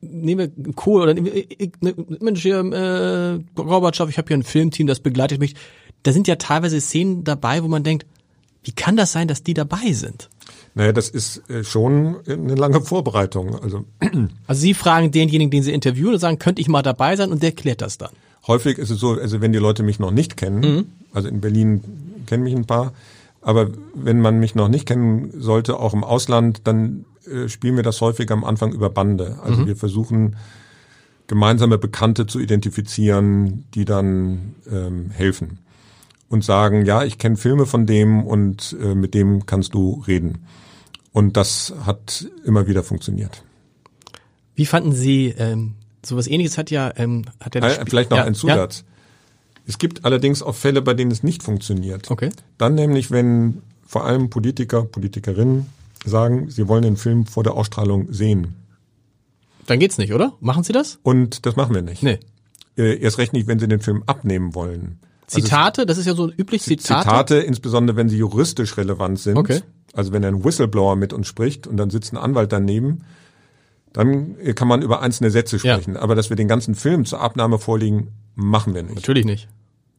[0.00, 5.00] nehmen wir Kohl oder ne, Mensch hier, äh, Gorbatschow, ich habe hier ein Filmteam, das
[5.00, 5.54] begleitet mich.
[6.02, 8.06] Da sind ja teilweise Szenen dabei, wo man denkt,
[8.62, 10.28] wie kann das sein, dass die dabei sind?
[10.74, 13.58] Naja, das ist äh, schon eine lange Vorbereitung.
[13.60, 13.84] Also,
[14.46, 17.42] also Sie fragen denjenigen, den Sie interviewen und sagen, könnte ich mal dabei sein und
[17.42, 18.10] der klärt das dann?
[18.46, 20.86] Häufig ist es so, also wenn die Leute mich noch nicht kennen, mhm.
[21.12, 21.82] also in Berlin
[22.26, 22.92] kennen mich ein paar,
[23.40, 27.82] aber wenn man mich noch nicht kennen sollte, auch im Ausland, dann äh, spielen wir
[27.82, 29.38] das häufig am Anfang über Bande.
[29.42, 29.66] Also mhm.
[29.66, 30.36] wir versuchen
[31.26, 35.58] gemeinsame Bekannte zu identifizieren, die dann ähm, helfen
[36.28, 40.46] und sagen, ja, ich kenne Filme von dem und äh, mit dem kannst du reden.
[41.12, 43.42] Und das hat immer wieder funktioniert.
[44.54, 45.74] Wie fanden Sie ähm,
[46.04, 48.80] sowas ähnliches hat ja ähm, hat ja äh, vielleicht noch ja, ein Zusatz.
[48.80, 48.92] Ja.
[49.68, 52.10] Es gibt allerdings auch Fälle, bei denen es nicht funktioniert.
[52.10, 52.30] Okay.
[52.56, 55.66] Dann nämlich, wenn vor allem Politiker, Politikerinnen
[56.04, 58.54] sagen, sie wollen den Film vor der Ausstrahlung sehen.
[59.66, 60.34] Dann geht's nicht, oder?
[60.40, 60.98] Machen Sie das?
[61.02, 62.02] Und das machen wir nicht.
[62.02, 62.20] Nee.
[62.76, 65.00] Äh, erst recht nicht, wenn Sie den Film abnehmen wollen.
[65.26, 67.02] Also Zitate, also das ist ja so üblich Zitate.
[67.02, 69.36] Zitate, insbesondere wenn sie juristisch relevant sind.
[69.36, 69.60] Okay.
[69.92, 73.00] Also wenn ein Whistleblower mit uns spricht und dann sitzt ein Anwalt daneben,
[73.92, 75.94] dann kann man über einzelne Sätze sprechen.
[75.94, 76.00] Ja.
[76.00, 78.94] Aber dass wir den ganzen Film zur Abnahme vorlegen, machen wir nicht.
[78.94, 79.48] Natürlich nicht.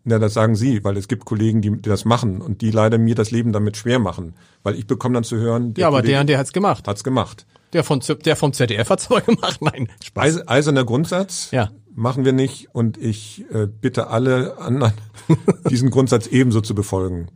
[0.09, 2.97] Ja, das sagen Sie, weil es gibt Kollegen, die, die das machen und die leider
[2.97, 5.73] mir das Leben damit schwer machen, weil ich bekomme dann zu hören.
[5.75, 6.87] Ja, aber Kollege der und der hat's gemacht.
[6.87, 7.45] Hat's gemacht.
[7.73, 9.61] Der von der vom ZDF hat's aber gemacht.
[9.61, 10.47] Nein, Spaß.
[10.47, 11.51] eiserner Grundsatz.
[11.51, 11.71] Ja.
[11.93, 14.93] Machen wir nicht und ich äh, bitte alle anderen,
[15.69, 17.27] diesen Grundsatz ebenso zu befolgen.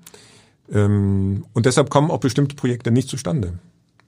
[0.72, 3.59] Ähm, und deshalb kommen auch bestimmte Projekte nicht zustande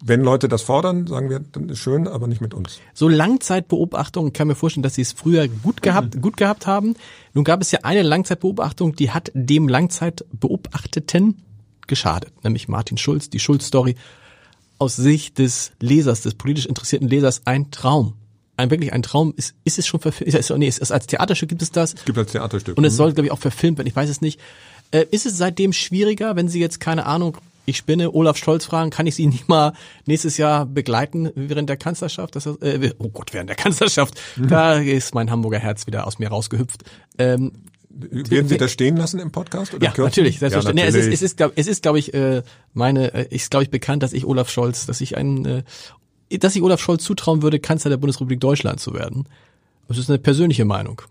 [0.06, 2.80] wenn Leute das fordern, sagen wir, dann ist schön, aber nicht mit uns.
[2.93, 6.95] So Langzeitbeobachtungen kann mir vorstellen, dass sie es früher gut gehabt, gut gehabt haben.
[7.34, 11.41] Nun gab es ja eine Langzeitbeobachtung, die hat dem Langzeitbeobachteten
[11.88, 13.95] geschadet, nämlich Martin Schulz, die Schulz-Story.
[14.78, 18.16] Aus Sicht des Lesers, des politisch interessierten Lesers, ein Traum.
[18.58, 19.34] Ein wirklich ein Traum.
[19.38, 20.34] Ist, ist es schon verfilmt?
[20.34, 21.93] Ist, nee, ist es als Theaterstück gibt es das?
[21.93, 22.78] Es gibt als Theaterstück.
[22.78, 22.97] Und es mhm.
[22.97, 23.88] soll, glaube ich, auch verfilmt werden.
[23.88, 24.39] Ich weiß es nicht.
[24.91, 28.89] Äh, ist es seitdem schwieriger, wenn Sie jetzt keine Ahnung ich spinne, Olaf Scholz fragen,
[28.89, 29.74] kann ich Sie nicht mal
[30.05, 32.36] nächstes Jahr begleiten während der Kanzlerschaft?
[32.36, 34.20] Das, äh, oh Gott, während der Kanzlerschaft.
[34.36, 34.47] Mhm.
[34.47, 36.84] Da ist mein Hamburger Herz wieder aus mir rausgehüpft.
[37.18, 37.51] Ähm,
[37.89, 39.74] werden Sie das stehen lassen im Podcast?
[39.74, 40.05] Oder ja, kürzen?
[40.05, 40.39] natürlich.
[40.39, 40.86] Selbstverständlich.
[40.86, 41.20] Ja, natürlich.
[41.20, 42.41] Nee, es ist, es ist, es ist, glaube ich, äh,
[42.74, 45.64] meine, äh, ist, glaube ich, bekannt, dass ich Olaf Scholz, dass ich ein, äh,
[46.39, 49.28] dass ich Olaf Scholz zutrauen würde, Kanzler der Bundesrepublik Deutschland zu werden.
[49.88, 51.01] Das ist eine persönliche Meinung.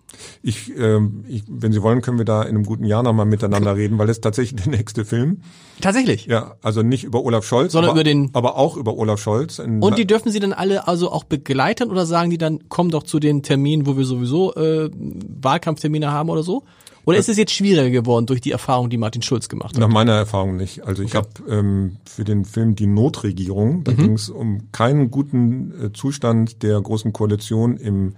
[0.43, 3.77] Ich, ähm, ich, wenn Sie wollen, können wir da in einem guten Jahr nochmal miteinander
[3.77, 5.43] reden, weil das ist tatsächlich der nächste Film.
[5.81, 6.27] Tatsächlich?
[6.27, 8.31] Ja, also nicht über Olaf Scholz, sondern aber, über den.
[8.33, 9.59] Aber auch über Olaf Scholz.
[9.59, 13.03] Und die dürfen Sie dann alle also auch begleiten oder sagen die dann, komm doch
[13.03, 16.65] zu den Terminen, wo wir sowieso äh, Wahlkampftermine haben oder so?
[17.05, 19.81] Oder ist es jetzt schwieriger geworden durch die Erfahrung, die Martin Schulz gemacht hat?
[19.81, 20.87] Nach meiner Erfahrung nicht.
[20.87, 21.27] Also ich okay.
[21.43, 23.97] habe ähm, für den Film Die Notregierung, da mhm.
[23.97, 28.15] ging es um keinen guten äh, Zustand der großen Koalition im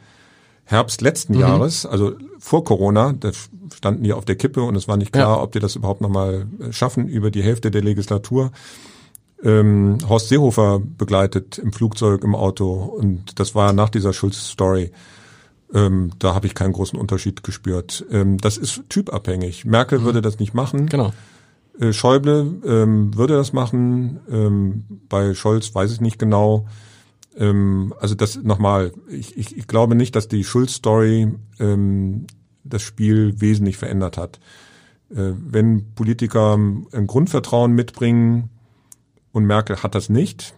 [0.64, 1.40] Herbst letzten mhm.
[1.40, 3.30] Jahres, also vor Corona, da
[3.74, 5.42] standen die auf der Kippe und es war nicht klar, ja.
[5.42, 8.50] ob die das überhaupt nochmal äh, schaffen über die Hälfte der Legislatur.
[9.42, 14.90] Ähm, Horst Seehofer begleitet im Flugzeug, im Auto und das war nach dieser Schulz-Story.
[15.74, 18.06] Ähm, da habe ich keinen großen Unterschied gespürt.
[18.10, 19.64] Ähm, das ist typabhängig.
[19.64, 20.04] Merkel mhm.
[20.04, 20.86] würde das nicht machen.
[20.86, 21.12] Genau.
[21.78, 24.20] Äh, Schäuble ähm, würde das machen.
[24.30, 26.66] Ähm, bei Scholz weiß ich nicht genau.
[27.36, 32.26] Ähm, also das nochmal, ich, ich, ich glaube nicht, dass die Schulz-Story ähm,
[32.64, 34.40] das Spiel wesentlich verändert hat.
[35.10, 38.50] Äh, wenn Politiker ein Grundvertrauen mitbringen
[39.32, 40.54] und Merkel hat das nicht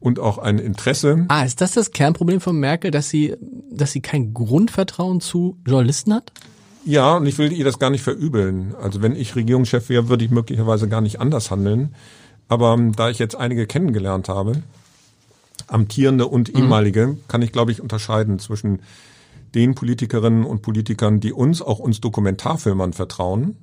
[0.00, 1.24] und auch ein Interesse.
[1.28, 3.36] Ah, ist das das Kernproblem von Merkel, dass sie,
[3.70, 6.32] dass sie kein Grundvertrauen zu Journalisten hat?
[6.84, 8.74] Ja, und ich will ihr das gar nicht verübeln.
[8.74, 11.94] Also wenn ich Regierungschef wäre, würde ich möglicherweise gar nicht anders handeln.
[12.48, 14.62] Aber ähm, da ich jetzt einige kennengelernt habe,
[15.72, 16.60] amtierende und mhm.
[16.60, 17.18] ehemalige, mhm.
[17.28, 18.80] kann ich, glaube ich, unterscheiden zwischen
[19.54, 23.56] den Politikerinnen und Politikern, die uns, auch uns Dokumentarfilmern vertrauen.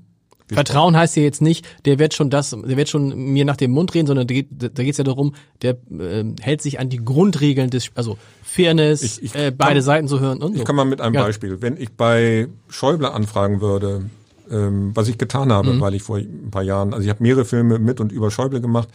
[0.52, 3.70] Vertrauen heißt ja jetzt nicht, der wird schon das, der wird schon mir nach dem
[3.70, 7.70] Mund reden, sondern da geht es ja darum, der äh, hält sich an die Grundregeln
[7.70, 10.60] des, also Fairness, ich, ich äh, beide kann, Seiten zu hören und so.
[10.60, 11.24] Ich kann mal mit einem ja.
[11.24, 14.10] Beispiel, wenn ich bei Schäuble anfragen würde,
[14.50, 15.82] ähm, was ich getan habe, mhm.
[15.82, 18.60] weil ich vor ein paar Jahren, also ich habe mehrere Filme mit und über Schäuble
[18.60, 18.90] gemacht,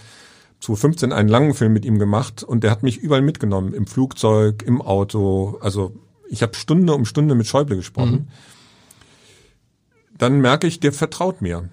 [0.60, 4.62] 2015 einen langen Film mit ihm gemacht und der hat mich überall mitgenommen, im Flugzeug,
[4.66, 5.92] im Auto, also
[6.28, 8.12] ich habe Stunde um Stunde mit Schäuble gesprochen.
[8.12, 8.28] Mhm
[10.18, 11.68] dann merke ich, der vertraut mir.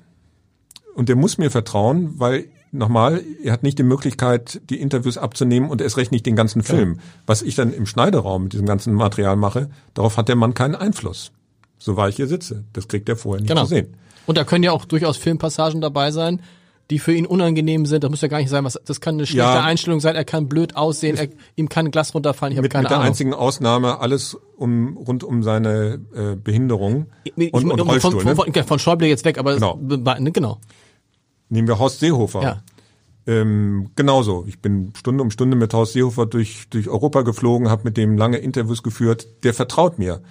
[0.96, 5.70] Und der muss mir vertrauen, weil nochmal, er hat nicht die Möglichkeit, die Interviews abzunehmen
[5.70, 6.96] und erst recht nicht den ganzen Film.
[6.96, 7.02] Ja.
[7.28, 10.76] Was ich dann im Schneideraum mit diesem ganzen Material mache, darauf hat der Mann keinen
[10.76, 11.32] Einfluss.
[11.80, 12.64] So war ich hier sitze.
[12.74, 13.64] Das kriegt er vorher nicht genau.
[13.64, 13.96] zu sehen.
[14.26, 16.42] Und da können ja auch durchaus Filmpassagen dabei sein,
[16.90, 18.04] die für ihn unangenehm sind.
[18.04, 20.16] Das muss ja gar nicht sein, was das kann eine schlechte ja, Einstellung sein.
[20.16, 22.52] Er kann blöd aussehen, er, ihm kann ein Glas runterfallen.
[22.52, 23.08] Ich habe keine mit der Ahnung.
[23.08, 28.12] einzigen Ausnahme alles um rund um seine äh, Behinderung ich, und, und Rollstuhl.
[28.22, 28.64] Von, von, ne?
[28.64, 29.80] von, Schäuble jetzt weg, aber genau.
[29.82, 30.60] Das, genau.
[31.50, 32.42] Nehmen wir Horst Seehofer.
[32.42, 32.64] Ja.
[33.28, 34.46] Ähm, genauso.
[34.48, 38.18] Ich bin Stunde um Stunde mit Horst Seehofer durch, durch Europa geflogen, habe mit dem
[38.18, 39.28] lange Interviews geführt.
[39.44, 40.22] Der vertraut mir.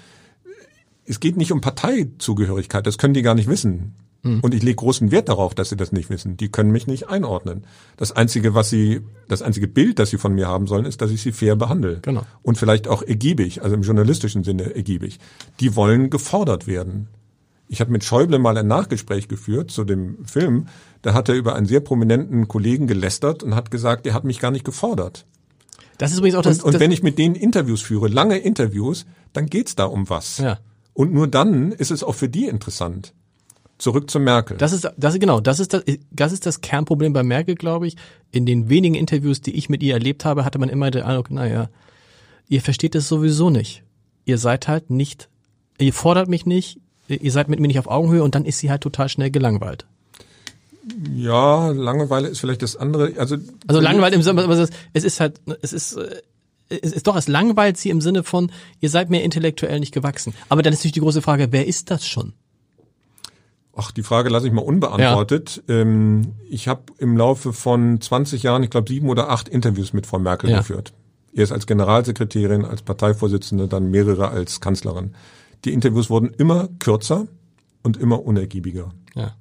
[1.07, 3.95] Es geht nicht um Parteizugehörigkeit, das können die gar nicht wissen.
[4.23, 4.41] Mhm.
[4.41, 6.37] Und ich lege großen Wert darauf, dass sie das nicht wissen.
[6.37, 7.65] Die können mich nicht einordnen.
[7.97, 11.11] Das einzige, was sie, das einzige Bild, das sie von mir haben sollen, ist, dass
[11.11, 12.01] ich sie fair behandle.
[12.03, 12.23] Genau.
[12.43, 15.19] Und vielleicht auch ergiebig, also im journalistischen Sinne ergiebig.
[15.61, 17.09] Die wollen gefordert werden.
[17.69, 20.67] Ich habe mit Schäuble mal ein Nachgespräch geführt zu dem Film.
[21.03, 24.41] Da hat er über einen sehr prominenten Kollegen gelästert und hat gesagt, er hat mich
[24.41, 25.25] gar nicht gefordert.
[25.97, 26.59] Das ist übrigens auch das.
[26.59, 30.11] Und, und das wenn ich mit denen Interviews führe, lange Interviews, dann geht's da um
[30.11, 30.39] was.
[30.39, 30.59] Ja.
[30.95, 33.15] Und nur dann ist es auch für die interessant.
[33.81, 34.59] Zurück zu Merkel.
[34.59, 37.97] Das ist, das genau, das ist das, das ist das Kernproblem bei Merkel, glaube ich.
[38.31, 41.31] In den wenigen Interviews, die ich mit ihr erlebt habe, hatte man immer den Eindruck,
[41.31, 41.71] naja,
[42.49, 43.83] ihr versteht es sowieso nicht.
[44.27, 45.31] Ihr seid halt nicht,
[45.79, 46.79] ihr fordert mich nicht,
[47.09, 49.87] ihr seid mit mir nicht auf Augenhöhe und dann ist sie halt total schnell gelangweilt.
[51.15, 53.15] Ja, Langeweile ist vielleicht das andere.
[53.17, 53.37] Also,
[53.67, 55.99] also Langeweile im Sinne, aber es ist halt, es ist,
[56.69, 60.35] es ist doch, es langweilt sie im Sinne von, ihr seid mir intellektuell nicht gewachsen.
[60.51, 62.35] Aber dann ist natürlich die große Frage, wer ist das schon?
[63.75, 65.63] Ach, die Frage lasse ich mal unbeantwortet.
[65.67, 65.77] Ja.
[65.77, 70.07] Ähm, ich habe im Laufe von 20 Jahren, ich glaube sieben oder acht Interviews mit
[70.07, 70.59] Frau Merkel ja.
[70.59, 70.93] geführt.
[71.33, 75.15] Erst als Generalsekretärin, als Parteivorsitzende, dann mehrere als Kanzlerin.
[75.65, 77.29] Die Interviews wurden immer kürzer
[77.83, 78.93] und immer unergiebiger.
[79.15, 79.37] Ja.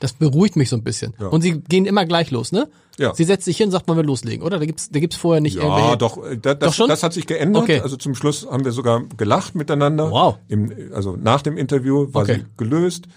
[0.00, 1.14] Das beruhigt mich so ein bisschen.
[1.20, 1.28] Ja.
[1.28, 2.68] Und sie gehen immer gleich los, ne?
[2.98, 3.14] Ja.
[3.14, 4.58] Sie setzt sich hin, sagt, wollen wir loslegen, oder?
[4.58, 5.96] Da gibt's, da gibt's vorher nicht ja, irgendwelche.
[5.98, 6.88] doch, äh, da, das, doch schon?
[6.88, 7.62] das hat sich geändert.
[7.62, 7.80] Okay.
[7.80, 10.10] Also zum Schluss haben wir sogar gelacht miteinander.
[10.10, 10.38] Wow.
[10.48, 12.36] Im, also nach dem Interview war okay.
[12.36, 13.08] sie gelöst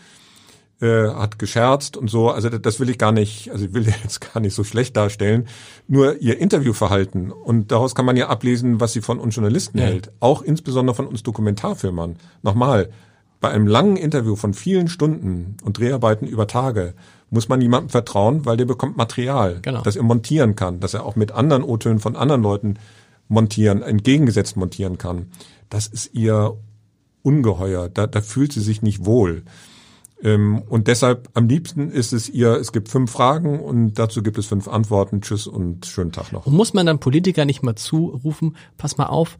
[0.84, 2.30] äh, hat gescherzt und so.
[2.30, 5.48] Also das will ich gar nicht, also ich will jetzt gar nicht so schlecht darstellen.
[5.88, 9.86] Nur ihr Interviewverhalten und daraus kann man ja ablesen, was sie von uns Journalisten ja.
[9.86, 10.12] hält.
[10.20, 12.18] Auch insbesondere von uns Dokumentarfilmern.
[12.42, 12.90] Nochmal,
[13.40, 16.94] bei einem langen Interview von vielen Stunden und Dreharbeiten über Tage
[17.30, 19.82] muss man jemandem vertrauen, weil der bekommt Material, genau.
[19.82, 22.76] das er montieren kann, dass er auch mit anderen O-Tönen von anderen Leuten
[23.28, 25.28] montieren, entgegengesetzt montieren kann.
[25.70, 26.56] Das ist ihr
[27.22, 27.90] ungeheuer.
[27.90, 29.44] Da, da fühlt sie sich nicht wohl.
[30.24, 34.38] Ähm, und deshalb am liebsten ist es ihr, es gibt fünf Fragen und dazu gibt
[34.38, 35.22] es fünf Antworten.
[35.22, 36.46] Tschüss und schönen Tag noch.
[36.46, 39.38] Und muss man dann Politiker nicht mal zurufen, pass mal auf,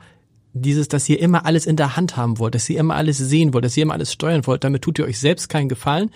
[0.52, 3.54] dieses, dass ihr immer alles in der Hand haben wollt, dass ihr immer alles sehen
[3.54, 6.12] wollt, dass ihr immer alles steuern wollt, damit tut ihr euch selbst keinen Gefallen.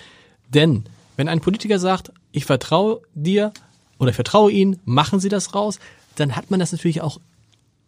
[0.54, 0.84] Denn
[1.16, 3.52] wenn ein Politiker sagt, ich vertraue dir
[3.98, 5.80] oder ich vertraue ihnen, machen sie das raus,
[6.16, 7.20] dann hat man das natürlich auch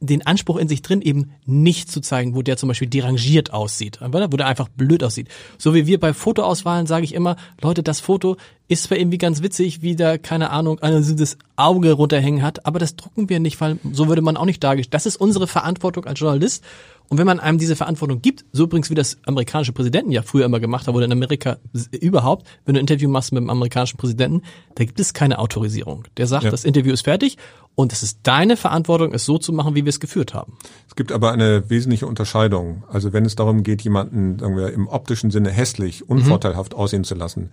[0.02, 4.00] den Anspruch in sich drin, eben nicht zu zeigen, wo der zum Beispiel derangiert aussieht,
[4.02, 5.28] wo der einfach blöd aussieht.
[5.58, 8.38] So wie wir bei Fotoauswahlen sage ich immer, Leute, das Foto
[8.70, 12.80] ist zwar irgendwie ganz witzig, wie da, keine Ahnung, einer das Auge runterhängen hat, aber
[12.80, 14.94] das drucken wir nicht, weil so würde man auch nicht dargestellt.
[14.94, 16.64] Das ist unsere Verantwortung als Journalist.
[17.10, 20.46] Und wenn man einem diese Verantwortung gibt, so übrigens wie das amerikanische Präsidenten ja früher
[20.46, 21.58] immer gemacht hat, oder in Amerika
[21.92, 24.44] überhaupt, wenn du ein Interview machst mit dem amerikanischen Präsidenten,
[24.76, 26.04] da gibt es keine Autorisierung.
[26.18, 26.52] Der sagt, ja.
[26.52, 27.38] das Interview ist fertig
[27.74, 30.58] und es ist deine Verantwortung, es so zu machen, wie wir es geführt haben.
[30.88, 32.84] Es gibt aber eine wesentliche Unterscheidung.
[32.88, 36.18] Also wenn es darum geht, jemanden sagen wir, im optischen Sinne hässlich, mhm.
[36.18, 36.80] unvorteilhaft mhm.
[36.80, 37.50] aussehen zu lassen,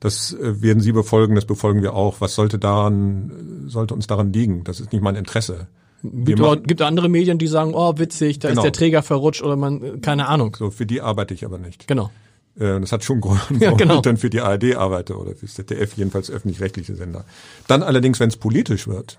[0.00, 2.20] das äh, werden Sie befolgen, das befolgen wir auch.
[2.20, 4.64] Was sollte daran, sollte uns daran liegen?
[4.64, 5.68] Das ist nicht mein Interesse.
[6.02, 8.60] Gibt, machen, gibt andere Medien, die sagen, oh witzig, da genau.
[8.60, 10.56] ist der Träger verrutscht oder man, keine Ahnung.
[10.58, 11.86] So, für die arbeite ich aber nicht.
[11.86, 12.10] Genau.
[12.58, 13.96] Äh, das hat schon Grund, warum ja, genau.
[13.96, 17.24] ich dann für die ARD arbeite oder für ZDF, jedenfalls öffentlich-rechtliche Sender.
[17.68, 19.18] Dann allerdings, wenn es politisch wird,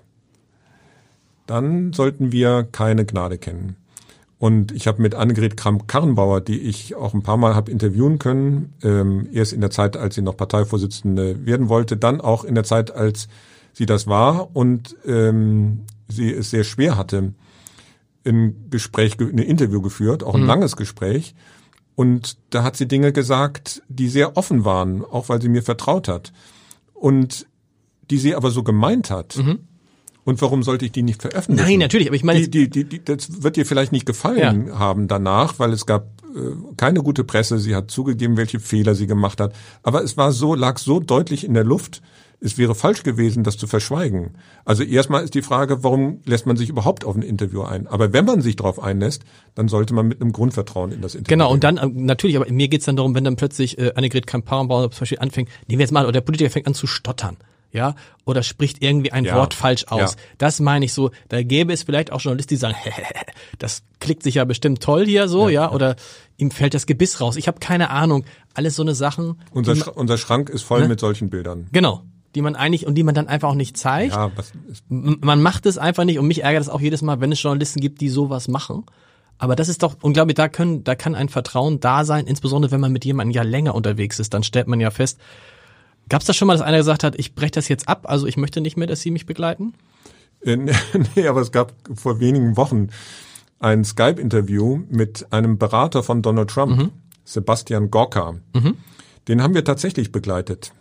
[1.46, 3.76] dann sollten wir keine Gnade kennen.
[4.38, 8.74] Und ich habe mit Annegret Kramp-Karrenbauer, die ich auch ein paar Mal habe interviewen können,
[8.82, 12.64] ähm, erst in der Zeit, als sie noch Parteivorsitzende werden wollte, dann auch in der
[12.64, 13.28] Zeit, als
[13.72, 17.34] sie das war und ähm, sie es sehr schwer hatte,
[18.26, 20.46] ein Gespräch, ein Interview geführt, auch ein mhm.
[20.46, 21.34] langes Gespräch.
[21.94, 26.08] Und da hat sie Dinge gesagt, die sehr offen waren, auch weil sie mir vertraut
[26.08, 26.32] hat.
[26.92, 27.46] Und
[28.10, 29.36] die sie aber so gemeint hat.
[29.36, 29.60] Mhm.
[30.24, 31.68] Und warum sollte ich die nicht veröffentlichen?
[31.68, 34.78] Nein, natürlich, aber ich meine, die, die, die, das wird dir vielleicht nicht gefallen ja.
[34.78, 37.58] haben danach, weil es gab äh, keine gute Presse.
[37.58, 39.54] Sie hat zugegeben, welche Fehler sie gemacht hat.
[39.82, 42.00] Aber es war so, lag so deutlich in der Luft.
[42.44, 44.36] Es wäre falsch gewesen, das zu verschweigen.
[44.64, 47.86] Also erstmal ist die Frage, warum lässt man sich überhaupt auf ein Interview ein?
[47.86, 51.36] Aber wenn man sich darauf einlässt, dann sollte man mit einem Grundvertrauen in das Interview.
[51.36, 54.26] Genau, und dann äh, natürlich, aber mir geht's dann darum, wenn dann plötzlich äh, Annegret
[54.26, 57.38] Kamp-Parrenbauer zum Beispiel anfängt, nehmen wir jetzt mal, oder der Politiker fängt an zu stottern
[57.74, 59.34] ja, oder spricht irgendwie ein ja.
[59.34, 60.12] Wort falsch aus.
[60.12, 60.22] Ja.
[60.38, 62.76] Das meine ich so, da gäbe es vielleicht auch Journalisten, die sagen,
[63.58, 65.96] das klickt sich ja bestimmt toll hier so, ja, ja oder
[66.36, 67.36] ihm fällt das Gebiss raus.
[67.36, 68.24] Ich habe keine Ahnung.
[68.54, 69.40] Alles so eine Sachen.
[69.50, 70.88] Unser, man, unser Schrank ist voll ne?
[70.88, 71.66] mit solchen Bildern.
[71.72, 72.04] Genau.
[72.34, 74.14] Die man eigentlich und die man dann einfach auch nicht zeigt.
[74.14, 74.52] Ja, was
[74.88, 77.80] man macht es einfach nicht und mich ärgert es auch jedes Mal, wenn es Journalisten
[77.80, 78.84] gibt, die sowas machen.
[79.38, 82.26] Aber das ist doch, und glaube ich, da können, da kann ein Vertrauen da sein,
[82.26, 85.18] insbesondere wenn man mit jemandem ja länger unterwegs ist, dann stellt man ja fest,
[86.08, 88.26] Gab es das schon mal, dass einer gesagt hat, ich breche das jetzt ab, also
[88.26, 89.74] ich möchte nicht mehr, dass Sie mich begleiten?
[90.42, 90.56] Äh,
[91.16, 92.88] nee, aber es gab vor wenigen Wochen
[93.58, 96.90] ein Skype-Interview mit einem Berater von Donald Trump, mhm.
[97.24, 98.34] Sebastian Gorka.
[98.54, 98.76] Mhm.
[99.28, 100.72] Den haben wir tatsächlich begleitet.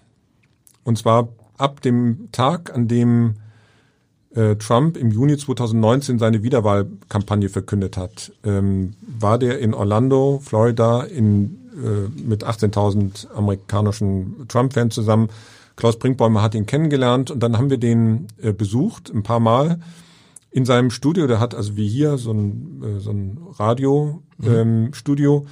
[0.84, 3.36] Und zwar ab dem Tag, an dem
[4.36, 11.04] äh, Trump im Juni 2019 seine Wiederwahlkampagne verkündet hat, ähm, war der in Orlando, Florida,
[11.04, 15.30] in äh, mit 18.000 amerikanischen Trump-Fans zusammen.
[15.76, 19.80] Klaus Brinkbäumer hat ihn kennengelernt und dann haben wir den äh, besucht ein paar Mal
[20.52, 21.26] in seinem Studio.
[21.26, 25.46] Der hat also wie hier so ein, äh, so ein Radio-Studio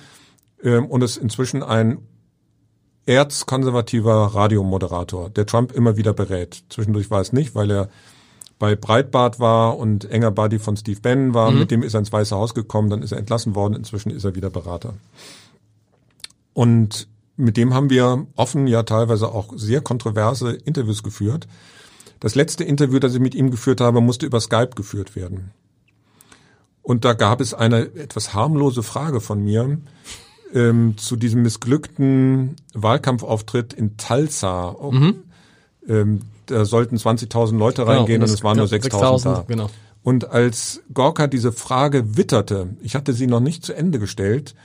[0.61, 0.69] mhm.
[0.69, 1.97] ähm, und ist inzwischen ein
[3.05, 6.63] erzkonservativer Radiomoderator, der Trump immer wieder berät.
[6.69, 7.89] Zwischendurch war es nicht, weil er
[8.59, 11.49] bei Breitbart war und enger Buddy von Steve Bannon war.
[11.49, 11.59] Mhm.
[11.59, 13.73] Mit dem ist er ins Weiße Haus gekommen, dann ist er entlassen worden.
[13.73, 14.93] Inzwischen ist er wieder Berater.
[16.53, 17.07] Und
[17.37, 21.47] mit dem haben wir offen, ja teilweise auch sehr kontroverse Interviews geführt.
[22.19, 25.51] Das letzte Interview, das ich mit ihm geführt habe, musste über Skype geführt werden.
[26.83, 29.79] Und da gab es eine etwas harmlose Frage von mir
[30.53, 34.75] ähm, zu diesem missglückten Wahlkampfauftritt in Tulsa.
[34.91, 35.15] Mhm.
[35.87, 39.45] Ähm, da sollten 20.000 Leute genau, reingehen und, und es waren nur 6.000 da.
[39.47, 39.69] Genau.
[40.03, 44.55] Und als Gorka diese Frage witterte, ich hatte sie noch nicht zu Ende gestellt,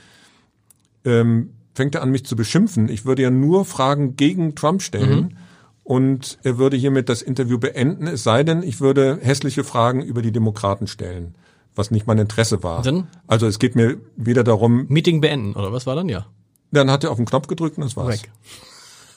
[1.05, 2.89] ähm, fängt er an, mich zu beschimpfen.
[2.89, 5.19] Ich würde ja nur Fragen gegen Trump stellen.
[5.19, 5.37] Mhm.
[5.83, 10.21] Und er würde hiermit das Interview beenden, es sei denn, ich würde hässliche Fragen über
[10.21, 11.35] die Demokraten stellen,
[11.77, 12.81] was nicht mein Interesse war.
[12.81, 13.07] Dann?
[13.27, 14.85] Also es geht mir weder darum.
[14.89, 16.27] Meeting beenden, oder was war dann, ja?
[16.71, 18.21] Dann hat er auf den Knopf gedrückt und das war's.
[18.21, 18.31] Weg.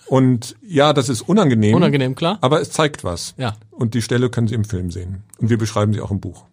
[0.06, 1.74] Und ja, das ist unangenehm.
[1.74, 2.38] Unangenehm, klar.
[2.40, 3.34] Aber es zeigt was.
[3.38, 3.56] Ja.
[3.70, 5.22] Und die Stelle können Sie im Film sehen.
[5.38, 6.46] Und wir beschreiben sie auch im Buch.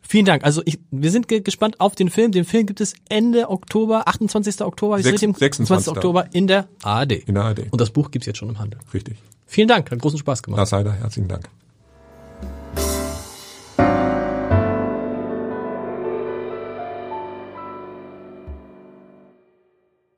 [0.00, 0.44] Vielen Dank.
[0.44, 2.30] Also ich, wir sind ge gespannt auf den Film.
[2.30, 4.60] Den Film gibt es Ende Oktober, 28.
[4.60, 5.88] Oktober, 6, 26.
[5.88, 7.12] Oktober in der ARD.
[7.26, 7.72] In der ARD.
[7.72, 8.78] Und das Buch gibt's jetzt schon im Handel.
[8.92, 9.16] Richtig.
[9.46, 10.58] Vielen Dank, hat großen Spaß gemacht.
[10.58, 11.48] Lars Heider, herzlichen Dank.